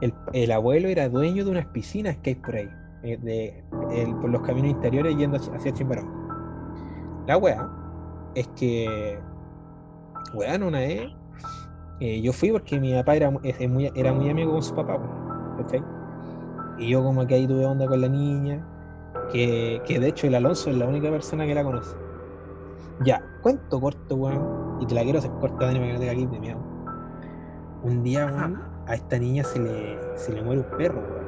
[0.00, 2.68] El, el abuelo era dueño de unas piscinas que hay por ahí.
[3.04, 6.21] eh, de, el- por los caminos interiores yendo hacia Chimbarongo.
[7.26, 7.68] La weá
[8.34, 9.18] es que.
[10.34, 11.10] Weón, una vez.
[12.00, 14.98] eh, yo fui porque mi papá era, muy, era muy amigo con su papá.
[15.58, 15.82] ¿cachai?
[16.78, 18.66] Y yo como que ahí tuve onda con la niña,
[19.30, 21.94] que, que de hecho el Alonso es la única persona que la conoce.
[23.04, 26.30] Ya, cuento corto, weón, y te la quiero hacer corta, Dani, para que no cagues
[26.30, 26.58] de miedo.
[27.82, 31.26] Un día, weón, a esta niña se le, se le muere un perro, weón.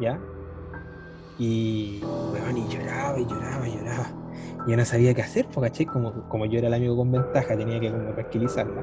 [0.00, 0.18] ¿Ya?
[1.38, 2.02] Y,
[2.32, 4.06] weón, y lloraba, y lloraba, y lloraba.
[4.66, 5.86] Yo no sabía qué hacer, ¿cachai?
[5.86, 8.82] Como, como yo era el amigo con ventaja, tenía que como tranquilizarla.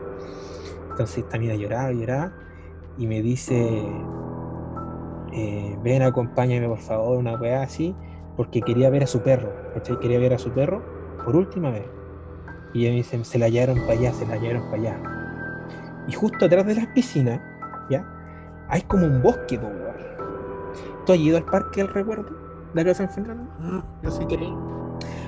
[0.91, 2.33] Entonces esta mina lloraba, lloraba,
[2.97, 3.83] y me dice,
[5.33, 7.95] eh, ven, acompáñame por favor, una weá así,
[8.37, 9.99] porque quería ver a su perro, ¿cachai?
[9.99, 10.83] Quería ver a su perro
[11.25, 11.87] por última vez.
[12.73, 15.01] Y ella me dice, se la llevaron para allá, se la llevaron para allá.
[16.07, 17.39] Y justo atrás de las piscinas,
[17.89, 18.05] ¿ya?
[18.69, 19.69] Hay como un bosque, po.
[21.05, 22.35] ¿Tú has ido al parque del recuerdo?
[22.73, 23.51] ¿De acá San Fernando?
[24.01, 24.37] Yo sí que.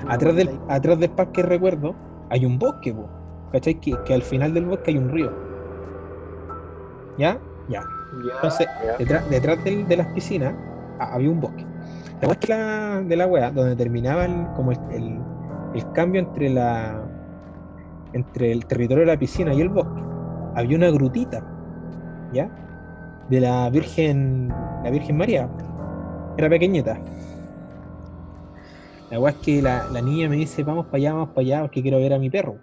[0.08, 1.94] Atrás del, atrás del parque recuerdo
[2.30, 3.08] hay un bosque, po,
[3.52, 3.74] ¿cachai?
[3.80, 5.32] Que, que al final del bosque hay un río.
[7.18, 7.38] ¿Ya?
[7.68, 7.82] Ya.
[8.34, 8.96] Entonces, Ya.
[8.98, 10.54] detrás, detrás del- de las piscinas
[11.00, 11.64] ah, había un bosque.
[12.20, 15.20] La la, de la wea, donde terminaba el, como el, el-
[15.74, 17.02] el cambio entre la
[18.12, 20.00] entre el territorio de la piscina y el bosque,
[20.54, 21.42] había una grutita,
[22.32, 22.48] ¿ya?
[23.28, 24.48] De la Virgen,
[24.82, 25.48] la Virgen María.
[26.38, 26.98] Era pequeñita.
[29.10, 31.60] La wea es que la, la niña me dice, vamos para allá, vamos para allá,
[31.62, 32.60] porque quiero ver a mi perro.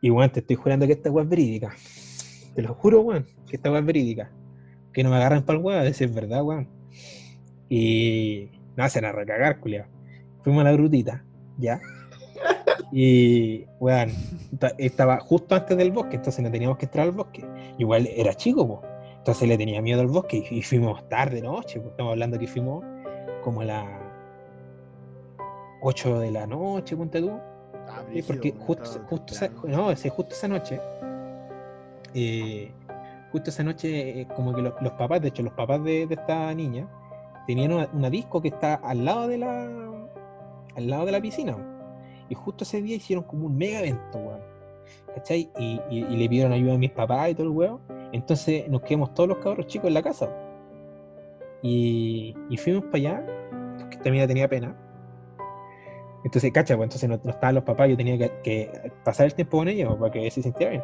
[0.00, 1.74] Y weón, te estoy jurando que esta wea es verídica.
[2.54, 4.30] Te lo juro, weón, que esta wea es verídica.
[4.92, 6.68] Que no me agarran para el weón, a veces es verdad, weón.
[7.68, 9.86] Y no hacen a recagar, culiao.
[10.42, 11.24] Fuimos a la grutita,
[11.58, 11.80] ¿ya?
[12.92, 14.10] Y, weón,
[14.58, 17.44] ta- estaba justo antes del bosque, entonces no teníamos que entrar al bosque.
[17.78, 18.92] Igual era chico, pues.
[19.18, 21.92] Entonces le tenía miedo al bosque y, fuimos tarde, noche, pues.
[21.92, 22.84] Estamos hablando que fuimos
[23.42, 24.03] como a las
[25.84, 27.30] 8 de la noche, ponte tú.
[27.88, 30.80] Ah, brígido, porque justo, justo, esa, no, ese- justo esa noche,
[32.14, 32.70] eh,
[33.32, 36.14] justo esa noche, eh, como que los, los papás, de hecho, los papás de, de
[36.14, 36.88] esta niña,
[37.46, 39.64] tenían una, una disco que está al lado de la,
[40.76, 41.56] al lado de la piscina.
[42.30, 44.40] Y justo ese día hicieron como un mega evento, weón.
[45.14, 45.50] ¿Cachai?
[45.58, 47.80] Y, y- y le pidieron ayuda a mis papás y todo el weón.
[48.12, 50.30] Entonces nos quedamos todos los cabros chicos en la casa.
[51.62, 53.26] Y, y fuimos para allá,
[53.78, 54.74] porque esta mina tenía pena.
[56.24, 59.58] Entonces, cacha, pues entonces no, no estaban los papás, yo tenía que, pasar el tiempo
[59.58, 60.82] con ellos para que se sintiera bien.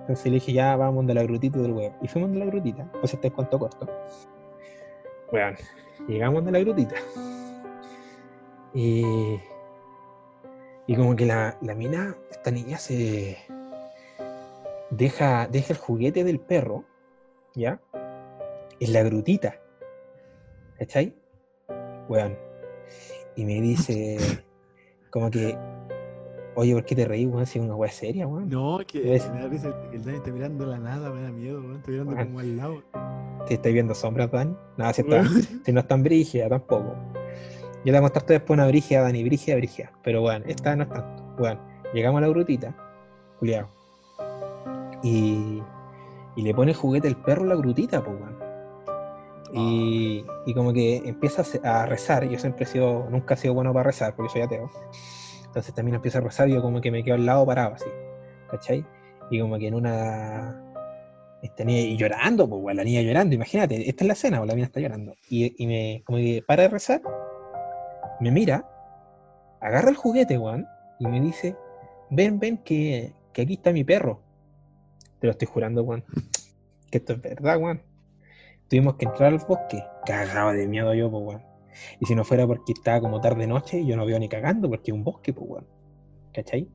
[0.00, 1.94] Entonces le dije, ya vamos de la grutita del huevo.
[2.00, 3.86] Y fuimos de la grutita, pues este es cuento corto.
[5.30, 5.58] Bueno,
[6.08, 6.94] llegamos de la grutita.
[8.72, 9.04] Y,
[10.86, 13.36] y como que la, la mina, esta niña se
[14.90, 16.84] deja, deja el juguete del perro,
[17.54, 17.80] ¿ya?
[18.80, 19.60] En la grutita.
[20.78, 21.14] ¿Cachai?
[22.08, 22.38] Weón.
[23.36, 24.16] Y me dice,
[25.10, 25.56] como que,
[26.54, 27.46] oye, ¿por qué te reí, weón?
[27.46, 28.48] Si es una weá seria, weón.
[28.48, 31.60] No, que me da risa que el Dani está mirando la nada, me da miedo,
[31.60, 31.76] weón.
[31.76, 32.26] Está mirando Weón.
[32.26, 32.82] como al lado.
[33.46, 34.54] ¿Te estáis viendo sombras, Dani?
[34.76, 35.42] Nada, si, está, Weón.
[35.64, 36.94] si no es tan brígida tampoco.
[37.84, 39.92] Yo le voy a mostrarte después una brígida, Dani, brígida, brígida.
[40.02, 41.22] Pero bueno, esta no es tanto.
[41.38, 41.60] Bueno,
[41.94, 42.74] llegamos a la grutita,
[43.38, 43.68] culiao.
[45.02, 45.62] Y,
[46.36, 48.37] y le pone el juguete el perro en la grutita, pues, weón.
[49.52, 52.28] Y, como que empieza a rezar.
[52.28, 54.70] Yo siempre he sido, nunca he sido bueno para rezar, porque soy ateo.
[55.46, 57.88] Entonces también empieza a rezar y yo como que me quedo al lado parado así.
[58.50, 58.84] ¿Cachai?
[59.30, 60.64] Y como que en una.
[61.42, 64.66] Esta y llorando, pues, la niña llorando, imagínate, esta es la escena, pues, la niña
[64.66, 65.14] está llorando.
[65.30, 67.00] Y, y me, como que para de rezar,
[68.20, 68.68] me mira,
[69.60, 70.66] agarra el juguete, weón,
[70.98, 71.56] y me dice,
[72.10, 74.20] ven, ven, que, que aquí está mi perro.
[75.20, 76.04] Te lo estoy jurando, weón.
[76.90, 77.82] Que esto es verdad, weón.
[78.68, 81.42] Tuvimos que entrar al bosque, cagado de miedo yo, pues, weón.
[82.00, 84.90] Y si no fuera porque estaba como tarde noche, yo no veo ni cagando, porque
[84.90, 85.66] es un bosque, pues, weón.
[86.34, 86.68] ¿Cachai?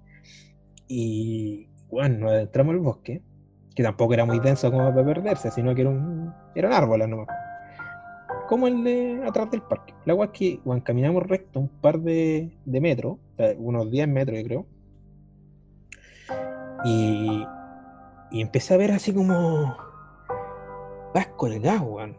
[0.87, 3.21] Y, weón, nos adentramos al bosque,
[3.75, 7.09] que tampoco era muy denso como para perderse, sino que era un, era un árbol
[7.09, 7.27] nomás.
[8.47, 9.93] Como el de atrás del parque.
[10.05, 13.17] La agua es que, weón, caminamos recto un par de, de metros,
[13.57, 14.65] unos 10 metros, yo creo.
[16.85, 17.45] Y,
[18.31, 19.77] y empecé a ver así como
[21.13, 22.17] vas colgado, weón.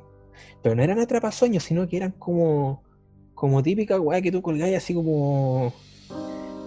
[0.62, 2.82] Pero no eran atrapasueños, sino que eran como,
[3.34, 5.72] como típica weá que tú colgáis así como,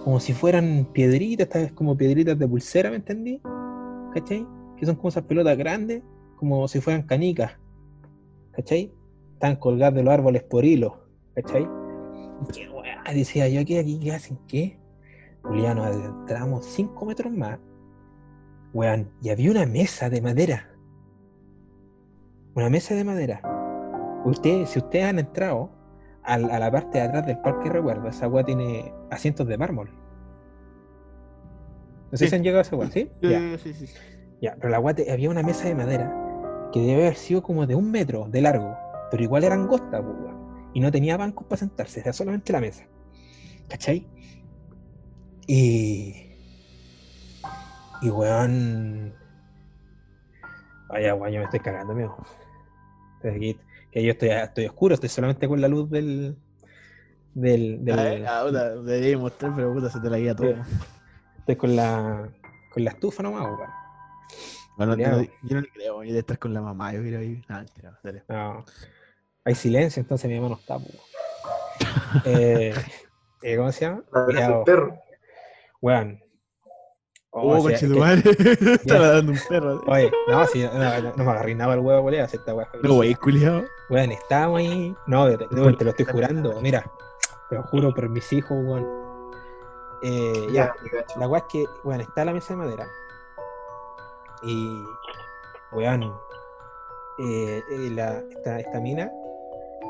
[0.04, 3.40] como si fueran piedritas, estas como piedritas de pulsera, ¿me entendí?
[4.14, 4.46] ¿Cachai?
[4.76, 6.02] Que son como esas pelotas grandes,
[6.36, 7.52] como si fueran canicas,
[8.52, 8.92] ¿cachai?
[9.34, 11.68] Están colgadas de los árboles por hilo, ¿cachai?
[12.52, 14.38] Qué weá, decía yo, ¿qué aquí qué hacen?
[14.46, 14.78] ¿Qué?
[15.42, 17.58] Juliano, adentramos 5 metros más,
[18.72, 20.70] weón, y había una mesa de madera.
[22.58, 23.40] Una mesa de madera.
[24.24, 25.70] Ustedes, si ustedes han entrado
[26.24, 29.88] a, la parte de atrás del parque recuerdo, esa weá tiene asientos de mármol.
[32.10, 32.30] No sé Sí.
[32.30, 33.12] si han llegado a esa weá, ¿sí?
[33.22, 33.56] Ya.
[33.58, 33.94] sí, sí, sí.
[34.42, 36.12] Ya, pero la guate, había una mesa de madera
[36.72, 38.76] que debe haber sido como de un metro de largo,
[39.12, 40.16] pero igual era angosta, pues.
[40.74, 42.88] Y no tenía bancos para sentarse, era solamente la mesa.
[43.68, 44.04] ¿Cachai?
[45.46, 46.26] Y.
[48.02, 49.14] Y weón.
[50.88, 52.16] Vaya, weón, yo me estoy cagando, amigo.
[53.24, 53.58] Aquí-
[53.90, 56.36] que yo estoy, estoy oscuro, estoy solamente con la luz del.
[57.34, 57.84] del.
[57.84, 58.44] del- Ah, eh, ah,
[58.84, 60.54] debería mostrar, pero puta, se te la guía todo.
[61.38, 62.28] estoy con la.
[62.72, 63.70] con la estufa nomás, weón.
[64.76, 67.42] Bueno, yo, yo no le creo, yo de estar con la mamá, yo quiero ir.
[67.48, 68.22] Ah, mentira, dale.
[68.28, 68.64] No.
[69.44, 70.78] Hay silencio, entonces mi mamá no está.
[70.78, 70.86] po.
[72.24, 72.74] eh,
[73.42, 74.04] eh, ¿Cómo se llama?
[74.58, 74.94] El perro.
[75.80, 76.20] Weón.
[77.30, 78.30] Oh, Oh, o sea, tu que- madre.
[78.74, 79.80] Está ladrando un perro.
[79.86, 82.66] Oye, no, si no, no, no me agarré nada el huevo, bolea, esta weá.
[82.66, 83.64] fue No, güey, culiado.
[83.90, 84.94] Weón, estábamos ahí.
[85.06, 86.58] No, te, te- te lo estoy jurando.
[86.62, 86.90] Mira,
[87.50, 88.86] te lo juro por mis hijos, weón.
[90.02, 90.72] Eh, ya,
[91.18, 92.86] la weá es que, weón, está la mesa de madera.
[94.42, 94.82] Y,
[95.72, 96.04] weón,
[97.18, 99.10] eh, eh, la, esta, esta mina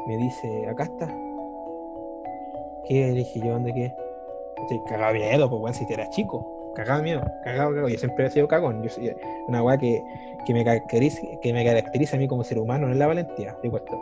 [0.09, 1.07] me dice, acá está.
[2.89, 2.95] ¿Qué?
[3.09, 3.95] Le dije yo, ¿dónde qué?
[4.63, 6.55] Estoy cagado miedo, pues, weón, si te eras chico.
[6.79, 7.89] Cagado miedo, cagado, cagado.
[7.89, 8.85] Yo siempre he sido cagón.
[8.85, 9.13] Yo soy
[9.49, 10.01] una weá que,
[10.47, 13.57] que, me caracteriza, que me caracteriza a mí como ser humano, no es la valentía,
[13.61, 13.99] de cuestión.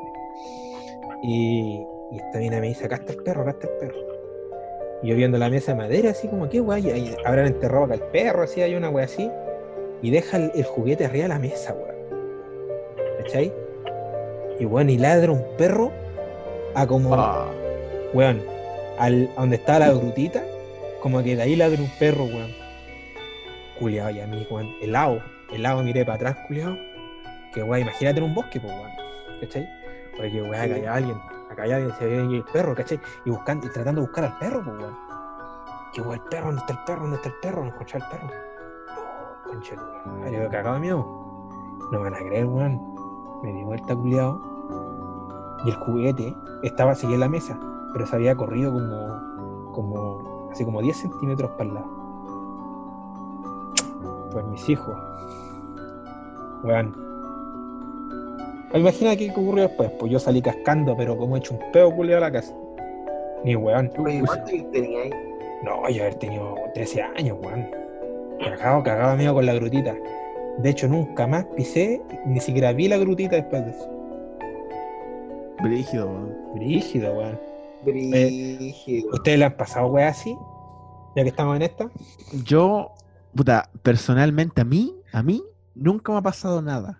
[1.23, 1.82] Y,
[2.12, 3.98] y esta mina me dice, acá está el perro, acá está el perro.
[5.03, 6.78] Y yo viendo la mesa de madera, así como, ¿qué weá?
[6.78, 9.31] Y ahí Habrán enterrado acá el perro, así, hay una weá así.
[10.03, 11.97] Y deja el, el juguete arriba de la mesa, weón.
[13.23, 13.55] ¿Cachai?
[14.59, 15.90] Y bueno, y ladra un perro
[16.74, 17.48] a como, Ah,
[18.12, 18.43] weón,
[18.98, 20.44] al, a donde está la grutita,
[21.01, 22.66] como que de ahí ladra un perro, weón.
[23.78, 25.20] Culeado, y a mí, weón, helado,
[25.51, 26.77] helado miré para atrás, culeado.
[27.53, 28.90] Que weón, imagínate en un bosque, pues, weón.
[29.40, 29.69] ¿Cachai?
[30.19, 31.20] Oye, weón, acá hay alguien,
[31.51, 33.01] acá hay alguien, se ve el perro, ¿cachai?
[33.24, 34.97] Y buscando, y tratando de buscar al perro, pues, weón.
[35.93, 37.01] Que weón, el perro, ¿dónde está el perro?
[37.03, 37.62] ¿Dónde está el perro?
[37.62, 38.27] No encontré al perro.
[38.27, 41.27] No, concha, de tu madre, yo cagado de miedo.
[41.93, 42.97] No me van a creer, weón.
[43.43, 44.40] Me di vuelta, culiado.
[45.65, 47.59] Y el juguete estaba así en la mesa,
[47.93, 51.95] pero se había corrido como, como, así como 10 centímetros para el lado.
[54.37, 54.95] Pues mis hijos.
[56.63, 56.95] Weón.
[58.75, 59.91] Imagina qué ocurrió después.
[59.99, 62.55] Pues yo salí cascando, pero como he hecho un peo culiado a la casa.
[63.45, 63.91] Ni weón.
[63.97, 65.11] Oye, ¿cuánto años tenía ahí?
[65.65, 67.67] No, yo haber tenido 13 años, weón.
[68.39, 69.97] Cagado, cagado amigo con la grutita.
[70.59, 73.91] De hecho, nunca más pisé, ni siquiera vi la grutita después de eso.
[75.63, 76.37] brígido, weón.
[76.57, 77.41] Brígido, weón.
[77.87, 79.09] Brígido.
[79.15, 80.37] ¿Ustedes le han pasado weá así?
[81.15, 81.89] Ya que estamos en esta.
[82.45, 82.93] Yo,
[83.37, 85.43] puta, personalmente a mí, a mí,
[85.75, 86.99] nunca me ha pasado nada.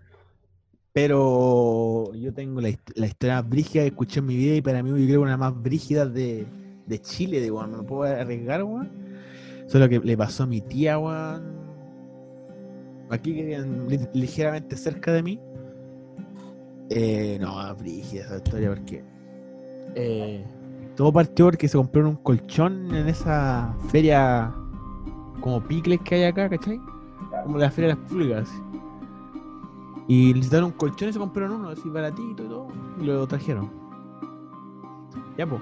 [0.93, 4.83] Pero yo tengo la, la historia más brígida que escuché en mi vida y para
[4.83, 6.47] mí yo creo una más brígidas de,
[6.87, 7.77] de Chile, de weón.
[7.77, 8.91] Me puedo arriesgar, weón.
[9.67, 11.43] Solo que le pasó a mi tía, weón.
[13.11, 15.41] Aquí que vivían li- ligeramente cerca de mí.
[16.89, 19.05] Eh, no, brígida esa historia porque
[19.97, 20.45] eh,
[20.97, 24.55] todo partió porque se compraron un colchón en esa feria
[25.41, 26.81] como picles que hay acá, ¿cachai?
[27.45, 28.63] Como la feria de las pulgas.
[30.09, 32.69] Y necesitaron colchón y se compraron uno, así baratito y todo,
[33.01, 33.71] y lo trajeron.
[35.37, 35.61] Ya, pues.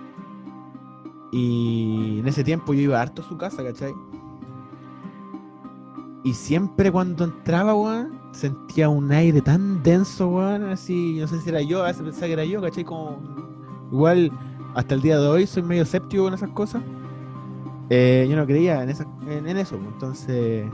[1.32, 3.92] Y en ese tiempo yo iba harto a su casa, ¿cachai?
[6.22, 11.48] Y siempre cuando entraba, weón, sentía un aire tan denso, weón, así, no sé si
[11.48, 12.84] era yo, a veces pensaba que era yo, ¿cachai?
[12.84, 13.18] Como,
[13.90, 14.30] igual,
[14.74, 16.82] hasta el día de hoy soy medio escéptico con esas cosas.
[17.90, 18.90] Eh, yo no creía en,
[19.46, 20.64] en, eso, pues, entonces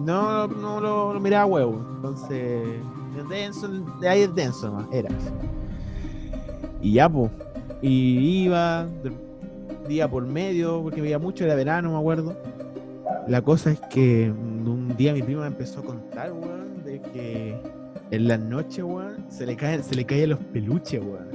[0.00, 1.86] no, no lo, lo miraba huevo.
[1.96, 2.64] Entonces,
[3.18, 3.68] es denso,
[4.00, 5.10] de ahí es denso nomás, era.
[6.80, 7.30] Y ya, pues,
[7.82, 8.88] y iba
[9.88, 12.36] día por medio, porque veía mucho, era verano, me acuerdo.
[13.26, 17.60] La cosa es que un día mi prima me empezó a contar, weón, de que
[18.10, 21.28] en las noches, weón, se le caen, se le caían los peluches, weón.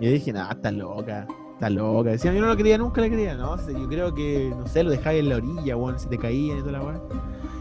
[0.00, 1.26] Y yo dije, nada, está loca,
[1.62, 2.10] está loca.
[2.10, 4.90] Decía, yo no lo quería, nunca le creía, no, yo creo que, no sé, lo
[4.90, 7.00] dejaba en la orilla, weón, se te caían y toda la weón.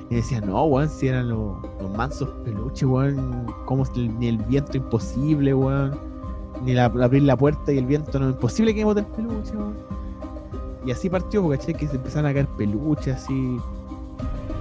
[0.10, 3.46] Y decía, no, weón, si eran los, los mansos peluches, weón.
[3.66, 5.98] Como ni el viento imposible, weón.
[6.66, 9.76] Ni la, abrir la puerta y el viento no imposible que bote el peluche, weón.
[10.86, 13.58] Y así partió, porque caché que se empezaron a caer peluches así.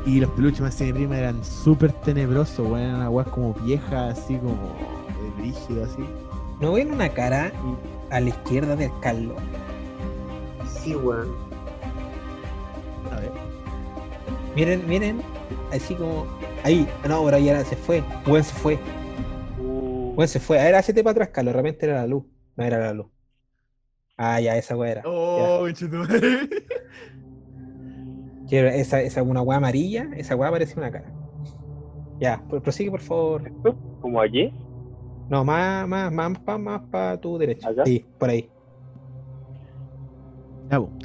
[0.07, 2.81] Y los peluches más de mi prima eran súper tenebrosos, weón.
[2.81, 6.05] Eran weas como viejas, así como de brígido, así.
[6.61, 7.51] No ven una cara
[8.11, 9.41] a la izquierda del Carlos.
[10.67, 11.29] Sí, weón.
[13.13, 13.31] A ver.
[14.55, 15.23] Miren, miren,
[15.73, 16.27] así como.
[16.65, 18.03] Ahí, no, ahí era, se fue.
[18.27, 18.79] Buen se fue.
[19.59, 20.61] Uh, Buen se fue.
[20.61, 21.55] A ver, hacete para atrás, Carlos.
[21.55, 22.25] De repente era la luz.
[22.57, 23.07] No era la luz.
[24.17, 25.03] Ah, ya, esa weá era.
[25.07, 25.67] Oh,
[28.51, 31.13] esa, esa una weá amarilla, esa weá parecía una cara.
[32.19, 33.51] Ya, pro- prosigue por favor.
[34.01, 34.53] como allí.
[35.31, 37.71] No, más, más, más, más, más para tu derecha.
[37.85, 38.51] Sí, por ahí.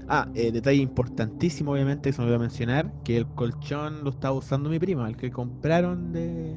[0.07, 4.35] Ah, eh, detalle importantísimo, obviamente, que se me olvidó mencionar, que el colchón lo estaba
[4.35, 6.55] usando mi prima, el que compraron de,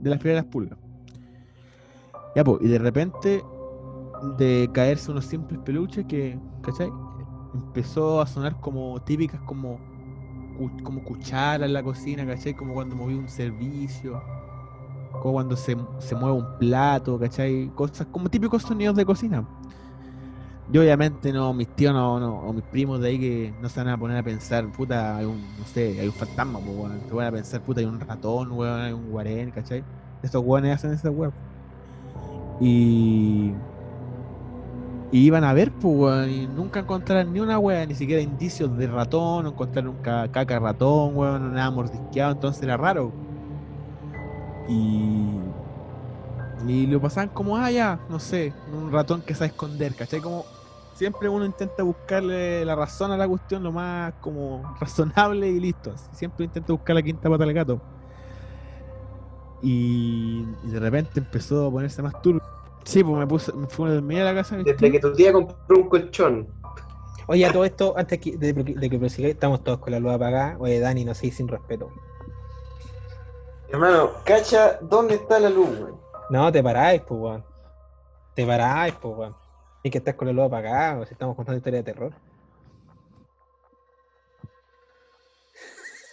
[0.00, 0.78] de las Pulgas.
[2.34, 3.42] Ya, pues, y de repente,
[4.36, 6.90] de caerse unos simples peluches que, ¿cachai?
[7.54, 9.80] Empezó a sonar como típicas, como,
[10.82, 12.52] como cuchara en la cocina, ¿cachai?
[12.52, 14.22] Como cuando moví un servicio,
[15.18, 17.70] como cuando se, se mueve un plato, ¿cachai?
[17.74, 19.46] Cosas como típicos sonidos de cocina.
[20.68, 23.88] Yo obviamente no, mis tíos no, o mis primos de ahí que no se van
[23.90, 27.04] a poner a pensar, puta, hay un, no sé, hay un fantasma, pues, weón.
[27.06, 29.86] Se van a pensar, puta, hay un ratón, weón, hay un guarén, ¿cachai?
[30.22, 31.34] Estos weones hacen esa weón.
[32.58, 33.62] Y...
[35.10, 38.76] Y iban a ver, pues, weón, y nunca encontraron ni una weá, ni siquiera indicios
[38.76, 43.16] de ratón, no encontraron un ca- caca ratón, weón, nada mordisqueado, entonces era raro.
[44.68, 45.40] Y...
[46.66, 50.20] Y lo pasaban como, ah, ya, no sé, un ratón que sabe esconder, ¿cachai?
[50.22, 50.46] Como
[50.94, 55.94] siempre uno intenta buscarle la razón a la cuestión lo más como razonable y listo.
[56.12, 57.82] Siempre intenta buscar la quinta pata al gato.
[59.62, 62.40] Y, y de repente empezó a ponerse más turbio.
[62.84, 64.56] Sí, pues me puse, me fui a dormir a la casa.
[64.56, 66.48] Desde que tu tía compró un colchón.
[67.28, 70.12] Oye, a todo esto, antes que- de, de que prosigáis, estamos todos con la luz
[70.12, 70.56] apagada.
[70.58, 71.90] Oye, Dani, no sé, sin respeto.
[73.68, 75.96] Hermano, cacha, ¿dónde está la luz, weón?
[76.30, 77.44] No, te paráis, pues, weón.
[78.34, 79.34] Te paráis, pues, weón.
[79.82, 82.12] Tienes que estar con la luz apagada, o si estamos contando historias de terror.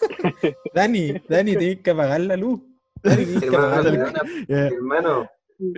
[0.73, 2.59] Dani, Dani, tienes que apagar la luz.
[3.03, 4.71] Dani, tienes que Hermano, apagar me la da luz.
[4.73, 5.29] hermano,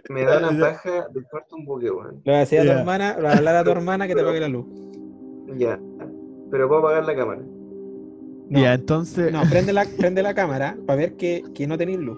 [0.09, 2.21] me da una paja de cuarto un buque, weón.
[2.23, 4.15] Le voy a decir a tu hermana, le voy a hablar a tu hermana que
[4.15, 4.65] te apague la luz.
[5.57, 5.79] Ya.
[6.51, 7.41] Pero puedo apagar la cámara.
[8.49, 9.31] No, ya, entonces.
[9.31, 12.17] no, prende la, prende la cámara para ver que, que no tenéis luz.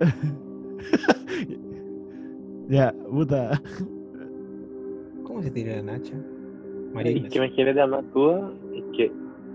[2.68, 3.62] Ya, puta.
[5.24, 6.14] ¿Cómo se tira la Nacha?
[6.92, 7.40] María Y Iglesia.
[7.40, 9.12] que me genera más duda es que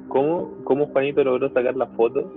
[0.08, 2.32] cómo, cómo Juanito logró sacar la foto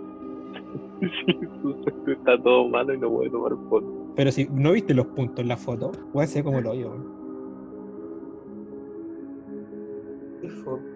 [1.00, 3.86] si está todo malo y no puede tomar foto.
[4.16, 7.15] Pero si no viste los puntos en la foto, a ser como lo yo.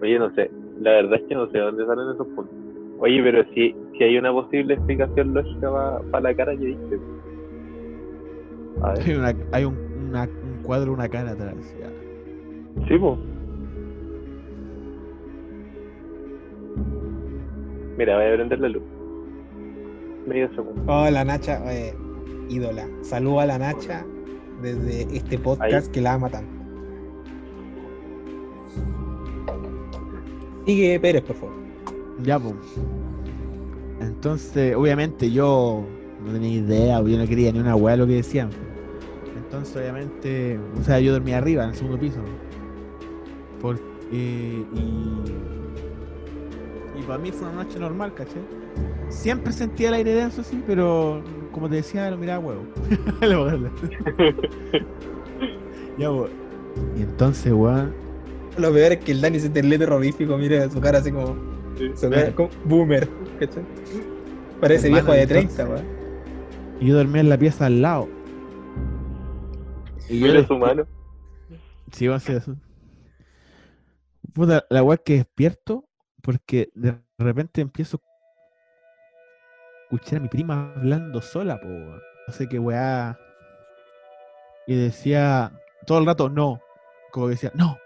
[0.02, 2.54] Oye, no sé, la verdad es que no sé dónde salen esos puntos.
[2.98, 5.70] Oye, pero si, si hay una posible explicación lógica
[6.10, 7.00] para la cara que ver,
[8.82, 9.76] Hay, una- hay un,
[10.08, 11.54] una- un cuadro, una cara atrás.
[11.78, 11.88] ya.
[12.88, 13.18] sí, pues.
[17.96, 18.82] Mira, voy a prender la luz.
[20.26, 20.82] Medio segundo.
[20.86, 21.94] Oh, la Nacha, eh,
[22.48, 22.86] ídola.
[23.02, 24.04] Saludo a la Nacha
[24.62, 26.59] desde este podcast que la ama tanto.
[30.66, 31.54] Sigue Pérez, por favor.
[32.22, 32.54] Ya, pues.
[34.00, 35.84] Entonces, obviamente yo
[36.24, 38.50] no tenía idea, yo no quería ni una weá de lo que decían.
[39.36, 42.20] Entonces, obviamente, o sea, yo dormía arriba, en el segundo piso.
[43.60, 43.82] Porque,
[44.72, 45.14] y.
[46.98, 48.42] Y para mí fue una noche normal, ¿cachai?
[49.08, 51.22] Siempre sentía el aire denso, sí, pero
[51.52, 52.62] como te decía, lo miraba huevo.
[55.98, 56.30] Ya, pues.
[56.96, 58.09] Y entonces, weón.
[58.56, 61.36] Lo peor es que el Dani se te terrorífico, mire su cara así como,
[61.96, 63.08] su cara como boomer,
[63.38, 63.64] ¿cachai?
[64.60, 66.00] Parece Hermano, viejo de 30, entonces- weón.
[66.80, 68.08] Y yo dormía en la pieza al lado.
[70.08, 70.86] Y yo Mira les- su mano.
[71.92, 72.56] Sí, va a ser eso.
[74.32, 75.88] Puta, la weá que despierto
[76.22, 78.00] porque de repente empiezo a
[79.84, 81.66] escuchar a mi prima hablando sola, po.
[81.68, 83.18] No sé qué weá.
[84.66, 85.52] Y decía
[85.86, 86.60] todo el rato no.
[87.10, 87.76] Como que decía, no,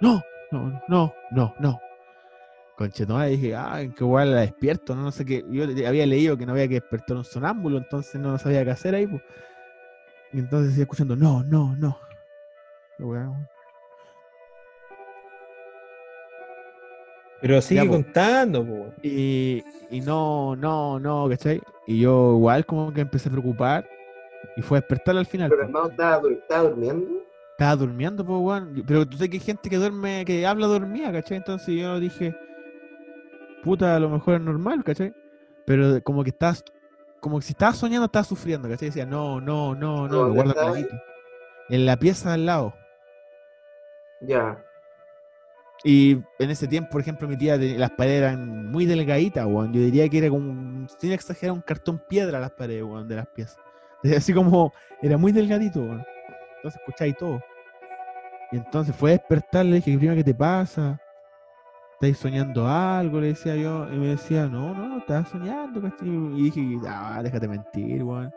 [0.00, 1.80] no, no, no, no, no.
[2.76, 5.44] Conchetomada, dije, ah, en qué weá la despierto, no, no sé qué.
[5.50, 8.94] Yo había leído que no había que despertar un sonámbulo, entonces no sabía qué hacer
[8.94, 9.22] ahí, pues.
[10.32, 11.98] Y entonces seguía escuchando, no, no, no.
[17.40, 18.92] Pero sigue contando, po.
[19.02, 21.60] Y, y no, no, no, ¿cachai?
[21.86, 23.88] Y yo igual como que empecé a preocupar
[24.56, 25.50] y fue a despertar al final.
[25.50, 25.66] Pero po.
[25.88, 27.27] hermano estaba durmiendo.
[27.58, 28.84] Estaba durmiendo, pues, weón.
[28.86, 31.38] Pero tú sabes que hay gente que duerme, que habla dormida, ¿cachai?
[31.38, 32.32] Entonces yo dije,
[33.64, 35.12] puta, a lo mejor es normal, ¿cachai?
[35.66, 36.62] Pero como que estás,
[37.18, 38.90] como que si estabas soñando, estabas sufriendo, ¿cachai?
[38.90, 40.72] Decía, no, no, no, no, ¿Dónde me guardo estabas?
[40.74, 41.02] clarito.
[41.68, 42.74] En la pieza al lado.
[44.20, 44.64] Ya.
[45.82, 49.72] Y en ese tiempo, por ejemplo, mi tía, las paredes eran muy delgaditas, weón.
[49.72, 53.26] Yo diría que era como, sin exagerar, un cartón piedra las paredes, weón, de las
[53.26, 53.58] piezas.
[54.16, 54.72] Así como,
[55.02, 56.04] era muy delgadito, weón.
[56.58, 57.40] Entonces escucháis todo.
[58.52, 61.00] Y entonces fue a despertar, le dije, prima, ¿qué te pasa?
[61.94, 63.20] ¿Estáis soñando algo?
[63.20, 63.86] Le decía yo.
[63.92, 66.08] Y me decía, no, no, no, estaba soñando, ¿cachai?
[66.08, 68.32] Y dije, ah, déjate mentir, weón.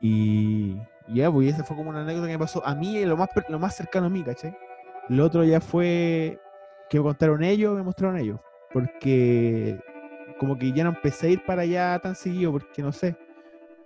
[0.00, 0.76] Y
[1.08, 3.28] ya, pues y esa fue como una anécdota que me pasó a mí, lo más,
[3.48, 4.56] lo más cercano a mí, ¿cachai?
[5.08, 6.38] Lo otro ya fue
[6.88, 8.38] que me contaron ellos, me mostraron ellos.
[8.72, 9.80] Porque
[10.38, 13.16] como que ya no empecé a ir para allá tan seguido, porque no sé.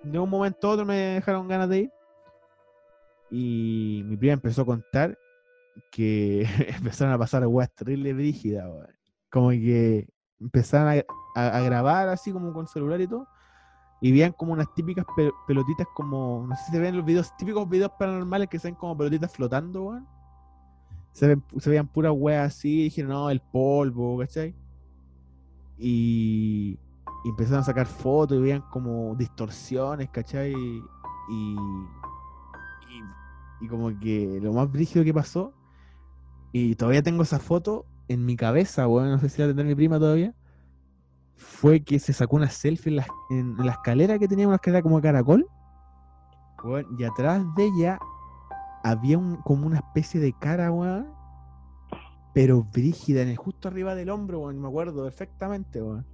[0.02, 1.92] De un momento a otro me dejaron ganas de ir.
[3.30, 5.18] Y mi prima empezó a contar
[5.90, 6.42] que
[6.76, 8.68] empezaron a pasar weas terribles brígidas.
[9.30, 10.08] Como que
[10.40, 11.02] empezaron
[11.34, 13.26] a, grabar así como con celular y todo.
[14.00, 17.34] Y veían como unas típicas pe- pelotitas como, no sé si se ven los videos,
[17.38, 20.06] típicos videos paranormales que se ven como pelotitas flotando, weón.
[21.12, 21.34] Se
[21.70, 24.54] veían puras weas así, y dijeron, no, el polvo, ¿cachai?
[25.78, 26.78] Y,
[27.24, 30.52] y empezaron a sacar fotos y veían como distorsiones, ¿cachai?
[30.52, 31.56] Y,
[33.60, 35.52] y, como que lo más brígido que pasó,
[36.52, 39.74] y todavía tengo esa foto en mi cabeza, weón, no sé si la tendrá mi
[39.74, 40.34] prima todavía,
[41.36, 44.82] fue que se sacó una selfie en la, en, la escalera que tenía una escalera
[44.82, 45.46] como caracol,
[46.64, 47.98] weón, y atrás de ella
[48.82, 51.08] había como una especie de cara, weón,
[52.32, 56.06] pero brígida, en el, justo arriba del hombro, weón, me acuerdo perfectamente, weón.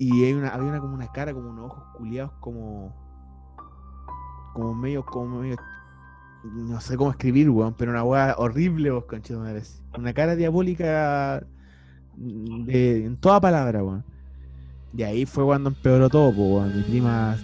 [0.00, 2.94] Y hay una, había una como una cara, como unos ojos culiados, como.
[4.52, 5.56] Como medio, como medio.
[6.44, 9.82] No sé cómo escribir, weón, pero una weá horrible, vos, conchetumares.
[9.98, 11.44] Una cara diabólica
[12.16, 14.04] de- en toda palabra, weón.
[14.96, 16.76] Y ahí fue cuando empeoró todo, weón.
[16.76, 17.36] Mi prima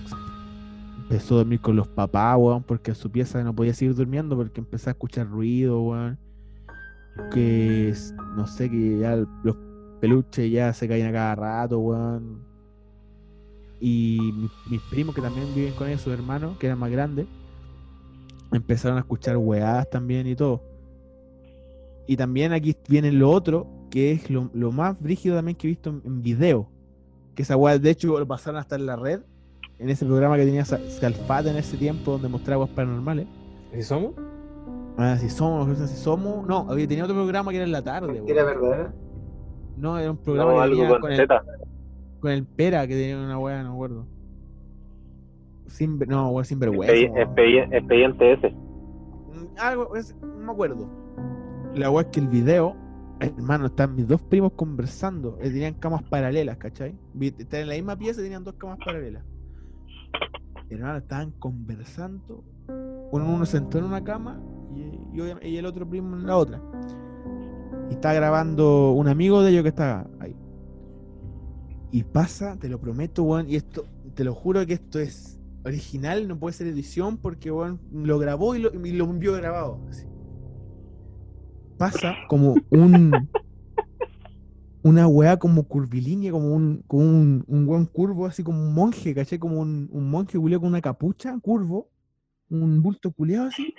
[1.02, 4.34] empezó a dormir con los papás, weón, porque en su pieza no podía seguir durmiendo
[4.36, 6.18] porque empezó a escuchar ruido, weón.
[7.32, 7.94] Que
[8.36, 9.56] no sé, que ya los
[10.00, 12.45] peluches ya se caían a cada rato, weón.
[13.80, 17.26] Y mi- mis primos que también viven con ellos, sus hermanos, que eran más grandes,
[18.52, 20.62] empezaron a escuchar weadas también y todo.
[22.06, 25.70] Y también aquí viene lo otro, que es lo, lo más brígido también que he
[25.70, 26.68] visto en, en video.
[27.34, 29.20] Que esa weá, de hecho, lo pasaron hasta en la red,
[29.78, 33.26] en ese programa que tenía Sa- Salfate en ese tiempo, donde mostraba weas paranormales.
[33.72, 34.12] ¿Así somos?
[34.96, 36.46] Ah, si somos, no sé si somos.
[36.46, 38.60] No, había tenía otro programa que era en la tarde, Era weón.
[38.60, 38.94] verdad.
[39.76, 41.44] No, era un programa No, que algo tenía con con el, Z.
[42.20, 44.06] con el Pera, que tenía una weá, no me acuerdo.
[45.66, 46.94] Sin, no, weón, sin vergüenza.
[46.94, 48.50] expedi- expediente ese.
[48.50, 50.88] Mm, Algo, es- no me acuerdo.
[51.74, 52.74] La weá es que el video,
[53.20, 55.36] hermano, están mis dos primos conversando.
[55.40, 56.94] eh, tenían camas paralelas, ¿cachai?
[57.20, 59.22] Estaban en la misma pieza y tenían dos camas paralelas.
[60.70, 62.42] Hermano, estaban conversando.
[63.12, 64.40] Uno, uno sentó en una cama
[64.74, 66.60] y, y y el otro primo en la otra.
[67.90, 70.34] Y está grabando un amigo de ellos que está ahí.
[71.90, 76.28] Y pasa, te lo prometo, weón, y esto, te lo juro que esto es original,
[76.28, 79.80] no puede ser edición porque, weón, lo grabó y lo, y lo envió grabado.
[81.78, 83.12] Pasa como un.
[84.82, 89.16] Una weá como curvilínea, como un, como un, un weón curvo, así como un monje,
[89.16, 89.36] ¿cachai?
[89.36, 91.90] Como un, un monje culiao con una capucha, curvo,
[92.48, 93.74] un bulto culiado así,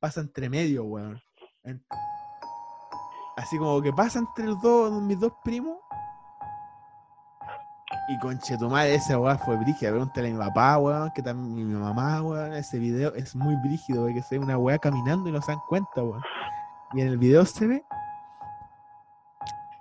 [0.00, 1.20] pasa entre medio, weón.
[3.36, 5.76] Así como que pasa entre los dos, mis dos primos.
[8.08, 9.90] Y conche tu madre, esa weá fue brígida.
[9.90, 12.52] Pregúntale a mi papá, weón, que también mi mamá, weón.
[12.52, 15.60] Ese video es muy brígido, porque se ve una weá caminando y no se dan
[15.68, 16.22] cuenta, weón.
[16.94, 17.84] Y en el video se ve.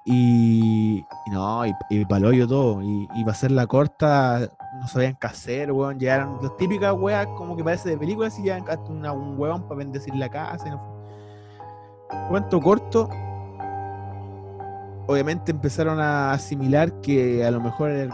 [0.07, 2.81] Y, y no, y, y paloyo todo.
[2.81, 4.49] Y, y para hacer la corta,
[4.79, 5.99] no sabían qué hacer, weón.
[5.99, 9.63] Llegaron las típicas weas como que parece de películas y llegan hasta una- un huevón
[9.63, 10.67] para bendecir la casa.
[10.67, 12.27] y no fue.
[12.29, 13.09] Cuento corto.
[15.07, 18.09] Obviamente empezaron a asimilar que a lo mejor el-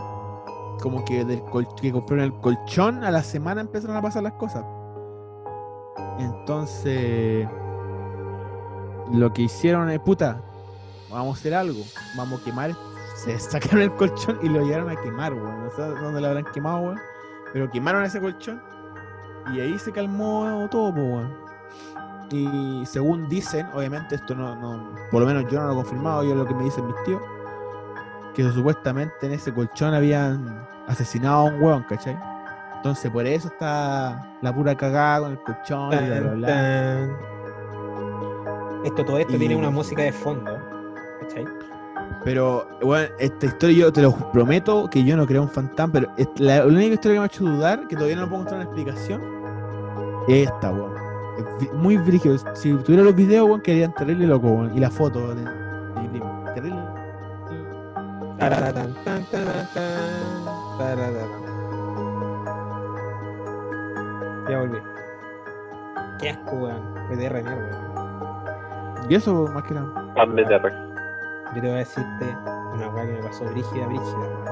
[0.81, 4.33] como que del col- que compraron el colchón a la semana empezaron a pasar las
[4.33, 4.65] cosas.
[6.19, 7.47] Entonces,
[9.13, 10.41] lo que hicieron es, puta,
[11.09, 11.81] vamos a hacer algo,
[12.17, 12.71] vamos a quemar.
[13.15, 15.65] Se sacaron el colchón y lo llevaron a quemar, weón.
[15.65, 16.99] No sé dónde lo habrán quemado, weón.
[17.53, 18.61] Pero quemaron ese colchón
[19.53, 21.40] y ahí se calmó todo, weón.
[22.31, 26.23] Y según dicen, obviamente esto no, no, por lo menos yo no lo he confirmado,
[26.23, 27.21] yo lo que me dicen mis tíos,
[28.33, 32.17] que supuestamente en ese colchón habían asesinado a un hueón, ¿cachai?
[32.77, 37.09] Entonces por eso está la pura cagada con el colchón y bla, bla, bla.
[38.85, 40.57] Esto, todo esto Y- tiene una música de fondo.
[41.21, 41.45] ¿Cachai?
[42.23, 46.07] Pero, bueno, esta historia yo te lo prometo que yo no creo un fantasma, pero
[46.37, 49.21] la única historia que me ha hecho dudar, que todavía no puedo encontrar una explicación,
[50.27, 50.93] es esta, weón.
[51.73, 52.37] Muy brígido.
[52.55, 54.75] Si tuviera los videos, weón, quedarían terrible loco, weón.
[54.75, 56.45] Y la foto de, de mi primo.
[56.53, 56.81] Terrible.
[64.49, 64.77] Ya volví.
[66.19, 66.93] Qué asco, weón.
[67.09, 69.11] PTR de mierda, weón.
[69.11, 70.13] Y eso, más que nada.
[70.15, 70.35] Pan.
[70.35, 72.37] Yo te voy a decirte
[72.73, 74.51] una weá que me pasó brígida, brígida.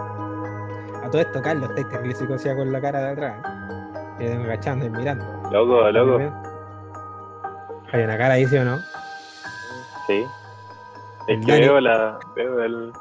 [1.03, 3.35] A todo esto, Carlos, estáis terrible psicoseado con la cara de atrás.
[3.39, 4.15] ¿eh?
[4.17, 5.25] Te tengo agachando y mirando.
[5.51, 6.38] Loco, loco.
[7.91, 8.77] Hay una cara ahí, ¿sí o no?
[10.07, 10.23] Sí.
[11.27, 12.19] Es El que Dani- veo la.
[12.35, 12.91] Veo el.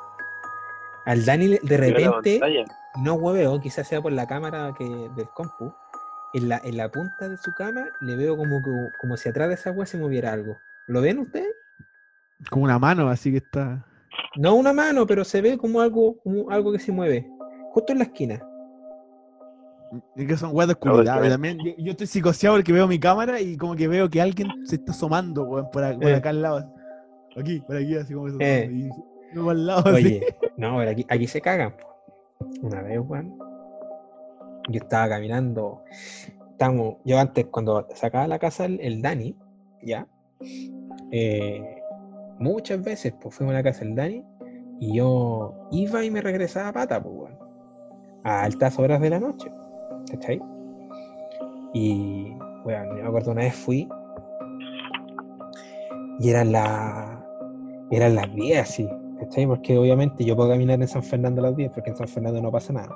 [1.06, 2.40] Al Dani de repente,
[3.02, 5.72] no hueveo, quizás sea por la cámara que, del compu.
[6.34, 9.48] En la, en la punta de su cama le veo como, que- como si atrás
[9.48, 10.58] de esa weá se moviera algo.
[10.86, 11.48] ¿Lo ven ustedes?
[12.50, 13.84] Como una mano, así que está.
[14.36, 17.26] No una mano, pero se ve como algo, como algo que se mueve.
[17.72, 18.42] Justo en la esquina.
[20.16, 21.16] Es que son weas de oscuridad.
[21.16, 23.74] No, es y que- también, yo, yo estoy psicoseado porque veo mi cámara y como
[23.74, 26.14] que veo que alguien se está asomando, weón, por, Eh.
[26.14, 26.72] acá al lado.
[27.36, 28.70] Aquí, por aquí, así como se Eh.
[28.70, 28.90] Y
[29.34, 30.06] no al lado, así.
[30.06, 31.74] Oye, no, pero aquí, aquí se cagan.
[32.62, 33.38] Una vez, weón.
[34.68, 35.82] Yo estaba caminando.
[36.50, 39.36] Estamos, yo antes, cuando sacaba la casa el, el Dani,
[39.82, 40.06] ya.
[41.12, 41.80] eh,
[42.38, 44.24] muchas veces, pues fuimos a la casa del Dani.
[44.80, 47.38] Y yo iba y me regresaba a pata, pues, weón.
[48.24, 49.50] A altas horas de la noche.
[50.10, 50.40] ¿Cachai?
[51.74, 52.32] Y,
[52.64, 53.88] weón, yo me acuerdo una vez fui.
[56.18, 57.18] Y eran las.
[57.90, 58.88] Eran las 10, así.
[59.20, 59.46] ¿Cachai?
[59.46, 62.40] Porque obviamente yo puedo caminar en San Fernando a las 10, porque en San Fernando
[62.40, 62.94] no pasa nada.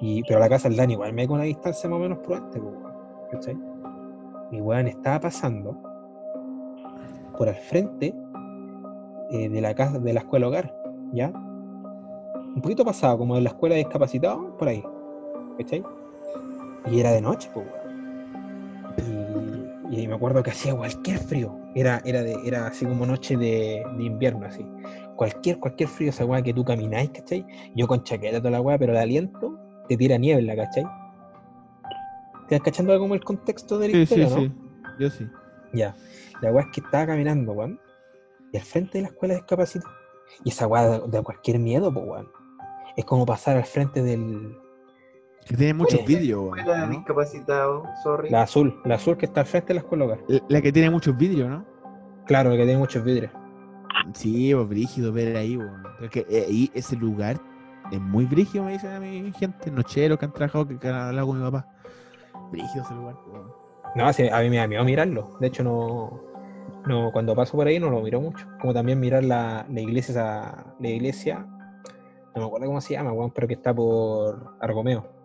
[0.00, 2.60] Y, pero la casa del Dani igual me con una distancia más o menos prudente,
[2.60, 2.74] pues,
[3.30, 3.56] ¿cachai?
[4.50, 5.76] Y weón estaba pasando
[7.38, 8.14] por al frente
[9.30, 10.74] eh, de la casa de la escuela hogar,
[11.12, 11.28] ¿ya?
[11.28, 14.82] Un poquito pasado, como de la escuela de discapacitados, por ahí,
[15.58, 15.82] ¿cachai?
[16.90, 17.82] Y era de noche, pues, weón.
[19.90, 21.54] Y, y me acuerdo que hacía cualquier frío.
[21.74, 24.66] Era, era, de, era así como noche de, de invierno, así.
[25.16, 27.46] Cualquier, cualquier frío, esa weá que tú camináis, ¿cachai?
[27.74, 29.58] Yo con chaqueta toda la weá, pero el aliento
[29.88, 30.84] te tira niebla, ¿cachai?
[32.48, 34.42] ¿Te vas cachando como el contexto de la Sí, sí, historia, no?
[34.42, 34.52] sí.
[34.98, 35.26] Yo sí.
[35.72, 35.94] Ya.
[36.40, 37.78] La weá es que estaba caminando, weón.
[38.52, 39.96] Y al frente de la escuela de discapacitados.
[40.44, 42.28] Y esa weá da cualquier miedo, pues, weón.
[42.96, 44.56] Es como pasar al frente del.
[45.46, 46.00] Que tiene muchos
[48.02, 48.30] sorry.
[48.30, 48.80] La azul.
[48.84, 50.18] La azul que está al frente de la escuela hogar.
[50.28, 51.64] La- La que tiene muchos vídeos, ¿no?
[52.26, 53.32] Claro, que tiene muchos vidrios.
[54.14, 55.82] Sí, pues brígido ver ahí, weón.
[55.98, 57.36] Porque eh, ahí ese lugar
[57.90, 61.26] es muy brígido, me dicen a mi gente, nocheros que han trabajado, que, han hablado
[61.26, 61.66] con mi papá.
[62.50, 63.50] Brígido ese lugar, weón.
[63.94, 65.36] No, sí, a mí me da miedo mirarlo.
[65.40, 66.20] De hecho, no,
[66.86, 68.46] no cuando paso por ahí no lo miro mucho.
[68.60, 71.46] Como también mirar la, la iglesia, esa- la iglesia,
[72.34, 75.21] no me acuerdo cómo se llama, weón, pero que está por Argomeo.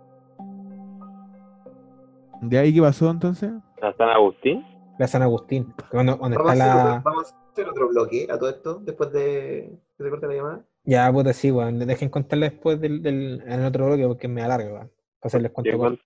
[2.42, 3.52] ¿De ahí qué pasó entonces?
[3.82, 4.66] ¿A San Agustín?
[5.00, 5.74] La San Agustín.
[5.92, 6.92] Donde, donde Vamos a, está hacer la.
[6.92, 10.34] otro, vamos a hacer otro bloque a todo esto, después de que se corte la
[10.34, 10.66] llamada.
[10.84, 11.80] Ya, puta, sí, weón.
[11.80, 14.88] Dejen contarle después del, del, en el otro bloque porque me alarga, weón.
[15.20, 16.04] Para hacerles cuento ¿Qué corto.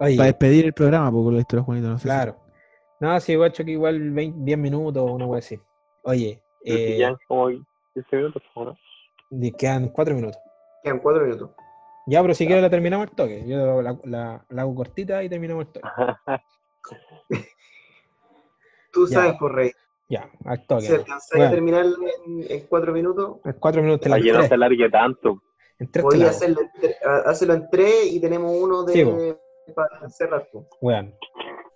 [0.00, 2.02] Oye, Para despedir el programa, porque la historia Juanito, no sé.
[2.02, 2.36] si- claro.
[3.00, 5.58] No, sí, guacho, que igual 20, 10 minutos, una wea así.
[6.04, 8.76] Oye, Eh, ya como 15 minutos, ¿o ¿no?
[9.58, 10.40] quedan 4 minutos.
[10.82, 11.50] Quedan cuatro minutos.
[12.06, 13.44] Ya, pero si quieres la terminamos al toque.
[13.46, 15.88] Yo la, la- la hago cortita y terminamos el toque.
[18.92, 19.14] Tú Ya.
[19.14, 19.72] sabes, por rey.
[20.08, 20.82] Ya, al toque.
[20.86, 21.46] Si alcanzáis Bueno.
[21.46, 25.42] a terminar en, en cuatro minutos, En 4 minutos te la no se alargue tanto.
[25.78, 26.30] En tres podía hago.
[26.36, 29.38] hacerlo en, tre- a- hacerlo en tres y tenemos uno Sí, de
[29.74, 30.48] para cerrar.
[30.52, 30.66] pues.
[30.80, 31.14] Weón.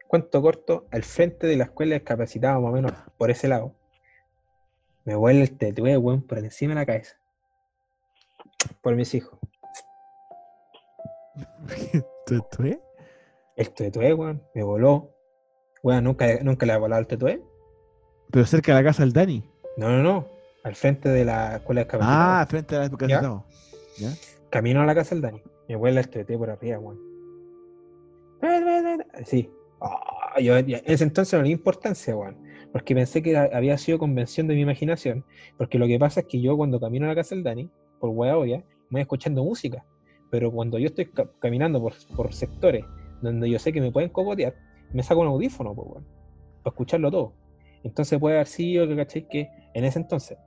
[0.08, 3.74] Cuento corto, al frente de la escuela de discapacitados, más o menos por ese lado,
[5.04, 7.16] me vuelve el tetué, weón, por encima de la cabeza.
[8.82, 9.38] Por mis hijos.
[12.26, 12.80] ¿Tú, tú, eh?
[13.56, 15.10] El tetué, weón, me voló.
[15.82, 17.42] Weón, nunca, nunca le ha volado el tetué.
[18.30, 19.48] Pero cerca de la casa del Dani.
[19.76, 20.28] No, no, no.
[20.64, 22.48] Al frente de la escuela de Ah, discapacitados.
[22.48, 23.42] frente a la del Dani.
[23.98, 24.10] ¿Ya?
[24.50, 25.42] Camino a la casa del Dani.
[25.68, 26.98] Me vuelve el tetué por arriba, weón.
[29.24, 29.50] Sí.
[29.80, 32.36] Ah, yo, en ese entonces no le di importancia, weón.
[32.72, 35.24] Porque pensé que había sido convención de mi imaginación.
[35.56, 38.10] Porque lo que pasa es que yo cuando camino a la casa del Dani, por
[38.10, 39.84] hueá obvia, voy escuchando música.
[40.30, 42.84] Pero cuando yo estoy ca- caminando por, por sectores
[43.22, 44.54] donde yo sé que me pueden cogotear,
[44.92, 46.06] me saco un audífono, pues, weón,
[46.62, 47.34] para escucharlo todo.
[47.82, 49.28] Entonces puede haber sido que, ¿cachai?
[49.28, 50.38] Que en ese entonces,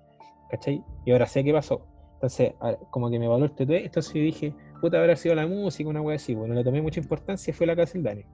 [0.49, 0.83] ¿cachai?
[1.05, 1.85] Y ahora sé qué pasó.
[2.15, 2.53] Entonces,
[2.91, 6.01] como que me valoró el TT, entonces yo dije, puta, habrá sido la música, una
[6.01, 8.25] wea así, bueno, le tomé mucha importancia, fue la casa del Dani.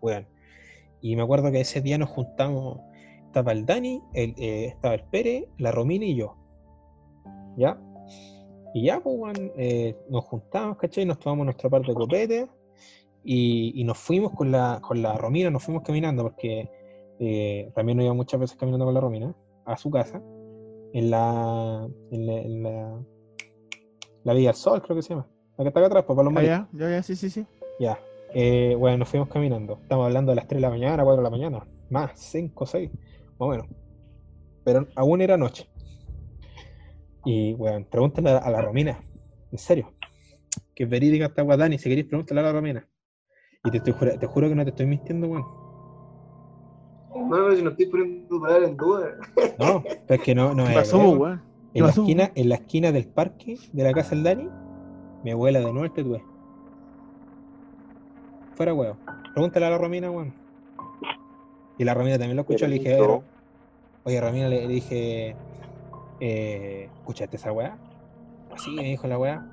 [0.00, 0.26] Weón.
[1.00, 2.80] Y me acuerdo que ese día nos juntamos,
[3.26, 6.36] estaba el Dani, el, eh, estaba el Pérez, la Romina y yo.
[7.56, 7.80] ¿Ya?
[8.74, 11.04] Y ya, pues, weón, eh, nos juntamos, ¿cachai?
[11.04, 12.48] Nos tomamos nuestra parte de copete
[13.24, 16.70] y, y nos fuimos con la, con la Romina, nos fuimos caminando porque
[17.18, 19.34] eh, también nos iba muchas veces caminando con la Romina
[19.64, 20.22] a su casa,
[20.92, 23.02] en la, en la, en la,
[24.24, 25.26] la Villa del Sol, creo que se llama.
[25.56, 27.44] La que está acá atrás, pues, para los Ah, ya, ya, ya, sí, sí, sí.
[27.80, 27.98] Ya.
[28.34, 29.78] Eh, bueno, nos fuimos caminando.
[29.82, 31.66] Estamos hablando de las 3 de la mañana, 4 de la mañana.
[31.90, 33.00] Más, 5, 6, más
[33.38, 33.66] o menos.
[34.64, 35.67] Pero aún era noche.
[37.30, 38.98] Y, bueno, pregúntale a, la Romina.
[39.52, 39.92] En serio.
[40.74, 41.76] Que es verídica esta guadani.
[41.76, 42.88] Si queréis, pregúntale a la Romina.
[43.64, 45.44] Y te, estoy te juro que no te estoy mintiendo, weón.
[47.10, 49.16] Bueno, pero si no estoy poniendo tu palabra en duda.
[49.58, 51.18] No, pero es que no, no ¿Qué es pasó, weón.
[51.20, 51.42] weón?
[51.74, 52.00] ¿Qué En la, pasó?
[52.00, 54.48] esquina, en la esquina del parque de la casa del Dani,
[55.22, 56.22] mi abuela de nuevo el tetué.
[58.54, 58.96] Fuera huevo.
[59.34, 60.32] Pregúntale a la Romina, weón.
[61.76, 62.98] Y la Romina también lo escuchó, le dije.
[62.98, 63.22] "Oye,
[64.04, 65.36] oye Romina, le, le dije,
[66.20, 67.76] eh, ¿escuchaste esa weá?
[68.54, 69.46] Así me dijo la weá.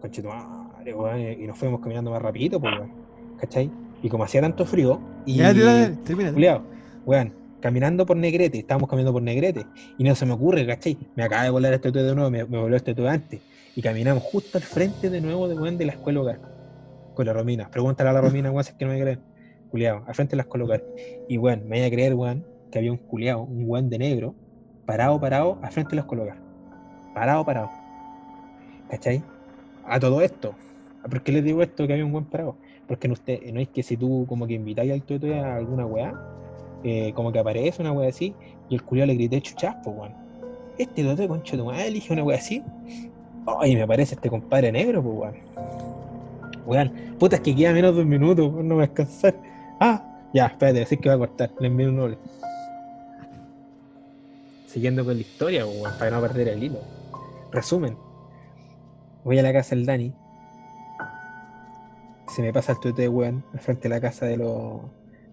[0.00, 1.20] Conche tu madre, weón.
[1.20, 2.92] Y nos fuimos caminando más rapidito, pues, weón.
[3.38, 3.70] ¿Cachai?
[4.02, 5.36] Y como hacía tanto frío, y.
[5.36, 6.32] Ya, ya, ya.
[6.32, 6.62] Juliado,
[7.04, 9.66] weón, caminando por Negrete, estábamos caminando por Negrete,
[9.98, 10.96] y no se me ocurre, ¿cachai?
[11.16, 13.42] Me acaba de volar este tuyo de nuevo, me, me voló este tuyo antes,
[13.76, 16.40] y caminamos justo al frente de nuevo de, weón, de la escuela hogar,
[17.14, 17.70] con la Romina.
[17.70, 19.20] Pregúntale a la Romina, weón, si es que no me creen.
[19.70, 20.82] Culeado, al frente de la escuela hogar.
[21.28, 24.34] Y weón, me voy a creer, weón, que había un culeado, un weón de negro,
[24.90, 26.38] parado, parado, al frente de la escuela hogar.
[27.14, 27.70] Parado, parado.
[28.88, 29.22] ¿Cachai?
[29.86, 30.56] A todo esto.
[31.08, 32.56] ¿Por qué les digo esto que había un buen parado?
[32.88, 36.12] Porque no, es que si tú como que invitáis al tuyo a alguna weá,
[36.82, 38.34] eh, como que aparece una wea así,
[38.68, 40.12] y el culiao le grité chuchaspo, weón.
[40.76, 42.60] Este concho de tu madre elige una wea así.
[43.60, 45.34] Ay, me aparece este compadre negro, pues weón.
[46.66, 49.36] Weón, puta, es que queda menos de un minuto, no me a alcanzar.
[49.78, 50.02] Ah,
[50.34, 52.18] ya, espérate, así que va a cortar, le envío un noble.
[54.70, 56.78] Siguiendo con la historia, weón, para no perder el hilo.
[57.50, 57.96] Resumen.
[59.24, 60.14] Voy a la casa del Dani.
[62.28, 64.82] Se me pasa el tuete de weón al frente de la casa de los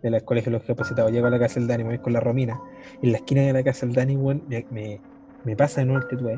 [0.01, 1.11] de los colegios de los discapacitados.
[1.11, 2.59] Llego a la casa del Dani, me voy con la Romina.
[3.03, 4.99] En la esquina de la casa del Dani, weón, me, me,
[5.43, 6.35] me pasa de nuevo el tetué.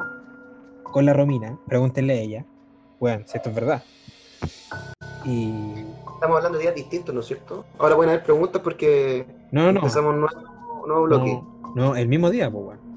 [0.83, 2.45] Con la Romina, pregúntenle a ella.
[2.99, 3.81] Weón, si esto es verdad.
[5.23, 5.53] Y.
[6.15, 7.63] Estamos hablando de días distintos, ¿no es cierto?
[7.77, 9.79] Ahora pueden haber preguntas porque No, no.
[9.79, 11.31] empezamos un nuevo, nuevo bloque.
[11.31, 12.88] No, no, el mismo día, pues, weón.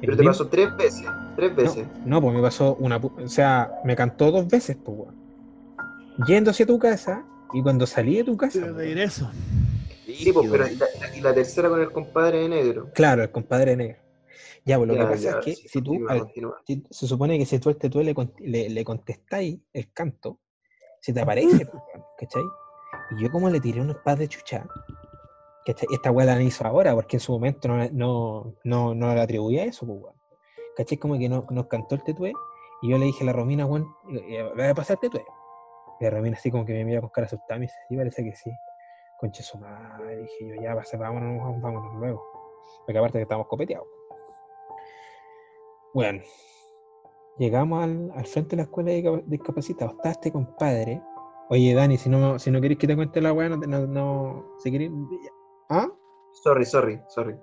[0.00, 1.06] Pero te mismo- pasó tres veces.
[1.36, 1.86] Tres veces.
[2.04, 3.00] No, pues me pasó una.
[3.00, 5.14] pu- O sea, me cantó dos veces, pues, weón.
[6.26, 8.58] Yendo hacia tu casa y cuando salí de tu casa.
[8.58, 9.30] De pues, regreso.
[10.06, 10.76] Sí, pues, pero y
[11.20, 12.90] la, y tercera con el compadre de negro.
[12.94, 13.98] Claro, el compadre negro.
[14.64, 15.98] Ya, pues lo Ya, que pasa ya, es que sí, si tú,
[16.66, 20.40] si- se supone que si tú al tetué le, le, le contestáis el canto,
[21.00, 21.82] se te aparece, pues,
[22.18, 22.42] ¿cachai?
[23.16, 24.66] Y yo como le tiré un par de chucha,
[25.66, 25.88] ¿cachai?
[25.92, 29.64] Esta weá la hizo ahora, porque en su momento no, no, no, no le atribuía
[29.64, 30.16] eso, pues, weón.
[30.76, 30.98] ¿Cachai?
[30.98, 32.32] Como que no, nos cantó el tetué,
[32.82, 33.86] y yo le dije a la Romina, weón,
[34.28, 35.24] eh, ¿va a pasar el tetué?
[36.00, 38.24] Y la Romina así como que me mira con cara asustada, me dice, sí, parece
[38.24, 38.50] que sí.
[39.18, 42.22] Conche su madre, dije yo, ya, pasa, vámonos, vámonos, luego.
[42.84, 43.86] Porque aparte que estamos copeteados.
[45.94, 46.20] Bueno,
[47.38, 49.94] llegamos al, frente de la escuela de discap- discapacitados.
[49.94, 51.00] Está este compadre.
[51.48, 54.44] Oye, Dani, si no, si no queréis que te cuente la weá, no, no, no-
[54.58, 54.92] si queréis.
[55.68, 55.88] ¿Ah?
[56.44, 57.34] Sorry, sorry, sorry.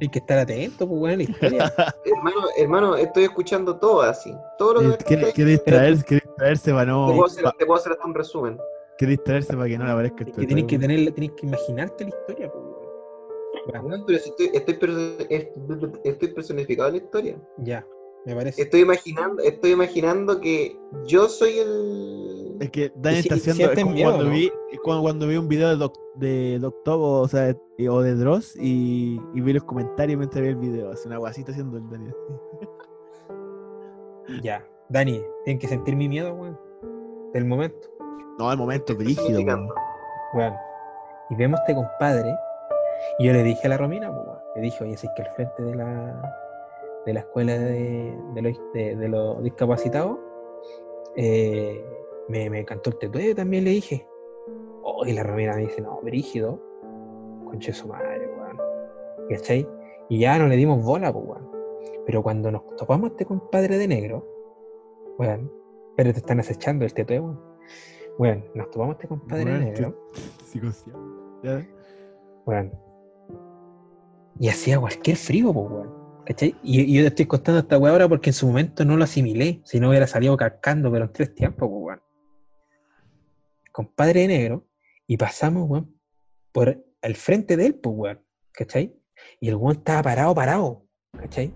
[0.00, 1.22] Hay que estar atento, pues, weón, la
[1.64, 1.72] historia.
[2.04, 4.32] Hermano, hermano, estoy escuchando todo así.
[4.58, 7.06] Todo lo que Quiere, quiere distraerse, quiere distraerse para no.
[7.06, 8.58] Te puedo, hacer, pa- te puedo hacer hasta un resumen.
[8.98, 11.46] quiere distraerse para que no le aparezca el Es que tenéis que tener, tenéis que
[11.46, 14.04] imaginarte la historia, pues, weón.
[14.06, 14.78] Pero estoy, estoy,
[16.04, 17.40] estoy personificado en la historia.
[17.58, 17.86] ya,
[18.26, 18.62] me parece.
[18.62, 22.29] Estoy imaginando, estoy imaginando que yo soy el.
[22.60, 23.62] Es que Dani si- está haciendo.
[23.64, 24.30] Es sienten como miedo, cuando, ¿no?
[24.30, 27.56] vi, es cuando vi un video de Doc, de Doc Top, o sea,
[27.90, 30.90] o de Dross y, y vi los comentarios mientras vi el video.
[30.92, 32.10] Hace una guasita haciendo el Dani.
[34.42, 34.64] Ya.
[34.88, 36.58] Dani, tienen que sentir mi miedo, weón.
[37.32, 37.88] Del momento.
[38.38, 39.24] No, el momento brígido.
[39.26, 39.74] personificando.
[40.34, 40.54] Weón.
[41.30, 42.34] Y vemos a este compadre.
[43.18, 45.22] Y yo le dije a la Romina, pues, weón, le dije, oye, si es que
[45.22, 46.36] al frente de la,
[47.06, 50.18] de la escuela de, de, los, de- de los discapacitados,
[51.16, 51.84] eh,
[52.30, 54.06] me, me cantó el tetué también, le dije.
[54.82, 56.62] Oh, y la Romina me dice, no, brígido.
[57.44, 58.58] Conche su madre, weón.
[59.28, 59.68] ¿Cachai?
[60.08, 61.50] Y ya no le dimos bola, pues, weón.
[62.06, 64.26] Pero cuando nos topamos a este compadre de negro,
[65.18, 65.52] weón,
[65.96, 67.40] pero te están acechando el tetué, weón.
[68.16, 70.10] Bueno, nos tomamos este compadre Weón, negro.
[70.44, 71.00] Psicoseado.
[71.42, 71.66] ¿Ya?
[72.46, 72.72] Weón.
[74.38, 76.00] Y hacía cualquier frío, pues, weón.
[76.26, 76.54] ¿Cachai?
[76.62, 79.04] Y, y yo te estoy contando esta weá ahora porque en su momento no lo
[79.04, 79.60] asimilé.
[79.64, 82.09] Si no hubiera salido cascando, pero en tres tiempos, pues, weón.
[83.72, 84.66] Compadre negro.
[85.06, 85.96] Y pasamos, weón,
[86.52, 88.20] por el frente de él, pues, weón.
[88.52, 88.96] ¿Cachai?
[89.40, 90.86] Y el weón estaba parado, parado.
[91.18, 91.54] ¿Cachai?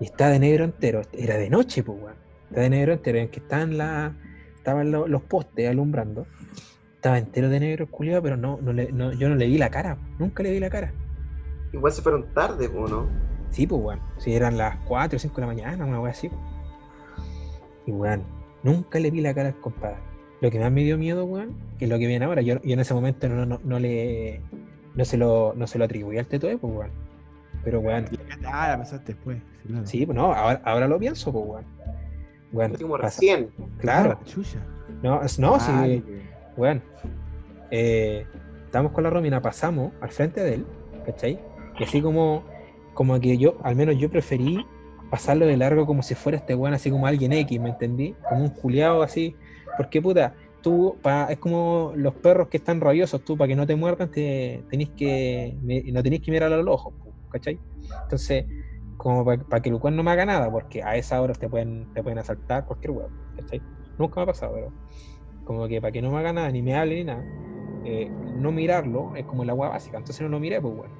[0.00, 1.02] Y estaba de negro entero.
[1.12, 2.16] Era de noche, pues, weón.
[2.48, 3.18] Estaba de negro entero.
[3.18, 4.16] En que estaban, la,
[4.56, 6.26] estaban lo- los postes alumbrando.
[6.94, 9.70] Estaba entero de negro, culiado, pero no, no, le- no- yo no le vi la
[9.70, 9.98] cara.
[10.18, 10.92] Nunca le vi la cara.
[11.72, 13.08] Igual se fueron tarde, po, ¿no?
[13.50, 14.00] Sí, pues, weón.
[14.18, 16.28] Si eran las 4 o 5 de la mañana, una weá así.
[16.28, 16.36] po.
[17.86, 18.24] Y, weón,
[18.62, 19.98] nunca le vi la cara al compadre.
[20.42, 22.42] Lo que más me dio miedo, weón, que es lo que viene ahora.
[22.42, 24.42] Yo, yo en ese momento no, no, no le.
[24.94, 26.90] No se lo, no se lo atribuí al teto, pues, weón.
[27.64, 28.04] Pero, weón,
[28.44, 29.38] Ah, la pensaste después.
[29.62, 29.86] Sí, claro.
[29.86, 31.64] sí, pues no, ahora, ahora lo pienso, pues, weón.
[32.52, 33.48] Weón, como recién.
[33.78, 34.18] Claro.
[34.20, 34.58] Ah, chucha.
[35.02, 36.22] No, es- no, sí, Ay, weón.
[36.56, 36.82] Weón,
[37.70, 38.26] eh,
[38.66, 40.66] estábamos con la Romina, pasamos al frente de él,
[41.06, 41.38] ¿cachai?
[41.78, 42.42] Y así como,
[42.94, 44.66] como que yo, al menos yo preferí
[45.10, 48.14] pasarlo de largo como si fuera este weón, así como alguien X, ¿me entendí?
[48.28, 49.34] Como un culiado así,
[49.76, 53.66] porque puta, tú, pa, es como los perros que están rabiosos, tú para que no
[53.66, 55.58] te muerdan, te, tenés que,
[55.92, 56.94] no tenés que mirar a los ojos,
[57.30, 57.62] ¿cachai?
[58.04, 58.46] Entonces,
[58.96, 61.88] como para que el weón no me haga nada, porque a esa hora te pueden,
[61.92, 63.64] te pueden asaltar cualquier weón, ¿cachai?
[63.98, 64.74] Nunca me ha pasado, pero
[65.44, 67.28] como que para que no me haga nada, ni me hable ni nada,
[67.84, 70.94] eh, no mirarlo es como la agua básica, entonces no lo miré, pues bueno.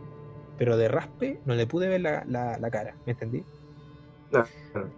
[0.56, 3.46] Pero de raspe no le pude ver la, la- la cara, ¿me entendí?
[4.72, 4.96] Claro.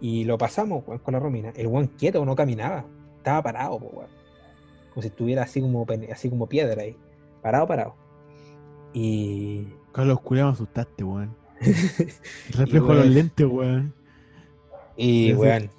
[0.00, 1.52] Y lo pasamos, weón, con la Romina.
[1.56, 2.84] El weón quieto, no caminaba,
[3.16, 4.08] estaba parado, weón.
[4.90, 6.96] Como si estuviera así como, así como piedra ahí.
[7.42, 7.94] Parado, parado.
[8.92, 9.66] Y.
[9.92, 11.36] Carlos, culiao, me asustaste, weón.
[12.50, 13.94] Reflejo los lentes, weón.
[14.96, 15.70] Y, weón,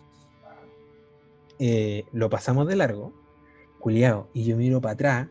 [1.59, 3.13] eh, lo pasamos de largo,
[3.79, 5.27] culiao, y yo miro para atrás,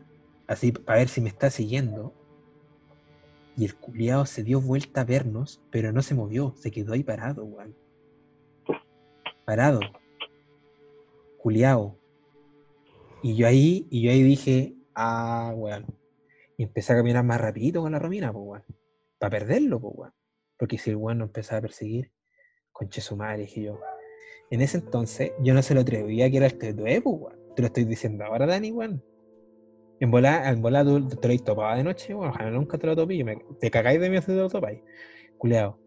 [0.47, 2.13] así para ver si me está siguiendo.
[3.57, 7.03] Y el culiao se dio vuelta a vernos, pero no se movió, se quedó ahí
[7.03, 7.75] parado, weón.
[9.49, 9.79] Parado.
[11.39, 11.97] Culiao.
[13.23, 15.87] Y yo ahí, y yo ahí dije, ah, weón.
[16.55, 18.63] Y empecé a caminar más rapidito con la Romina, pues, weón.
[19.17, 20.13] Para perderlo, pues, weón.
[20.55, 22.11] Porque si el weón nos empezaba a perseguir,
[22.71, 23.79] conche su madre, dije yo.
[24.51, 27.55] En ese entonces, yo no se lo atrevía que era el Tetué, pues, weón.
[27.55, 29.03] Te lo estoy diciendo ahora, Dani, weón.
[29.99, 32.29] En volada, en volada tú te lo topado de noche, weón.
[32.29, 33.25] Ojalá nunca te lo topé.
[33.59, 34.83] te cagáis de mí si te lo topáis.
[35.39, 35.79] Culeado.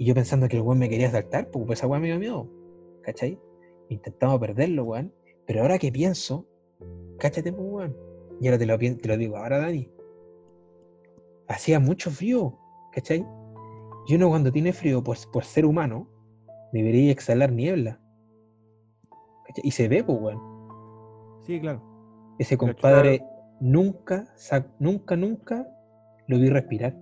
[0.00, 2.18] Y yo pensando que el weón me quería saltar, pues, pues esa weón me dio
[2.18, 2.48] miedo.
[3.02, 3.38] ¿Cachai?
[3.90, 5.12] Intentamos perderlo, weón.
[5.46, 6.46] Pero ahora que pienso,
[7.18, 7.96] cáchate, pues, weón.
[8.40, 9.90] Y ahora te lo, te lo digo ahora, Dani.
[11.48, 12.58] Hacía mucho frío,
[12.94, 13.26] ¿cachai?
[14.06, 16.08] Y uno cuando tiene frío por, por ser humano,
[16.72, 18.00] debería exhalar niebla.
[19.48, 19.66] ¿Cachai?
[19.66, 20.40] Y se ve, pues, weón.
[21.42, 21.82] Sí, claro.
[22.38, 23.22] Ese compadre
[23.60, 24.24] nunca,
[24.78, 25.68] nunca, nunca
[26.26, 26.96] lo vi respirar.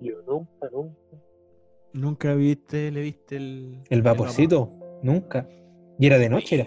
[0.00, 1.07] Yo nunca, nunca.
[1.98, 3.82] Nunca viste, le viste el.
[3.90, 4.72] El vaporcito,
[5.02, 5.48] nunca.
[5.98, 6.66] Y era de noche, era.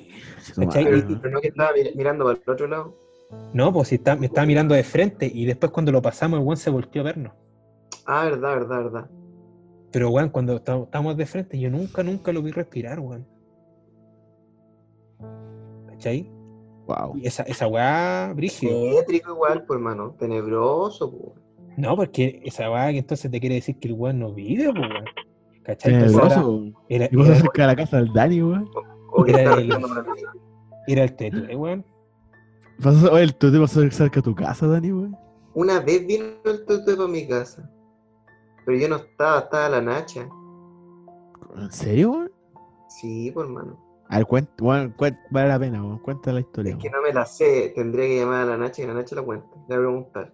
[0.58, 0.84] ¿Cachai?
[0.84, 2.98] Pero, no que estaba mir- mirando para el otro lado.
[3.53, 6.45] No, pues si está, me estaba mirando de frente y después cuando lo pasamos el
[6.45, 7.34] weón se volteó a vernos.
[8.06, 9.10] Ah, verdad, verdad, verdad.
[9.94, 13.26] Pero weón, cuando está- estábamos de frente, yo nunca, nunca lo vi respirar, weón.
[15.88, 16.30] ¿Cachai?
[16.88, 17.16] Wow.
[17.16, 18.74] Y esa, esa weá, brígido.
[18.99, 20.14] Tétrico igual, pues, hermano.
[20.20, 21.40] Tenebroso, pues.
[21.82, 24.88] No, porque esa weá que entonces te quiere decir que el weón no vive, pues,
[24.90, 25.06] weón.
[25.64, 25.94] ¿Cachai?
[25.94, 26.44] Entonces era,
[26.90, 28.70] era, Y vos era- cerca de la casa del Dani, weón.
[29.28, 29.70] Era el-
[30.88, 31.84] era el teto, ¿eh, weón.
[33.12, 35.18] Oye, ¿tú te pasó cerca de tu casa, Dani, weón?
[35.53, 37.70] Una vez vino el tutu para mi casa.
[38.66, 40.30] Pero yo no estaba, estaba la Nacha.
[41.58, 42.32] ¿En serio, weón?
[42.90, 43.80] Sí, pues, hermano.
[44.10, 45.98] A ver, cuenta, cuent- vale la pena, weón.
[45.99, 46.74] Cuenta la historia.
[46.74, 47.72] Es que no me la sé.
[47.76, 49.48] Tendría que llamar a la Nacha y la Nacha la cuenta.
[49.68, 50.34] Le voy a preguntar.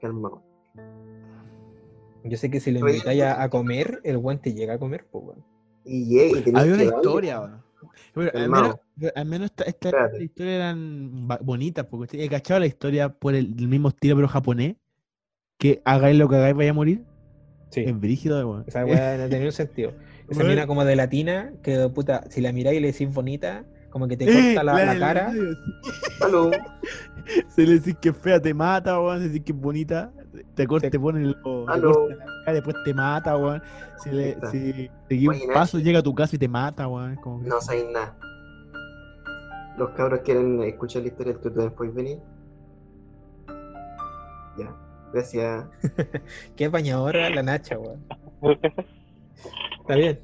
[0.00, 0.42] Calmado.
[2.24, 4.78] Yo sé que si le Oye, invitáis a, a comer, el weón te llega a
[4.78, 5.44] comer, pues, weón.
[5.84, 7.62] Y llegué y Había una historia.
[8.14, 8.76] Pero al menos,
[9.14, 13.68] al menos esta, esta historia eran bonitas, porque he cachado la historia por el, el
[13.68, 14.76] mismo estilo, pero japonés.
[15.56, 17.04] Que hagáis lo que hagáis, vaya a morir.
[17.70, 17.80] Sí.
[17.80, 18.64] Es brígido, weón.
[18.66, 19.92] Esa weá no tenía un sentido.
[20.28, 24.06] Esa mina como de latina, que puta, si la miráis y le decís bonita, como
[24.08, 25.32] que te Eh, corta la, la la- cara.
[26.24, 26.50] Aló.
[27.48, 29.18] Se le decís que es fea, te mata, weón.
[29.18, 30.10] Se le decís que es bonita,
[30.54, 30.90] te corta, Sí.
[30.92, 31.36] te pone el
[31.68, 32.08] Aló.
[32.08, 33.62] la cara, después te mata, weón.
[34.02, 34.36] Si, le,
[35.08, 37.16] si un paso, llega a tu casa y te mata, weón.
[37.16, 38.16] como que- No sabéis nada.
[39.76, 42.18] Los cabros quieren escuchar la historia del tutu después venir.
[44.58, 44.74] Ya.
[45.12, 45.64] Gracias.
[46.56, 48.04] Qué bañadora la Nacha, weón.
[49.80, 50.20] Está bien.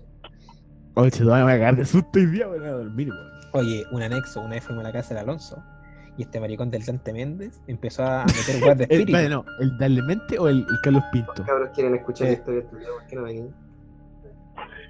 [0.95, 3.34] Oye, se me voy a cagar de susto y día, voy a dormir, weón.
[3.55, 5.63] Oye, un anexo, una vez fuimos a la casa del Alonso
[6.17, 9.17] y este maricón del Dante Méndez empezó a meter weas de El, espíritu.
[9.17, 11.45] espérate, no, ¿el Darle Mente o el, el Carlos Pinto?
[11.45, 12.33] Cabros quieren escuchar Sí.
[12.35, 13.45] la historia de tu ¿por qué no venís?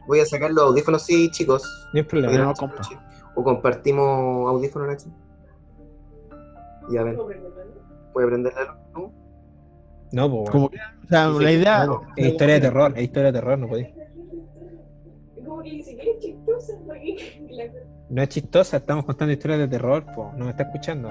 [0.06, 1.62] Voy a sacar los audífonos, sí, chicos.
[1.92, 2.36] No hay problema.
[2.38, 2.82] no, compa.
[3.34, 5.06] O compartimos audífonos, Nacho.
[6.90, 7.16] Ya ven,
[8.12, 9.10] ¿puede prender la luz?
[10.12, 11.86] No, pues, Como que, o sea, la idea.
[11.86, 13.88] no, es historia de terror, es historia de terror, no podéis.
[15.44, 17.64] Como que ni siquiera es chistosa, porque la
[18.10, 20.32] No es chistosa, estamos contando historias de terror, po.
[20.36, 21.10] no me está escuchando.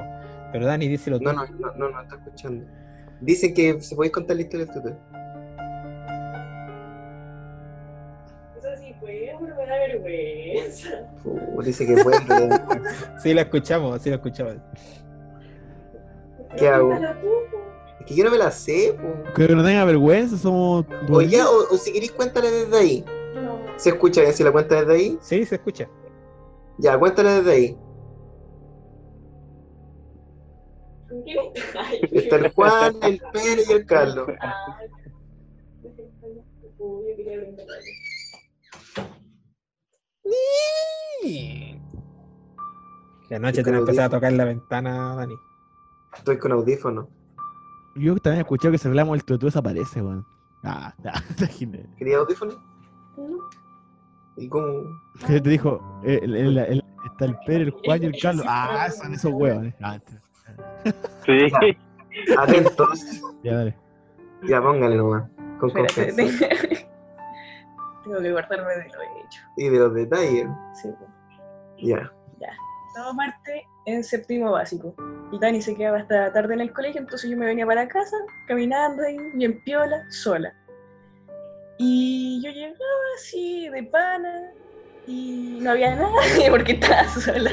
[0.51, 1.25] Pero Dani, díselo tú.
[1.25, 2.65] No, no, no, no, no está escuchando.
[3.21, 4.81] Dicen que se podéis contar la historia de tu
[8.63, 10.89] cosa sí fue, pero me da vergüenza.
[11.23, 12.17] Uh, Dice que puede.
[13.21, 14.55] Sí, lo escuchamos, sí lo escuchamos.
[16.57, 16.93] ¿Qué hago?
[16.93, 19.33] Es que yo no me la sé, po.
[19.33, 20.85] Que no tenga vergüenza, somos.
[21.09, 23.05] O ya, o, o si queréis, cuéntale desde ahí.
[23.35, 23.59] No.
[23.77, 25.17] ¿Se escucha bien si la cuenta desde ahí?
[25.21, 25.87] Sí, se escucha.
[26.77, 27.77] Ya, cuéntale desde ahí.
[31.09, 31.79] ¿Con quién está?
[31.81, 34.27] Ay, Está el Juan, el Pérez y el Carlos.
[34.41, 34.79] Ah.
[43.29, 45.35] La noche te van a empezar a tocar la ventana, Dani.
[46.15, 47.07] Estoy con audífonos.
[47.95, 50.25] Yo también he escuchado que si hablamos el tutu desaparece, weón.
[50.63, 50.93] Ah,
[51.37, 51.89] imaginé.
[51.97, 52.57] ¿Quería audífonos?
[54.37, 54.83] ¿Y cómo?
[55.27, 55.81] ¿Qué te dijo?
[56.03, 58.45] Eh, El, el- el- está el Pérez, el Juan y el Carlos.
[58.47, 59.67] Ah, son esos huevos.
[59.81, 59.99] Ah,
[61.25, 61.77] Sí.
[62.37, 63.05] Atentos.
[63.43, 63.77] ya, dale.
[64.43, 65.23] Ya, póngale nomás.
[65.59, 66.47] Con confianza.
[68.03, 69.41] tengo que guardarme de lo hecho.
[69.57, 70.47] Y de los detalles.
[70.81, 71.07] Sí, po.
[71.77, 72.09] Ya.
[72.95, 74.93] Todo parte en séptimo básico.
[75.31, 78.15] Y Dani se quedaba hasta tarde en el colegio, entonces yo me venía para casa,
[78.47, 80.53] caminando ahí, bien piola, sola.
[81.77, 82.75] Y yo llegaba
[83.17, 84.53] así, de pana,
[85.07, 87.51] y no había nadie porque estaba sola.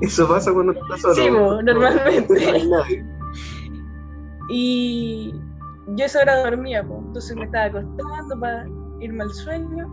[0.00, 1.14] Eso pasa cuando estás solo.
[1.14, 2.46] Sí, normalmente.
[2.46, 3.04] No hay nadie.
[4.50, 5.34] Y
[5.88, 7.02] yo esa hora dormía, po.
[7.06, 8.66] entonces me estaba acostando para
[9.00, 9.88] irme al sueño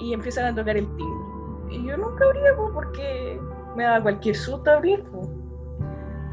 [0.00, 1.28] y empiezan a tocar el timbre.
[1.70, 3.40] Y yo nunca abría, po, porque
[3.76, 5.04] me daba cualquier susto abrir.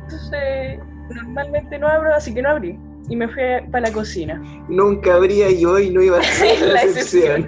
[0.03, 0.79] Entonces,
[1.09, 2.79] normalmente no abro, así que no abrí.
[3.09, 4.41] Y me fui para la cocina.
[4.67, 7.47] Nunca habría y hoy no iba a ser La la excepción.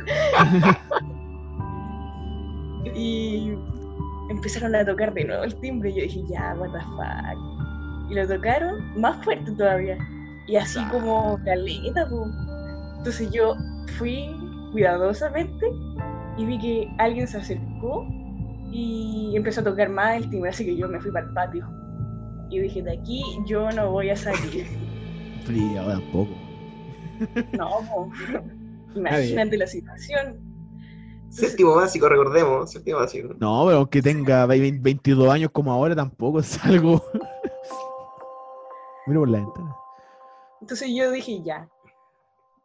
[2.95, 3.53] Y
[4.29, 5.89] empezaron a tocar de nuevo el timbre.
[5.89, 8.11] Y yo dije, ya, what the fuck.
[8.11, 9.97] Y lo tocaron más fuerte todavía.
[10.47, 12.27] Y así como caleta, po.
[12.97, 13.55] Entonces yo
[13.97, 14.29] fui
[14.71, 15.65] cuidadosamente
[16.37, 18.05] y vi que alguien se acercó
[18.71, 20.49] y empezó a tocar más el timbre.
[20.51, 21.67] Así que yo me fui para el patio.
[22.49, 24.86] Y dije, de aquí yo no voy a salir.
[25.47, 26.31] Fría, ahora tampoco.
[27.53, 28.11] No.
[28.95, 30.39] Imagínate la situación.
[31.29, 32.69] Séptimo básico, recordemos.
[32.71, 33.29] Séptimo básico.
[33.39, 37.01] No, pero aunque tenga 20 22 años como ahora, tampoco es algo.
[39.07, 39.75] Mira por la ventana.
[40.59, 41.69] Entonces yo dije, ya.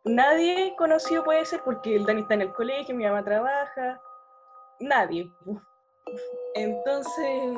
[0.04, 4.00] Nadie conocido puede ser porque el Dani está en el colegio, mi mamá trabaja.
[4.80, 5.30] Nadie.
[6.56, 7.56] Entonces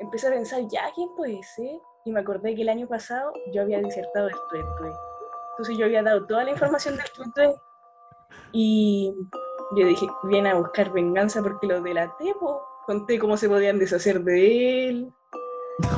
[0.00, 1.78] empecé a pensar, ya, ¿quién puede ser?
[2.10, 4.92] Y me acordé que el año pasado yo había disertado del tuetue.
[5.52, 7.54] Entonces yo había dado toda la información del tuetue.
[8.50, 9.14] Y
[9.76, 12.66] yo dije, viene a buscar venganza porque lo delaté, po.
[12.84, 15.12] Conté cómo se podían deshacer de él.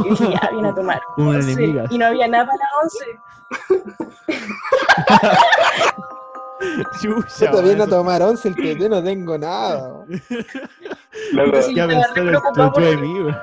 [0.05, 1.01] Y dije, ya, viene a tomar.
[1.17, 1.63] Once.
[1.89, 3.07] Y no había nada para la once.
[7.01, 10.05] Chucha, Yo también a tomar once el TT no tengo nada.
[11.33, 11.53] Loco.
[11.53, 13.35] Ya estaba pensé en el tutu de mí.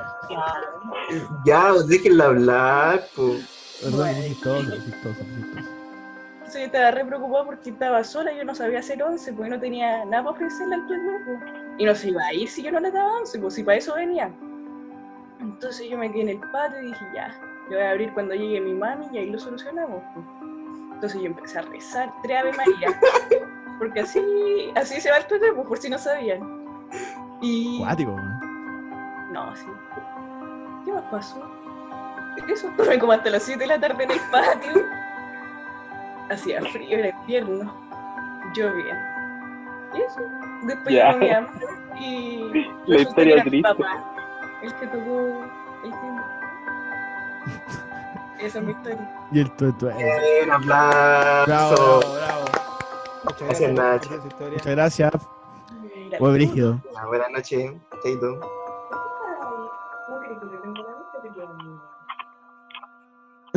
[1.46, 3.36] Ya, déjenla hablar, po.
[3.82, 5.70] Perdón, es chistoso, chistoso, chistoso.
[6.54, 10.04] Yo estaba re preocupada porque estaba sola, yo no sabía hacer once, porque no tenía
[10.06, 11.00] nada para ofrecerle al tuyo.
[11.78, 13.78] Y no se iba a ir si yo no le daba once, pues si para
[13.78, 14.32] eso venía.
[15.40, 17.34] Entonces yo me quedé en el patio y dije, ya,
[17.70, 20.02] yo voy a abrir cuando llegue mi mami y ahí lo solucionamos.
[20.14, 20.26] pues.
[20.96, 23.00] Entonces yo empecé a rezar tres Ave María.
[23.80, 24.22] Porque así,
[24.76, 26.42] así se va el tuyo, pues por si no sabían.
[27.42, 27.80] Y...
[27.80, 29.32] Cuático, weón.
[29.32, 29.68] No, sí.
[30.90, 31.40] ¿Qué más pasó?
[32.48, 34.84] Eso estuve como hasta las 7 de la tarde en el patio.
[36.32, 37.72] Hacía frío, era invierno.
[38.56, 38.96] Llovía.
[39.94, 40.20] Y eso.
[40.64, 41.12] Después Ya.
[41.12, 41.50] llegó mi mamá
[42.00, 42.66] y.
[42.88, 43.70] La historia era triste.
[43.70, 44.04] papá
[44.64, 45.44] el que tocó
[45.84, 46.26] el timbre.
[48.40, 49.12] Esa es mi historia.
[49.32, 49.86] Y el tutu.
[49.88, 52.00] Un Bravo, aplauso.
[52.00, 52.46] bravo.
[53.26, 54.10] Muchas Gracias, Nacho.
[54.40, 55.12] Muchas gracias.
[56.18, 56.82] Fue brígido.
[57.08, 58.59] Buenas noches, Chaito.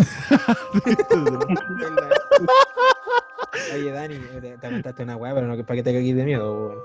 [3.74, 6.24] Oye, Dani, te, te contaste una weá, pero no que para que te cagues de
[6.24, 6.78] miedo, weón.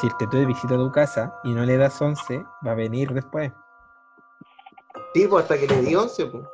[0.00, 3.52] si el tetue visita tu casa y no le das 11, va a venir después.
[5.14, 6.44] Sí, pues hasta que le di 11, pues.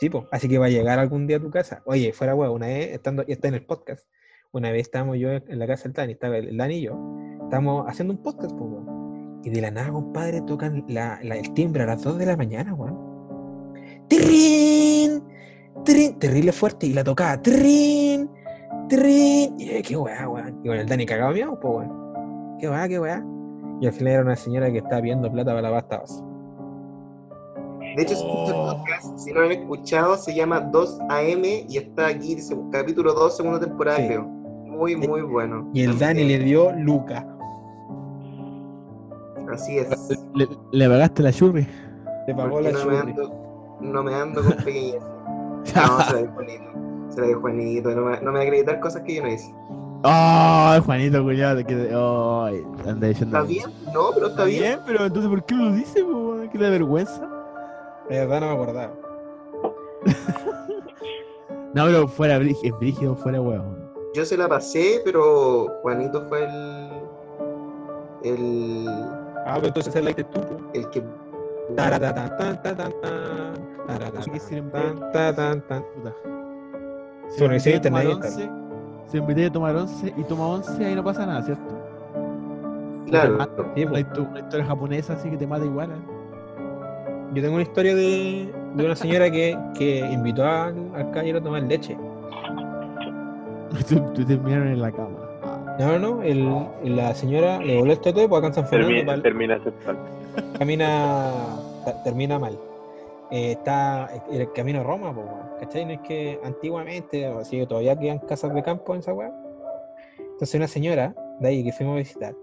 [0.00, 0.26] Sí, po.
[0.30, 1.82] Así que va a llegar algún día a tu casa.
[1.84, 4.06] Oye, fuera huevo, una vez, estando, y está en el podcast,
[4.52, 6.96] una vez estábamos yo en la casa del Dani, estaba el Dani y yo,
[7.44, 9.40] estábamos haciendo un podcast, po, weón.
[9.44, 12.36] Y de la nada, compadre, tocan la, la- el timbre a las 2 de la
[12.36, 13.74] mañana, weón.
[14.08, 14.67] ¡Trin!
[15.88, 16.18] ¡Trin!
[16.18, 18.28] Terrible fuerte, y la tocaba, ¡Trin!
[18.88, 19.54] ¡Trin!
[19.58, 20.60] Y yo, qué weá, weón.
[20.62, 22.58] Y bueno, el Dani cagado miedo, pues, weón.
[22.60, 23.24] Qué weá, qué weá.
[23.80, 26.22] Y al final era una señora que estaba pidiendo plata para la pasta base.
[27.96, 31.42] De hecho, si escuchan el podcast, si no lo han escuchado, se llama 2 AM
[31.68, 34.06] y está aquí, dice, capítulo 2, segunda temporada, Sí.
[34.08, 34.22] creo.
[34.24, 35.68] Muy, muy bueno.
[35.74, 37.26] Y el Dani le dio Luca.
[39.52, 39.88] Así es.
[40.34, 41.66] Le, le pagaste la churri.
[42.26, 43.10] Le pagó Porque la no me churri.
[43.12, 45.02] ando, no me ando con pequeñas.
[45.74, 46.64] No, se la dio Juanito.
[47.10, 47.90] Se la dio Juanito.
[47.90, 49.54] No me, no me va a acreditar cosas que yo no hice.
[50.04, 51.64] ¡Ay, Juanito, cuñado!
[51.64, 51.74] Que...
[51.74, 52.64] ¡Ay!
[52.88, 53.36] anda diciendo.
[53.36, 53.70] ¿Está bien?
[53.92, 54.78] No, pero está bien.
[54.86, 56.36] pero entonces, ¿por qué lo dice, po?
[56.52, 57.28] ¿Qué le da vergüenza?
[58.08, 58.92] De verdad no me acordaba.
[61.74, 63.92] No, pero fuera brígido, brígido fuera weón.
[64.14, 66.88] Yo se la pasé, pero Juanito fue el.
[68.24, 68.88] El.
[69.46, 70.40] Ah, pero entonces el like tú.
[70.40, 70.56] po.
[70.72, 71.04] El que.
[71.76, 72.94] Taratatan, tan, tan,
[77.30, 78.50] si hay invité a tomar internet, once,
[79.06, 81.64] Se invité a tomar 11 y toma 11 ahí no pasa nada, ¿cierto?
[83.06, 83.38] Claro.
[83.74, 85.90] Sí, Una, historia japonesa así que te mata igual.
[85.90, 85.94] ¿eh?
[87.34, 91.42] Yo tengo una historia de, de una señora que, que invitó al, al caballero a
[91.42, 91.96] tomar leche.
[93.88, 95.16] Tú, tú terminaron en la cama.
[95.78, 96.22] No, no, no.
[96.22, 98.94] El, la señora le voló el tatuaje pues acá en San Fernando.
[98.94, 99.58] Termina, pa'l- termina
[102.04, 102.58] termina mal.
[103.30, 105.26] Eh, está el camino a Roma, pues,
[105.60, 105.84] ¿cachai?
[105.84, 109.32] No es que antiguamente, o sea, todavía quedan casas de campo en esa weá.
[110.18, 112.34] Entonces, una señora de ahí que fuimos a visitar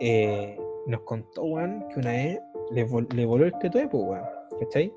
[0.00, 2.40] eh, nos contó, weón, que una vez
[2.70, 4.24] le, vol- le voló el tatuaje, pues, weón,
[4.60, 4.92] ¿cachai?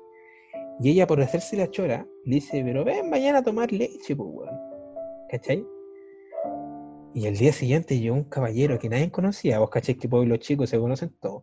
[0.80, 4.60] Y ella, por hacerse la chora, dice, pero ven mañana a tomar leche, pues, weón,
[5.28, 5.66] ¿cachai?
[7.14, 10.70] Y el día siguiente llegó un caballero que nadie conocía, vos cachai que pueblos chicos
[10.70, 11.42] se conocen todos,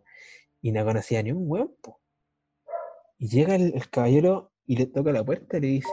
[0.62, 2.00] y no conocía ni un weón, po.
[3.18, 5.88] Y llega el, caballero y le toca la puerta y le dice,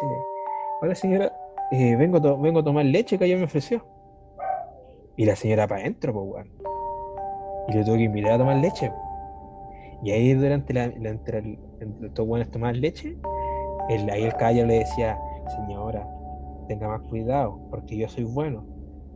[0.82, 1.32] hola señora,
[1.72, 3.86] eh, vengo, to- vengo a tomar leche que ayer me ofreció.
[5.16, 6.52] Y la señora para adentro, pues weón.
[7.70, 8.92] Y le tuvo que invitar a tomar leche.
[10.04, 13.18] Y ahí durante la, la- entre, el- entre estos buenos tomar leche,
[13.90, 15.18] ahí el caballero le decía,
[15.56, 16.06] señora,
[16.68, 18.66] tenga más cuidado, porque yo soy bueno.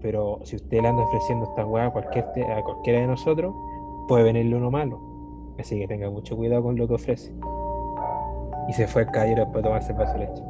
[0.01, 3.53] Pero si usted le anda ofreciendo esta weá a, cualquier a cualquiera de nosotros,
[4.07, 5.01] puede venirle uno malo.
[5.59, 7.34] Así que tenga mucho cuidado con lo que ofrece.
[8.68, 10.44] Y se fue el caballero después de tomarse el vaso de leche.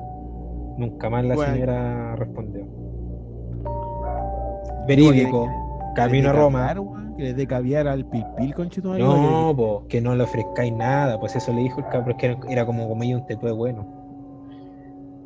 [0.77, 1.53] Nunca más la Bueno.
[1.53, 2.65] señora respondió.
[4.87, 5.47] Verídico,
[5.95, 6.73] camino a Roma.
[7.17, 8.95] Que le dé caviar al pilpil, conchito.
[8.97, 12.65] No, po, que no le ofrezcáis nada, pues eso le dijo el cabrón, que era-
[12.65, 13.87] como comía un tepue bueno.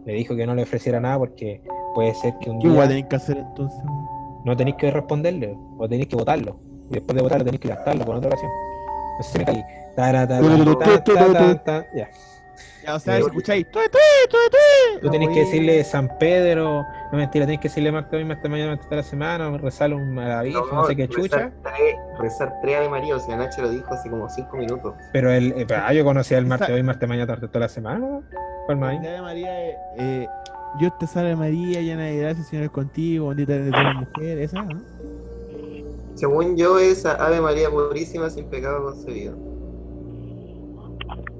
[0.05, 1.61] Le dijo que no le ofreciera nada porque
[1.93, 3.83] puede ser que un ¿Qué día tenéis que hacer entonces?
[4.45, 6.55] no tenéis que responderle, o tenéis que votarlo.
[6.89, 8.51] Y después de votarlo tenéis que gastarlo por otra ocasión.
[9.17, 9.63] No sé si me caí.
[11.93, 12.07] Ya.
[12.83, 13.69] Ya, o sea, si escucháis.
[13.69, 13.83] ¡Tue,
[15.01, 18.75] Tú tenés que decirle San Pedro, no mentira, tenés que decirle Marta hoy, Marta mañana,
[18.75, 21.37] Marta la semana, rezarle un maravilloso, no, sé qué chucha.
[21.37, 24.95] Rezar tres, rezar tres Ave María, o sea, Nacho lo dijo hace como cinco minutos.
[25.13, 27.61] Pero el, eh, pero, ah, yo conocía el Marta Esa- hoy, Marta mañana, tarde toda
[27.61, 28.21] la semana.
[28.65, 29.75] ¿Cuál más de María es.
[29.97, 30.27] Eh,
[30.79, 33.85] Dios te salve María, llena de gracia, el Señor es contigo, bendita eres de todas
[33.85, 34.81] las mujeres, esa, ¿no?
[36.15, 39.50] Según yo, es Ave María purísima sin pecado concebido.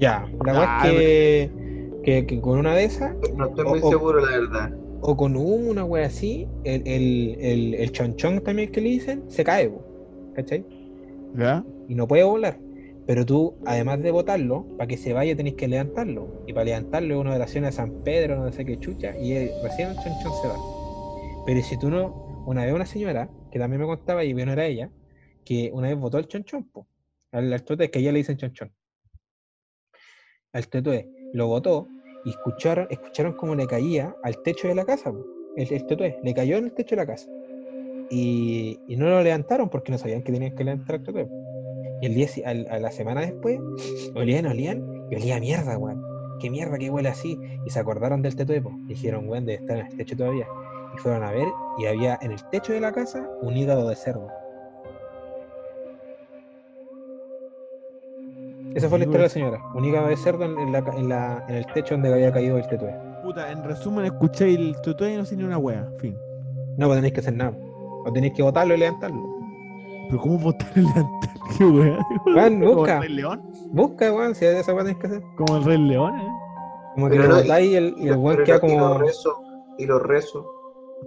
[0.02, 1.56] Ya, la Ah, verdad es que,
[2.02, 4.72] que, que con una de esas, No estoy muy O- seguro, la verdad.
[5.00, 9.26] o con humo, una wea así, el, el, el, el chonchón también que le dicen,
[9.30, 9.72] se cae,
[10.34, 10.68] ¿cachai?
[11.34, 11.66] ¿Ya?
[11.88, 12.64] y no puede volar.
[13.06, 16.34] Pero tú, además de botarlo, para que se vaya tenés que levantarlo.
[16.46, 19.56] Y para levantarlo es una oración a San Pedro, no sé qué chucha, y él-
[19.62, 20.64] recién el chonchón se va.
[21.44, 24.66] Pero si tú no, una vez una señora, que también me contaba, y no era
[24.68, 24.92] ella,
[25.46, 26.90] que una vez votó el chonchón, po,
[27.32, 28.74] al, al que a ella le dicen chonchón.
[30.54, 31.88] Al tuete, lo votó,
[32.26, 35.14] y escucharon, escucharon cómo le caía al techo de la casa,
[35.56, 37.28] el, el le cayó en el techo de la casa.
[38.10, 41.30] Y, y no lo levantaron porque no sabían que tenían que levantar el tuete.
[42.02, 43.60] Y el día, al- a la semana después,
[44.14, 46.04] olían, olían, y olía mierda, weón.
[46.40, 47.38] ¿Qué mierda que huele así?
[47.66, 48.72] Y se acordaron del tetuepo.
[48.88, 50.48] Dijeron, weón, debe estar en el techo todavía.
[50.96, 51.48] Y fueron a ver,
[51.80, 54.28] y había en el techo de la casa un hígado de cerdo.
[58.76, 59.62] Esa fue la historia de la señora.
[59.84, 62.94] Hígado de cerdo en, la en la- en el techo donde había caído el tetue.
[63.24, 66.18] Puta, en resumen, escucháis el tutorial y no sé ni una wea, fin.
[66.78, 67.54] No, pues tenéis que hacer nada.
[68.06, 69.22] O tenéis que botarlo y levantarlo.
[70.10, 71.30] Pero ¿cómo botar el delantal?
[71.58, 72.00] ¿Qué weá?
[72.34, 72.96] Juan, ¿Como busca.
[72.96, 73.42] el Rey León?
[73.72, 75.22] Busca, weón, si esa weón tenés que hacer.
[75.38, 76.28] Como el Rey León, ¿eh?
[76.96, 78.88] Como que Pero lo no, botáis y el, y el weón queda lo- y como.
[78.90, 79.36] los rezo,
[79.78, 80.46] y los rezo.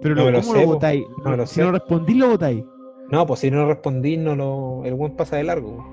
[0.01, 1.03] Pero No lo- me lo ¿cómo sé, lo botáis?
[1.23, 1.61] No lo si sé.
[1.63, 2.63] no respondís, lo botáis.
[3.11, 4.81] No, pues si no respondís, no lo...
[4.85, 5.83] el weón pasa de largo.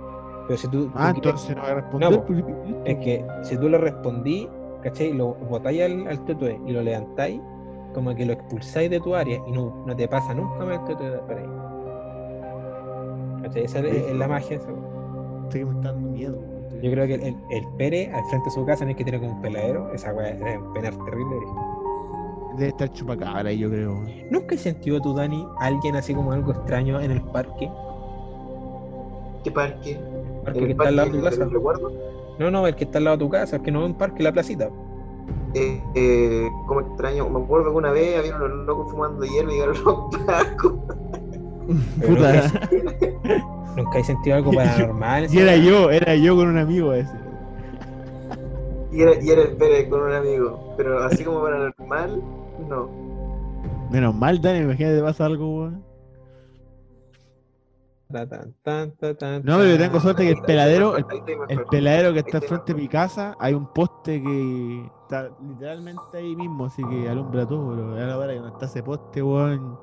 [0.52, 0.84] Pero si tú.
[0.84, 2.10] tú Ah, quieres- entonces no voy a responder.
[2.10, 2.44] No, porque-
[2.84, 4.48] Es que si tú le respondís,
[4.82, 5.14] ¿cachai?
[5.14, 6.20] Lo botáis al, al
[6.66, 7.40] y lo levantáis,
[7.94, 10.84] como que lo expulsáis de tu área y no, no te pasa nunca más el
[10.84, 11.46] tutue por ahí.
[13.44, 13.64] ¿Cachai?
[13.64, 14.58] Esa es, es la magia.
[15.50, 16.38] que me está dando miedo.
[16.82, 19.32] Yo creo que el, el, al frente de su casa no es que tiene como
[19.32, 21.36] un peladero, esa weá es un penar terrible.
[22.56, 24.02] Debe estar chupacabra ahí, yo creo.
[24.30, 27.70] ¿Nunca has sentido tú, Dani, alguien así como algo extraño en el parque?
[29.44, 29.98] ¿Qué parque?
[30.42, 31.44] El parque ¿En que el está al lado de tu casa.
[31.44, 31.92] recuerdo?
[32.38, 33.94] No, no, el que está al lado de tu casa, es que no es un
[33.94, 34.70] parque, la placita.
[35.54, 39.54] Eh, eh, como extraño, me acuerdo que una vez había unos locos fumando hierba y
[39.54, 40.72] llegaron los pacos.
[42.06, 42.50] Puta.
[42.72, 43.46] nunca,
[43.76, 45.26] nunca he sentido algo paranormal.
[45.32, 47.12] Y era yo, era yo con un amigo ese.
[48.90, 50.74] Y era, y era el Pérez con un amigo.
[50.76, 52.22] Pero así como paranormal,
[52.68, 52.88] no.
[53.90, 55.91] Menos mal, Dani, imagínate te pasa algo, weón.
[59.44, 63.36] No, pero tengo suerte que el peladero, el, peladero que está frente a mi casa,
[63.38, 68.18] hay un poste que está literalmente ahí mismo, así que alumbra todo, pero a la
[68.18, 69.78] hora que no está ese poste, weón.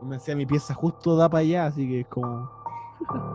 [0.00, 2.50] y Me decía mi pieza justo da para allá, así que es como.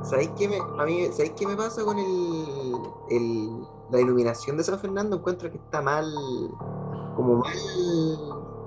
[0.03, 2.73] ¿Sabéis qué me, a mí, ¿sabéis qué me pasa con el,
[3.09, 3.49] el,
[3.91, 5.17] la iluminación de San Fernando?
[5.17, 6.05] Encuentro que está mal,
[7.15, 7.53] como mal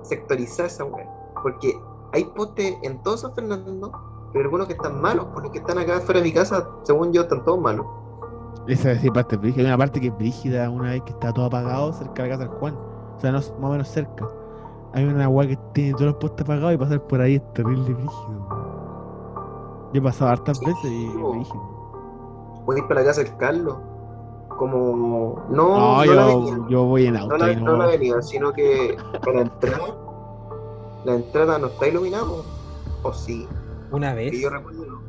[0.03, 1.09] sectorizada esa weá.
[1.41, 1.73] Porque
[2.13, 3.91] hay postes en todo San Fernando,
[4.31, 7.11] pero algunos que están malos, por los que están acá fuera de mi casa, según
[7.13, 7.85] yo, están todos malos.
[8.67, 9.61] Esa es parte brígida.
[9.63, 12.35] Hay una parte que es brígida una vez que está todo apagado cerca de la
[12.37, 12.75] casa del Juan.
[13.17, 14.27] O sea, no, más o menos cerca.
[14.93, 17.93] Hay una weá que tiene todos los postes apagados y pasar por ahí es terrible
[17.93, 18.47] brígido.
[19.93, 21.61] Yo he pasado hartas Sí, veces y es brígido.
[22.67, 23.75] A ir para la casa del Carlos.
[24.57, 25.41] Como.
[25.49, 27.77] No, No, no la yo, avenida, yo voy en no auto la, no no.
[27.77, 29.81] la avenida, sino que para entrar,
[31.03, 32.25] la entrada no está iluminada.
[33.03, 33.47] ¿O sí?
[33.91, 35.01] Una Que vez, yo recuerdo.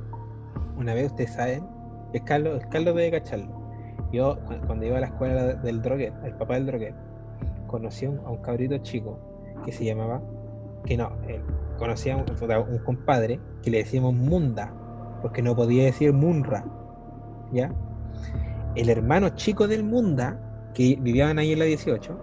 [0.77, 1.65] una vez ustedes saben,
[2.13, 3.63] el Carlos, el Carlos debe cacharlo.
[4.13, 6.95] Yo, cu- cuando iba a la escuela de- del droguet, el papá del droguet,
[7.67, 9.19] conocí a un, cabrito chico
[9.65, 10.21] que se llamaba,
[10.85, 11.43] que no, él
[11.79, 12.25] conocía a un,
[12.73, 14.73] un compadre que le decíamos Munda,
[15.23, 16.65] porque no podía decir Munra,
[17.53, 17.73] ¿ya?
[18.75, 20.39] El hermano chico del Munda,
[20.75, 22.19] que vivían ahí en la 18,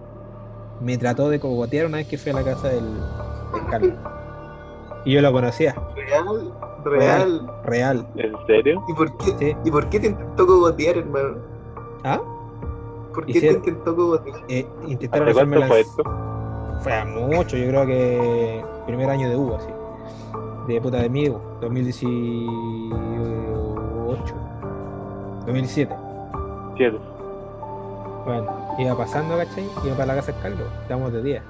[0.80, 3.94] me trató de cogotear una vez que fui a la casa del, del Carlos.
[5.04, 6.52] Y yo lo conocía, Real,
[6.84, 7.50] real.
[7.64, 8.06] real.
[8.16, 8.82] ¿En serio?
[8.88, 9.56] ¿Y por qué, Sí.
[9.64, 11.36] ¿y por qué te intentó cogotear, hermano?
[12.04, 12.20] ¿Ah?
[13.14, 14.36] ¿Por qué Hicieron- te intentó cogotear?
[14.48, 16.02] Eh, intentaron ¿Hace hacerme cuánto las- fue esto?
[16.82, 19.68] Fue a mucho, yo creo que primer año de U, así.
[20.68, 24.34] De puta de U, 2018.
[25.46, 25.94] 2017.
[26.76, 26.98] Siete.
[28.24, 28.46] Bueno,
[28.78, 29.64] iba pasando, ¿cachai?
[29.84, 31.42] Iba para la casa del Carlos, estábamos de día.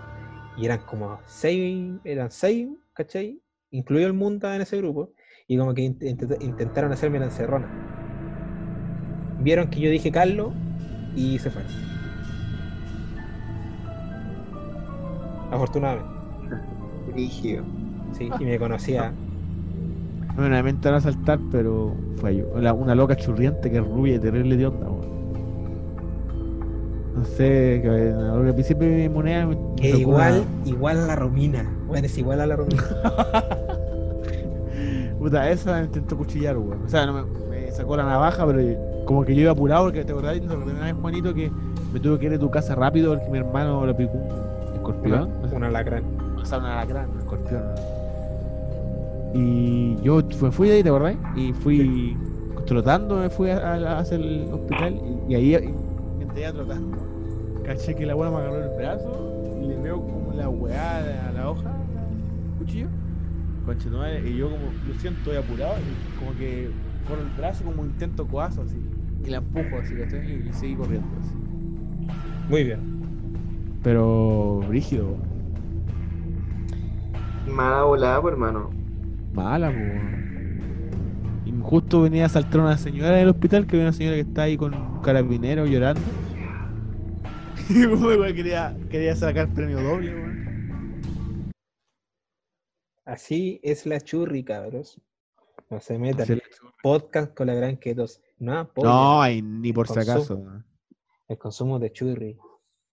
[0.56, 3.40] Y eran como seis, eran seis, ¿cachai?
[3.70, 5.10] Incluido el Munda en ese grupo.
[5.46, 7.68] Y como que int- int- intentaron hacerme la encerrona.
[9.40, 10.52] Vieron que yo dije Carlos
[11.16, 11.70] y se fueron.
[15.50, 16.08] Afortunadamente,
[17.14, 17.64] Rígido.
[18.12, 19.12] sí, y me conocía.
[20.36, 22.48] Bueno, me intentaron asaltar, pero fue yo.
[22.52, 24.86] Una loca churriante que es rubia y terrible de onda.
[27.14, 31.70] No sé, que al principio mi moneda me, tocó igual, una- igual a la Romina.
[31.86, 32.82] Bueno, es igual a la Romina.
[35.18, 36.82] Puta, esa me intentó cuchillar, weón.
[36.84, 38.60] O sea, no me, me sacó la navaja, pero
[39.04, 41.50] como que yo iba apurado porque te acordás de la primera vez, Juanito, que
[41.92, 45.22] me tuve que ir de tu casa rápido porque mi hermano lo picó un escorpión.
[45.24, 46.04] Una, no sé, una lacrán.
[46.40, 47.62] o sea, un alacrán, un escorpión.
[49.34, 51.16] Y yo me fui de ahí, ¿te acordás?
[51.36, 52.16] Y fui
[52.66, 54.94] trotando, me fui a, a- hacia el hospital
[55.28, 55.74] y, y ahí
[56.36, 56.98] iba trotando.
[57.64, 61.32] Caché que la buena me agarró el brazo y le veo como la weá a
[61.32, 61.70] la hoja,
[62.52, 62.88] el cuchillo.
[63.66, 66.70] Conche tu madre, y yo como, yo siento, estoy apurado y como que
[67.06, 68.78] corro el brazo como intento coazo así.
[69.24, 70.26] Y la empujo así, ¿cachai?
[70.26, 71.34] Y, y seguí corriendo así.
[72.48, 72.80] Muy bien.
[73.82, 75.16] Pero, brígido,
[77.46, 78.70] Mala volada, pues, hermano.
[79.34, 79.78] Mala, po.
[81.46, 84.22] Y justo venía a saltar una señora en el hospital, que había una señora que
[84.22, 86.00] está ahí con carabinero llorando.
[87.70, 91.50] Y igual quería, quería sacar premio doble, weón.
[93.04, 95.00] Así es la churri, cabros.
[95.68, 96.26] No se metan.
[96.26, 96.40] Sí.
[96.82, 98.20] Podcast con la gran ketos.
[98.38, 100.12] No No, ay, ni por si Consumo.
[100.14, 100.64] acaso.
[101.28, 102.38] el consumo de churri.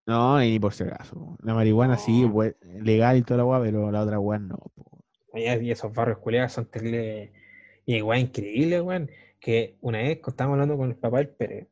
[0.06, 1.38] No, ay, ni por si acaso.
[1.42, 4.58] La marihuana sí, pues, legal y toda la weá, pero la otra weá no.
[4.76, 5.04] po.
[5.34, 7.32] Y esos barrios culiados son terribles
[7.86, 9.10] Y igual increíble, weón,
[9.40, 11.68] que una vez que estábamos hablando con el papá del Pérez,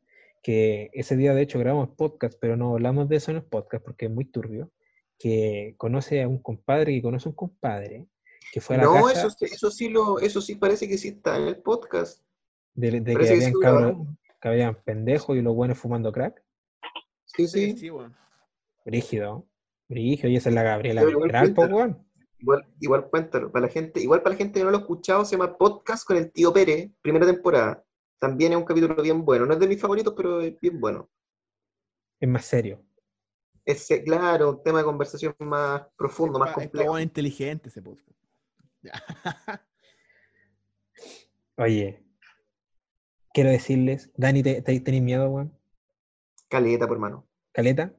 [0.46, 3.84] que ese día de hecho grabamos podcast, pero no hablamos de eso en el podcast
[3.84, 4.70] porque es muy turbio,
[5.18, 8.06] que conoce a un compadre que conoce a un compadre
[8.52, 10.98] que fue a la No, casa eso, sí- eso sí lo, eso sí parece que
[10.98, 12.22] sí está en el podcast.
[12.74, 13.96] de, de que habían sí lo cabros,
[14.40, 16.40] que habían pendejos y los buenos fumando crack.
[17.24, 17.76] Sí, sí.
[17.76, 17.90] Sí.
[18.84, 19.48] Brígido,
[19.88, 22.06] brígido, y esa es la Gabriela Mistral, weón.
[22.38, 23.50] Igual, igual cuéntalo.
[23.50, 26.06] Para la gente, igual para la gente que no lo ha escuchado, se llama Podcast
[26.06, 27.82] con el tío Pérez, primera temporada.
[28.18, 29.46] También es un capítulo bien bueno.
[29.46, 31.08] No es de mis favoritos, pero es bien bueno.
[32.18, 32.82] Es más serio.
[33.64, 36.90] Es, claro, un tema de conversación más profundo, más complejo.
[36.90, 38.16] bueno, inteligente ese podcast.
[41.56, 42.04] Oye,
[43.34, 45.52] quiero decirles, Dani, ¿te, te, tenés miedo, weón?
[46.48, 47.26] Caleta, por mano.
[47.52, 47.92] Caleta,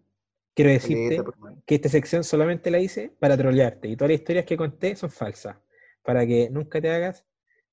[0.53, 4.45] quiero decirte Caleta, que esta sección solamente la hice para trolearte y todas las historias
[4.45, 5.57] que conté son falsas,
[6.01, 7.26] para que nunca te hagas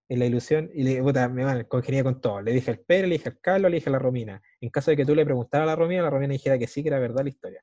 [0.08, 2.40] en la ilusión y le puta, me van congenia con todo.
[2.42, 4.42] Le dije al Pérez, le dije al Carlos, le dije a la Romina.
[4.60, 6.82] En caso de que tú le preguntaras a la Romina, la Romina dijera que sí,
[6.82, 7.62] que era verdad la historia.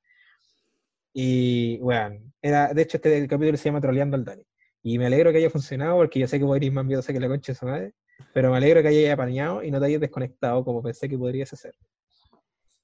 [1.14, 4.44] Y bueno, era, de hecho este el capítulo se llama Troleando al Dani.
[4.84, 7.20] Y me alegro que haya funcionado porque yo sé que vos eres más miedosa que
[7.20, 7.94] la concha de su madre,
[8.34, 11.54] pero me alegro que hayas apañado y no te hayas desconectado como pensé que podrías
[11.54, 11.76] hacer.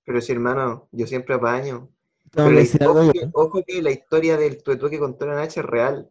[0.06, 1.90] Pero sí, hermano, yo siempre apaño.
[2.32, 2.50] Pero
[2.92, 6.10] ojo, que, ojo que la historia del tuetú que contó la Nacha es real.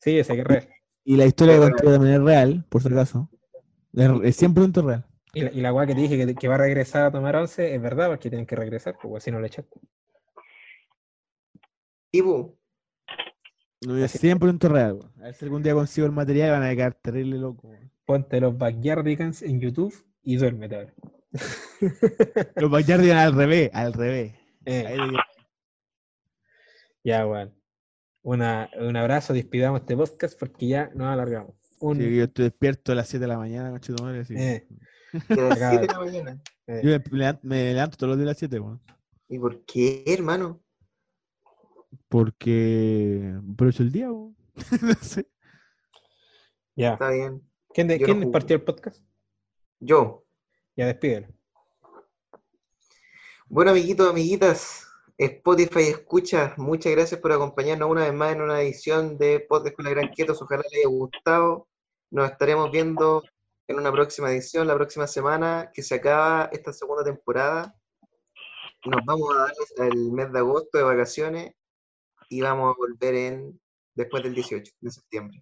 [0.00, 0.68] Sí, yo sé que es real.
[1.04, 3.28] Y la historia que conté también es real, por si acaso.
[3.92, 5.06] Es, es 100% real.
[5.34, 7.36] Y la, y la weá que te dije que, que va a regresar a tomar
[7.36, 9.80] once es verdad, porque tienen que regresar, pues si no le echaste.
[12.10, 12.56] Tipo,
[13.86, 14.92] No, es 100% real.
[14.94, 15.12] weón.
[15.18, 17.70] A ver si algún día consigo el material van a quedar terrible loco.
[18.06, 20.94] Ponte los Backyardigans en YouTube y duérmete ahora.
[22.56, 24.34] Los Backyardigans al revés, al revés.
[24.66, 24.98] Eh, Ahí
[27.02, 27.52] ya, weón.
[28.24, 31.54] Una, un abrazo, despidamos este podcast porque ya nos alargamos.
[31.78, 33.78] Un, Sí, yo estoy despierto a las 7 de la mañana.
[33.78, 34.66] Eh.
[35.28, 36.42] que a las Acá- 7 de la mañana.
[36.66, 38.80] eh, Yo me levanto, me levanto todos los días a las 7, weón.
[39.28, 40.62] ¿Y por qué, hermano?
[42.08, 44.34] Porque aprovecho el día, weón.
[44.82, 45.28] no sé.
[46.74, 46.94] ya.
[46.94, 47.42] Está bien.
[47.74, 49.04] ¿Quién, de- no quién partió el podcast?
[49.80, 50.24] Yo.
[50.76, 51.28] Ya despídelo.
[53.46, 59.16] Bueno, amiguitos, amiguitas, Spotify escucha, muchas gracias por acompañarnos una vez más en una edición
[59.16, 60.42] de Podcast con la Gran Quietos.
[60.42, 61.68] Ojalá les haya gustado.
[62.10, 63.22] Nos estaremos viendo
[63.68, 67.74] en una próxima edición, la próxima semana, que se acaba esta segunda temporada.
[68.84, 69.38] Nos vamos a
[69.78, 71.52] dar el mes de agosto de vacaciones
[72.28, 73.60] y vamos a volver en
[73.94, 75.40] después del 18 de septiembre.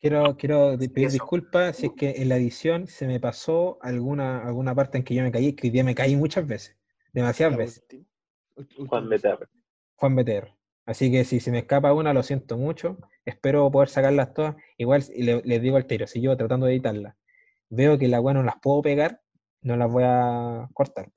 [0.00, 4.46] Quiero, quiero di- pedir disculpas si es que en la edición se me pasó alguna,
[4.46, 6.76] alguna parte en que yo me caí, que hoy día me caí muchas veces,
[7.12, 7.84] demasiadas veces.
[8.88, 9.48] Juan Beter.
[9.96, 10.54] Juan Beter.
[10.86, 12.98] Así que si se me escapa una, lo siento mucho.
[13.24, 14.56] Espero poder sacarlas todas.
[14.78, 17.14] Igual les digo al tiro, si yo tratando de editarlas
[17.70, 19.20] veo que la weá no las puedo pegar,
[19.62, 21.10] no las voy a cortar.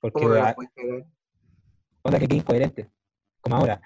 [0.00, 0.56] Porque ¿Cómo la,
[2.02, 2.90] onda que quede incoherente.
[3.40, 3.80] Como ahora.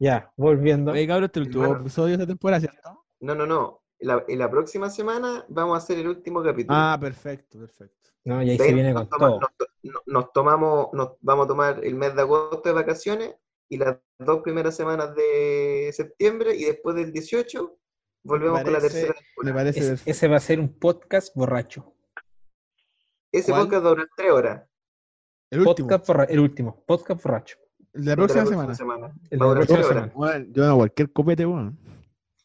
[0.00, 0.92] Ya, volviendo.
[0.92, 3.04] Oye, cabrón, este último episodio de temporada, ¿cierto?
[3.18, 3.82] No, no, no.
[4.00, 6.78] La, en la próxima semana vamos a hacer el último capítulo.
[6.78, 8.10] Ah, perfecto, perfecto.
[8.24, 9.40] No, y ahí se viene nos con toma- todo.
[9.40, 13.34] Nos, to- no- nos tomamos, nos vamos a tomar el mes de agosto de vacaciones
[13.68, 17.76] y las dos primeras semanas de septiembre y después del 18
[18.24, 21.92] volvemos con la tercera Me parece Ese, va a ser un podcast borracho.
[23.32, 23.62] Ese ¿Cuál?
[23.64, 24.68] podcast va a durar tres horas.
[25.50, 25.88] El último.
[25.88, 27.56] Podcast borra- el último, podcast borracho.
[27.94, 29.14] El la el de próxima semana.
[29.30, 30.12] El de Va a la durar próxima tres semana.
[30.14, 30.16] horas.
[30.16, 31.78] Weón, yo no cualquier copete, weón.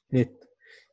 [0.09, 0.42] Listo.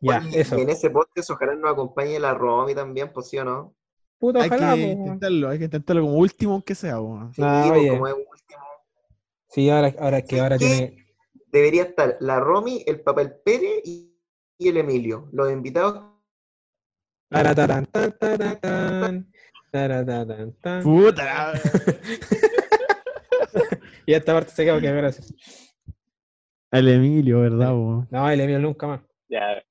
[0.01, 0.59] Ya, Oye, eso.
[0.59, 3.75] Y en ese podcast ojalá nos acompañe la Romy también, pues sí o no.
[4.19, 6.97] Puta, Hay ojalá, que po, intentarlo, hay que intentarlo como último aunque sea.
[7.33, 7.89] Sí, Ah, pues, oye.
[7.91, 8.61] como es último.
[9.49, 11.07] Sí, ahora, ahora que ahora tiene.
[11.53, 14.15] Debería estar la Romy, el Papel Pérez y,
[14.59, 15.29] y el Emilio.
[15.33, 16.05] Los invitados.
[17.29, 17.87] Taratarán,
[19.71, 20.83] taratatán, tan.
[20.83, 21.53] Puta.
[24.07, 25.33] Y esta parte se quedó que gracias.
[26.73, 27.73] El Emilio, ¿verdad?
[28.11, 29.01] No, el Emilio nunca más.
[29.29, 29.63] Ya,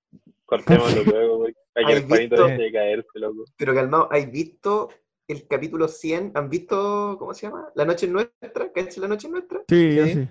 [0.50, 1.54] cortémoslo luego, güey.
[1.74, 3.46] Para que ¿Has el panito de caerse, loco.
[3.58, 4.90] Pero calmado, ¿has visto
[5.28, 6.32] el capítulo 100?
[6.36, 7.70] ¿Han visto, cómo se llama?
[7.76, 9.64] La noche es nuestra, ¿cachai la noche es nuestra?
[9.70, 10.14] Sí, yo Sí.
[10.14, 10.28] sí.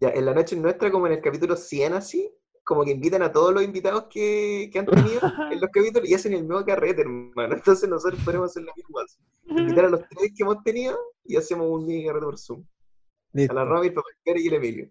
[0.00, 2.32] Ya, en la noche es nuestra, como en el capítulo 100 así,
[2.64, 6.14] como que invitan a todos los invitados que, que han tenido en los capítulos y
[6.14, 7.54] hacen el mismo carrete, hermano.
[7.54, 8.98] Entonces nosotros podemos hacer lo mismo.
[9.00, 9.18] así.
[9.48, 12.60] Invitar a los tres que hemos tenido y hacemos un mini carrete por Zoom.
[12.62, 13.54] A Listo.
[13.54, 13.94] la Romy, el
[14.24, 14.90] Pérez y el Emilio.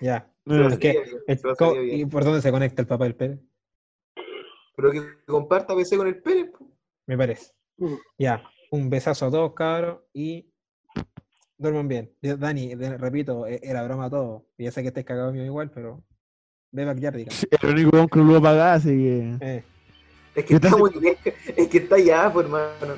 [0.00, 0.30] Ya.
[0.46, 1.04] Es que
[1.80, 2.00] bien.
[2.00, 3.40] ¿Y por dónde se conecta el papá del Pérez?
[4.76, 6.50] Pero que comparta PC con el Pérez.
[6.56, 6.70] po.
[7.06, 7.52] Me parece.
[7.78, 7.94] Mm.
[8.18, 8.42] Ya.
[8.70, 10.00] Un besazo a todos, cabros.
[10.12, 10.52] Y
[11.58, 12.12] Duerman bien.
[12.20, 14.46] Dani, repito, e- era broma todo.
[14.58, 16.02] Ya sé que estés cagado mío igual, pero.
[16.72, 17.34] Ve backyardigan.
[17.62, 19.36] El único que lo va a pagar, así que.
[19.40, 19.64] Eh,
[20.36, 21.16] Es que ¿Qué está muy bien.
[21.56, 22.94] Es que está allá, pues, hermano.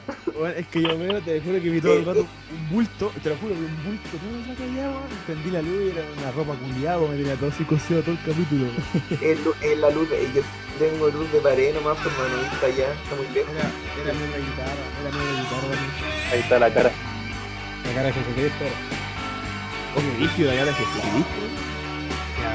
[0.57, 2.21] Es que yo veo, te juro que vi todo el rato
[2.51, 5.09] un bulto, te lo juro, vi un bulto todo rato allá, weón.
[5.25, 8.67] Prendí la luz y era una ropa culiada, me tenía todo psicoseo todo el capítulo.
[9.23, 10.11] Es, la luz.
[10.11, 10.43] de- Yo
[10.81, 12.43] tengo luz de pared nomás, pues, hermano.
[12.53, 13.55] Está allá, está muy lejos.
[13.55, 13.71] Era,
[14.03, 16.33] era nueva guitarra, era nueva guitarra.
[16.33, 16.91] Ahí está la cara.
[17.87, 18.65] la cara de Jesucristo.
[19.95, 21.41] Oye, rígido, allá la Jesucristo.
[22.43, 22.51] Ya,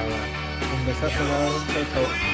[1.93, 2.32] chau.